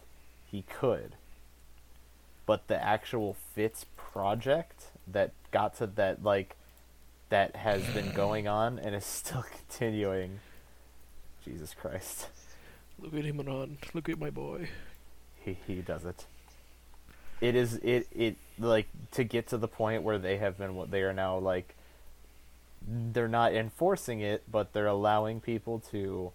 [0.50, 1.12] he could.
[2.46, 6.56] But the actual FITS project that got to that like
[7.30, 10.40] that has been going on and is still continuing.
[11.44, 12.28] Jesus Christ.
[12.98, 13.78] Look at him run.
[13.94, 14.68] Look at my boy.
[15.44, 16.26] He he does it.
[17.40, 20.90] It is it it like to get to the point where they have been what
[20.90, 21.74] they are now like
[22.86, 26.32] they're not enforcing it, but they're allowing people to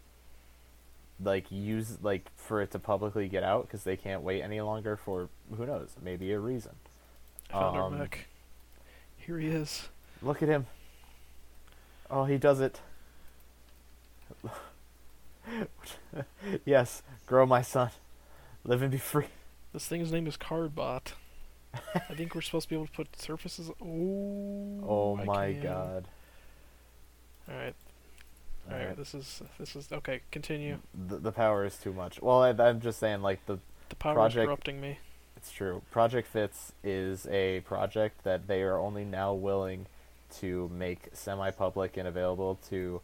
[1.23, 4.97] like use like for it to publicly get out because they can't wait any longer
[4.97, 6.75] for who knows maybe a reason.
[7.49, 8.27] I found our Um, mech.
[9.25, 9.89] Here he is.
[10.21, 10.67] Look at him.
[12.09, 12.79] Oh, he does it.
[16.65, 17.89] yes, grow my son.
[18.63, 19.27] Live and be free.
[19.73, 21.13] This thing's name is Cardbot.
[21.95, 23.69] I think we're supposed to be able to put surfaces.
[23.81, 24.83] Oh.
[24.87, 26.07] Oh my god.
[27.49, 27.73] All right.
[28.67, 28.87] All Alright.
[28.89, 28.97] right.
[28.97, 30.21] This is this is okay.
[30.31, 30.77] Continue.
[31.07, 32.21] The, the power is too much.
[32.21, 33.57] Well, I, I'm just saying, like the
[33.89, 34.99] The power Project- is corrupting me.
[35.43, 35.81] It's true.
[35.91, 39.87] Project Fits is a project that they are only now willing
[40.39, 43.01] to make semi-public and available to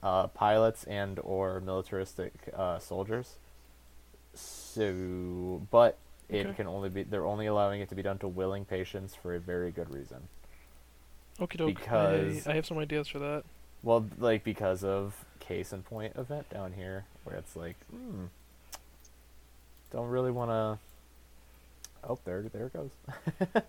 [0.00, 3.34] uh, pilots and or militaristic uh, soldiers.
[4.34, 5.98] So, but
[6.28, 6.54] it Okay.
[6.58, 9.40] can only be they're only allowing it to be done to willing patients for a
[9.40, 10.28] very good reason.
[11.38, 11.56] Doke.
[11.66, 13.42] Because- I, I have some ideas for that.
[13.82, 18.26] Well, like because of case in point event down here, where it's like, hmm,
[19.90, 20.78] don't really want to.
[22.08, 22.90] Oh, there, there it goes.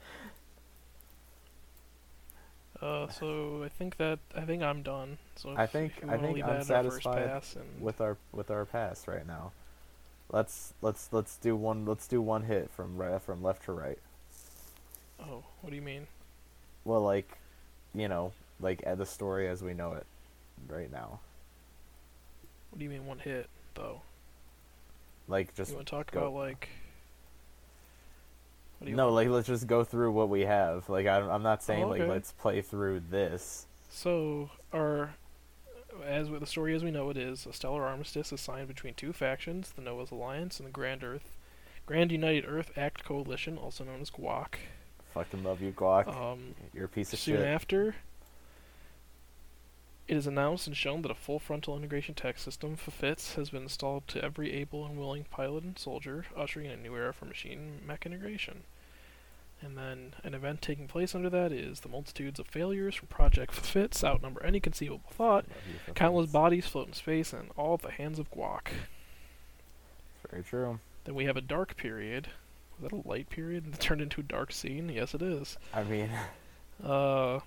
[2.82, 5.20] Uh, so I think that I think I'm done.
[5.36, 8.18] So I think- I think I'm that at our first satisfied pass and with our
[8.32, 9.52] with our pass right now.
[10.32, 14.00] Let's let's let's do one let's do one hit from right from left to right.
[15.20, 16.08] oh, what do you mean?
[16.84, 17.38] Well, like,
[17.94, 20.08] you know, like at the story as we know it,
[20.68, 21.20] right now.
[22.72, 24.02] What do you mean one hit though?
[25.28, 26.70] Like just you want to talk go- about like?
[28.82, 29.16] What do you no, want?
[29.16, 30.90] like let's just go through what we have.
[30.90, 33.68] Like I, I'm not saying Oh, like let's play through this.
[33.92, 35.14] So, our
[36.04, 38.96] as with the story as we know it is, a stellar armistice is signed between
[38.96, 41.30] two factions, the Noah's Alliance and the Grand Earth,
[41.86, 44.56] Grand United Earth Act Coalition, also known as GUAC.
[45.14, 46.08] Fucking love you, Guac.
[46.08, 47.46] Um, You're a piece of soon shit.
[47.46, 47.96] after,
[50.12, 53.50] it is announced and shown that a full frontal integration tech system for FITS has
[53.50, 57.14] been installed to every able and willing pilot and soldier, ushering in a new era
[57.14, 58.64] for machine mech integration.
[59.62, 63.54] And then an event taking place under that is the multitudes of failures from Project
[63.54, 67.76] FITS outnumber any conceivable thought, Love you for countless bodies float in space, and all
[67.76, 68.68] at the hands of Guac.
[70.30, 70.80] Very true.
[71.06, 72.28] Then we have a dark period.
[72.82, 74.90] Was that a light period that turned into a dark scene?
[74.90, 75.58] Yes, it is.
[75.74, 76.10] I mean,
[76.84, 77.40] Uh,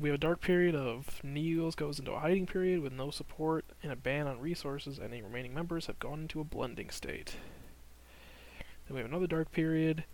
[0.00, 3.64] we have a dark period of Neos goes into a hiding period with no support
[3.82, 4.98] and a ban on resources.
[4.98, 7.36] and Any remaining members have gone into a blending state.
[8.86, 10.04] Then we have another dark period.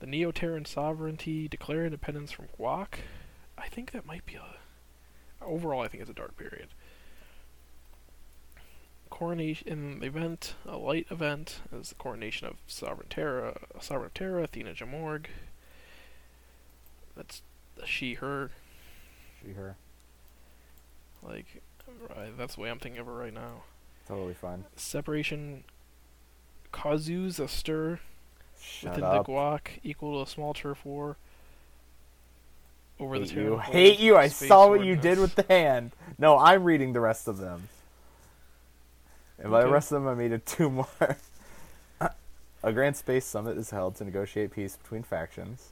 [0.00, 3.00] The Neo Terran sovereignty declare independence from Guac.
[3.56, 4.44] I think that might be a.
[5.42, 6.68] Overall, I think it's a dark period.
[9.08, 14.42] Coronation in the event, a light event, is the coronation of Sovereign Terra, Sovereign Terra,
[14.42, 15.26] Athena Jamorg.
[17.16, 17.42] That's
[17.84, 18.50] she her
[19.46, 19.76] she her.
[21.22, 21.62] like
[22.16, 23.62] right, that's the way I'm thinking of her right now.
[24.08, 24.64] Totally fine.
[24.76, 25.64] Separation
[26.72, 28.00] causes a stir
[28.60, 29.26] Shut within up.
[29.26, 31.16] the guac equal to a small turf war.
[32.98, 33.58] over the hate you.
[33.58, 34.16] Hate you.
[34.16, 35.92] I saw what you did with the hand.
[36.18, 37.68] No, I'm reading the rest of them.
[39.38, 41.16] And by the rest of them, I made mean two more.
[42.62, 45.70] A grand space summit is held to negotiate peace between factions.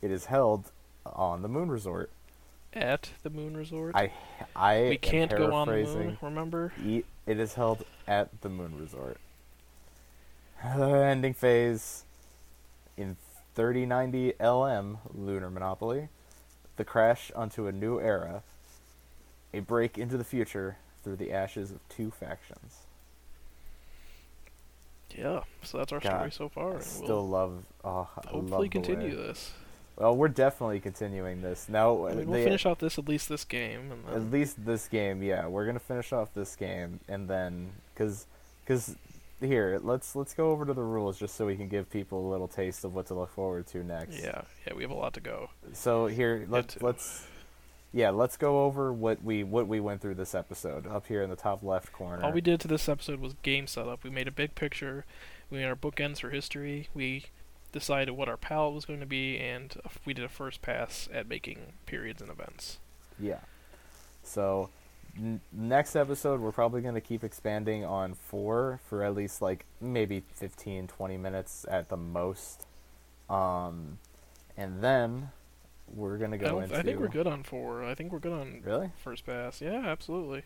[0.00, 0.72] It is held
[1.04, 2.10] on the Moon Resort.
[2.72, 3.94] At the Moon Resort.
[3.94, 4.12] I,
[4.54, 6.18] I we can't go on the moon.
[6.20, 6.72] Remember?
[6.84, 9.18] It is held at the Moon Resort.
[10.76, 12.04] The ending phase
[12.96, 13.16] in
[13.54, 16.08] 3090 LM Lunar Monopoly.
[16.76, 18.42] The crash onto a new era.
[19.54, 22.86] A break into the future through the ashes of two factions.
[25.16, 25.42] Yeah.
[25.62, 26.78] So that's our God, story so far.
[26.78, 27.64] I still we'll love.
[27.84, 29.52] Oh, I hopefully love continue this.
[29.98, 32.06] Well, we're definitely continuing this now.
[32.06, 34.86] I mean, they- we'll finish off this at least this game, and At least this
[34.86, 35.46] game, yeah.
[35.48, 38.26] We're gonna finish off this game, and then, cause,
[38.66, 38.94] cause,
[39.40, 42.30] here, let's let's go over to the rules just so we can give people a
[42.30, 44.22] little taste of what to look forward to next.
[44.22, 45.50] yeah, yeah, we have a lot to go.
[45.72, 47.26] So here, let's let's,
[47.92, 51.30] yeah, let's go over what we what we went through this episode up here in
[51.30, 52.22] the top left corner.
[52.24, 54.04] All we did to this episode was game setup.
[54.04, 55.04] We made a big picture.
[55.50, 56.88] We made our bookends for history.
[56.94, 57.24] We
[57.72, 59.74] decided what our palette was going to be, and
[60.04, 62.78] we did a first pass at making periods and events.
[63.18, 63.40] Yeah.
[64.22, 64.70] So,
[65.16, 69.64] n- next episode, we're probably going to keep expanding on four for at least like
[69.80, 72.66] maybe 15, 20 minutes at the most.
[73.28, 73.98] Um,
[74.56, 75.30] and then
[75.94, 76.78] we're going to go don't, into.
[76.78, 77.84] I think we're good on four.
[77.84, 78.90] I think we're good on Really?
[79.02, 79.60] first pass.
[79.60, 80.42] Yeah, absolutely.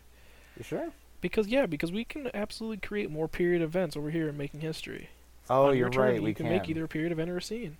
[0.57, 0.89] You sure?
[1.21, 5.09] Because yeah, because we can absolutely create more period events over here in making history.
[5.49, 6.15] Oh, you're right.
[6.15, 7.77] You we can, make either a period event or a scene.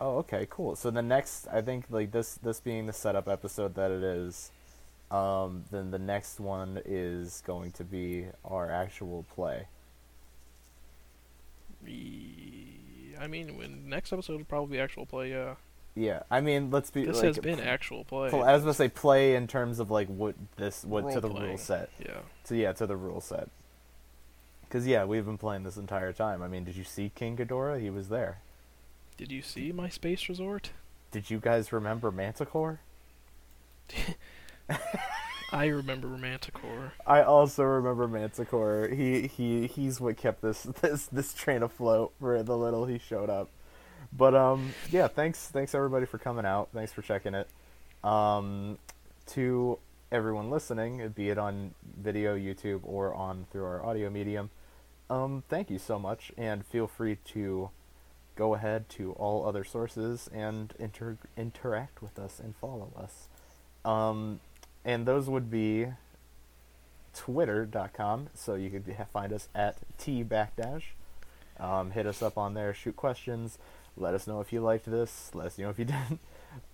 [0.00, 0.76] Oh, okay, cool.
[0.76, 4.50] So the next, I think, like this, this being the setup episode that it is,
[5.10, 9.66] um, then the next one is going to be our actual play.
[11.86, 15.30] I mean, when next episode will probably be actual play.
[15.30, 15.54] Yeah,
[15.94, 17.04] Yeah, I mean, let's be.
[17.04, 18.30] this like, has been pl- actual play.
[18.30, 21.28] pl- I was gonna say play in terms of like what this, what to the
[21.28, 21.48] Role-playing.
[21.50, 21.90] rule set.
[21.98, 22.18] yeah.
[22.44, 23.48] So yeah, to the rule set.
[24.70, 26.42] Because yeah, we've been playing this entire time.
[26.42, 27.80] I mean, did you see King Ghidorah?
[27.80, 28.38] He was there.
[29.16, 30.70] Did you see my space resort?
[31.10, 32.78] Did you guys remember Manticore?
[35.52, 36.92] I remember Romanticore.
[37.04, 38.94] I also remember Manticore.
[38.94, 43.28] He he he's what kept this this this train afloat for the little he showed
[43.28, 43.48] up.
[44.16, 46.68] But um yeah, thanks thanks everybody for coming out.
[46.72, 47.48] Thanks for checking it.
[48.04, 48.78] Um
[49.30, 49.80] to
[50.12, 54.50] everyone listening, be it on video, YouTube, or on through our audio medium,
[55.10, 57.70] um thank you so much, and feel free to
[58.36, 63.28] go ahead to all other sources and inter- interact with us and follow us.
[63.84, 64.40] Um,
[64.84, 65.88] and those would be
[67.14, 70.82] twitter.com so you could ha- find us at t backdash
[71.58, 73.58] um, hit us up on there shoot questions
[73.96, 76.20] let us know if you liked this let us know if you didn't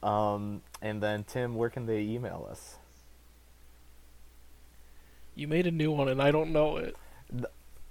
[0.03, 2.77] um, and then tim where can they email us
[5.35, 6.97] You made a new one and I don't know it.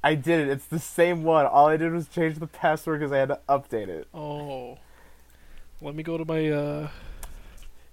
[0.05, 3.11] I did it it's the same one all i did was change the password because
[3.11, 4.77] i had to update it Oh.
[5.81, 6.87] Let me go to my uh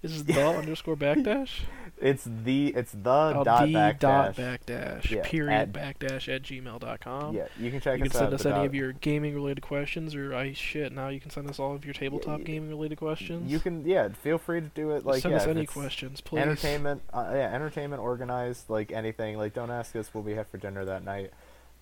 [0.01, 1.61] is it the underscore backdash?
[2.01, 5.09] it's the it's the Oh, dot the backdash dot backdash.
[5.11, 7.35] Yeah, period at- backdash at gmail dot com.
[7.35, 9.61] yeah you can check you can send out us any dot- of your gaming related
[9.61, 12.69] questions or I shit, now you can send us all of your tabletop y- gaming
[12.69, 13.51] related questions.
[13.51, 16.39] you can yeah feel free to do it like send yeah, us any questions, please.
[16.41, 20.57] entertainment uh, yeah entertainment organized like anything like don't ask us what we have for
[20.57, 21.31] dinner that night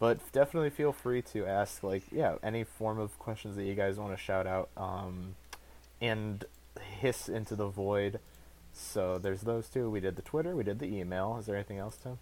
[0.02, 3.98] but definitely feel free to ask like yeah any form of questions that you guys
[3.98, 5.36] want to shout out um
[6.02, 6.44] and
[7.00, 8.20] hiss into the void.
[8.74, 9.90] So there's those two.
[9.92, 11.38] We did the twitter we did the email.
[11.40, 12.18] Is there anything else tim?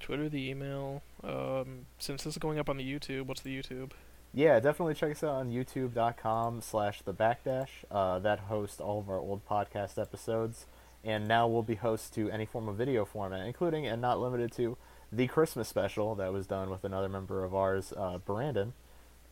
[0.00, 1.02] Twitter, the email.
[1.22, 3.92] Um, since this is going up on the YouTube, what's the YouTube?
[4.32, 7.68] yeah definitely check us out on youtube.com slash the backdash.
[7.88, 10.66] Uh, that hosts all of our old podcast episodes.
[11.04, 14.50] And now we'll be host to any form of video format including and not limited
[14.56, 14.76] to
[15.12, 18.72] the christmas special that was done with another member of ours uh, brandon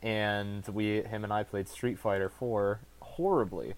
[0.03, 3.75] and we him and i played street fighter 4 horribly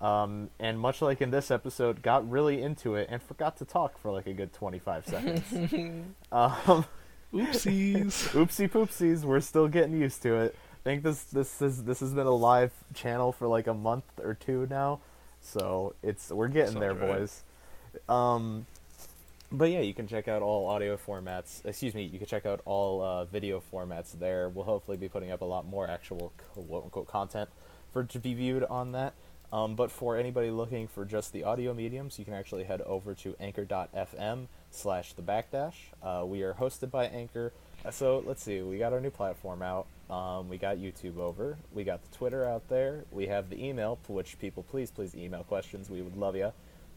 [0.00, 3.98] um, and much like in this episode got really into it and forgot to talk
[3.98, 5.52] for like a good 25 seconds
[6.32, 6.86] um,
[7.32, 8.28] Oopsies.
[8.32, 12.14] oopsie poopsies we're still getting used to it i think this this is this has
[12.14, 15.00] been a live channel for like a month or two now
[15.40, 17.18] so it's we're getting there right.
[17.18, 17.42] boys
[18.08, 18.66] um
[19.52, 22.60] but yeah you can check out all audio formats excuse me you can check out
[22.64, 26.84] all uh, video formats there we'll hopefully be putting up a lot more actual quote
[26.84, 27.48] unquote content
[27.92, 29.14] for to be viewed on that
[29.52, 33.14] um, but for anybody looking for just the audio mediums, you can actually head over
[33.14, 35.74] to anchor.fm slash the backdash.
[36.02, 37.52] Uh, we are hosted by Anchor,
[37.90, 38.62] so let's see.
[38.62, 39.86] We got our new platform out.
[40.08, 41.56] Um, we got YouTube over.
[41.72, 43.04] We got the Twitter out there.
[43.10, 45.90] We have the email, which people please, please email questions.
[45.90, 46.52] We would love you.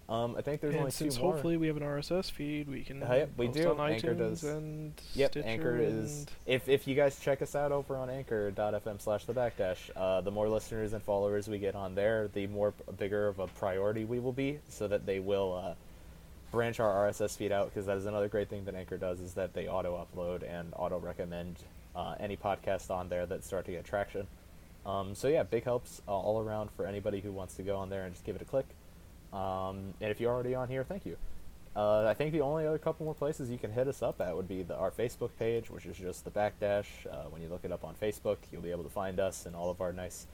[0.10, 1.32] Um, I think there's and only since two more.
[1.34, 3.70] hopefully we have an RSS feed, we can Uh, yep, we do.
[3.72, 6.26] on Anchor iTunes does- and Yep, Stitcher Anchor is.
[6.46, 10.30] If if you guys check us out over on Anchor.fm slash the backdash, uh, the
[10.32, 14.20] more listeners and followers we get on there, the more bigger of a priority we
[14.20, 15.74] will be, so that they will uh,
[16.52, 17.68] branch our RSS feed out.
[17.70, 20.74] Because that is another great thing that Anchor does is that they auto upload and
[20.76, 21.60] auto recommend
[21.96, 24.28] uh, any podcast on there that start to get traction.
[24.86, 27.90] Um, so yeah, big helps uh, all around for anybody who wants to go on
[27.90, 28.66] there and just give it a click.
[29.34, 31.18] Um, and if you're already on here, thank you.
[31.76, 34.36] Uh, I think the only other couple more places you can hit us up at
[34.36, 36.86] would be the, our Facebook page, which is just the Backdash.
[37.12, 39.56] Uh, when you look it up on Facebook, you'll be able to find us and
[39.56, 40.28] all of our nice,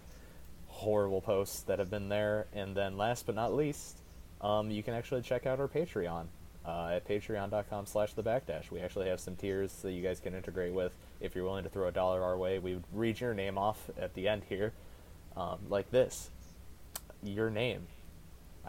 [0.67, 2.47] horrible posts that have been there.
[2.53, 3.99] And then, last but not least,
[4.41, 6.25] um, you can actually check out our Patreon
[6.65, 8.69] uh, at patreon.com slash the Backdash.
[8.69, 10.91] We actually have some tiers that you guys can integrate with.
[11.21, 13.89] If you're willing to throw a dollar our way, we would read your name off
[13.97, 14.73] at the end here,
[15.37, 16.31] um, like this.
[17.23, 17.87] Your name.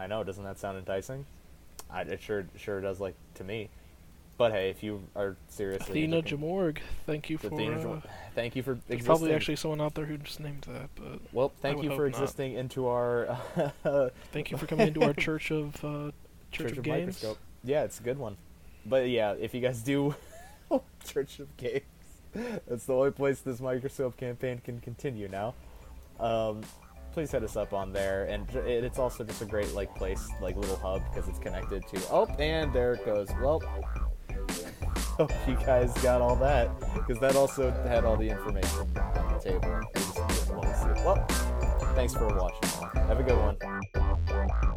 [0.01, 1.25] I know, doesn't that sound enticing?
[1.91, 3.69] I, it sure sure does like to me.
[4.37, 7.47] But hey, if you are seriously Athena Jamorg, thank you for.
[7.47, 8.03] Athena uh, Jam-
[8.33, 9.05] thank you for there's existing.
[9.05, 12.13] probably actually someone out there who just named that, but well, thank you for hope
[12.13, 12.21] not.
[12.23, 13.37] existing into our
[14.31, 16.11] thank you for coming into our Church of uh,
[16.51, 17.21] Church, of, Games.
[17.21, 17.37] Microscope.
[17.63, 18.37] Yeah, it's a good one.
[18.83, 20.15] But yeah, if you guys do
[21.05, 21.83] Church of Games,
[22.67, 25.53] that's the only place this microscope campaign can continue now.
[26.19, 26.61] Um,
[27.11, 30.55] please hit us up on there, and it's also just a great like place, like
[30.55, 32.01] little hub because it's connected to.
[32.09, 33.29] Oh, and there it goes.
[33.41, 33.61] Well,
[35.17, 39.39] hope you guys got all that because that also had all the information on the
[39.39, 39.81] table.
[41.05, 41.25] Well,
[41.95, 42.87] thanks for watching.
[43.07, 44.70] Have a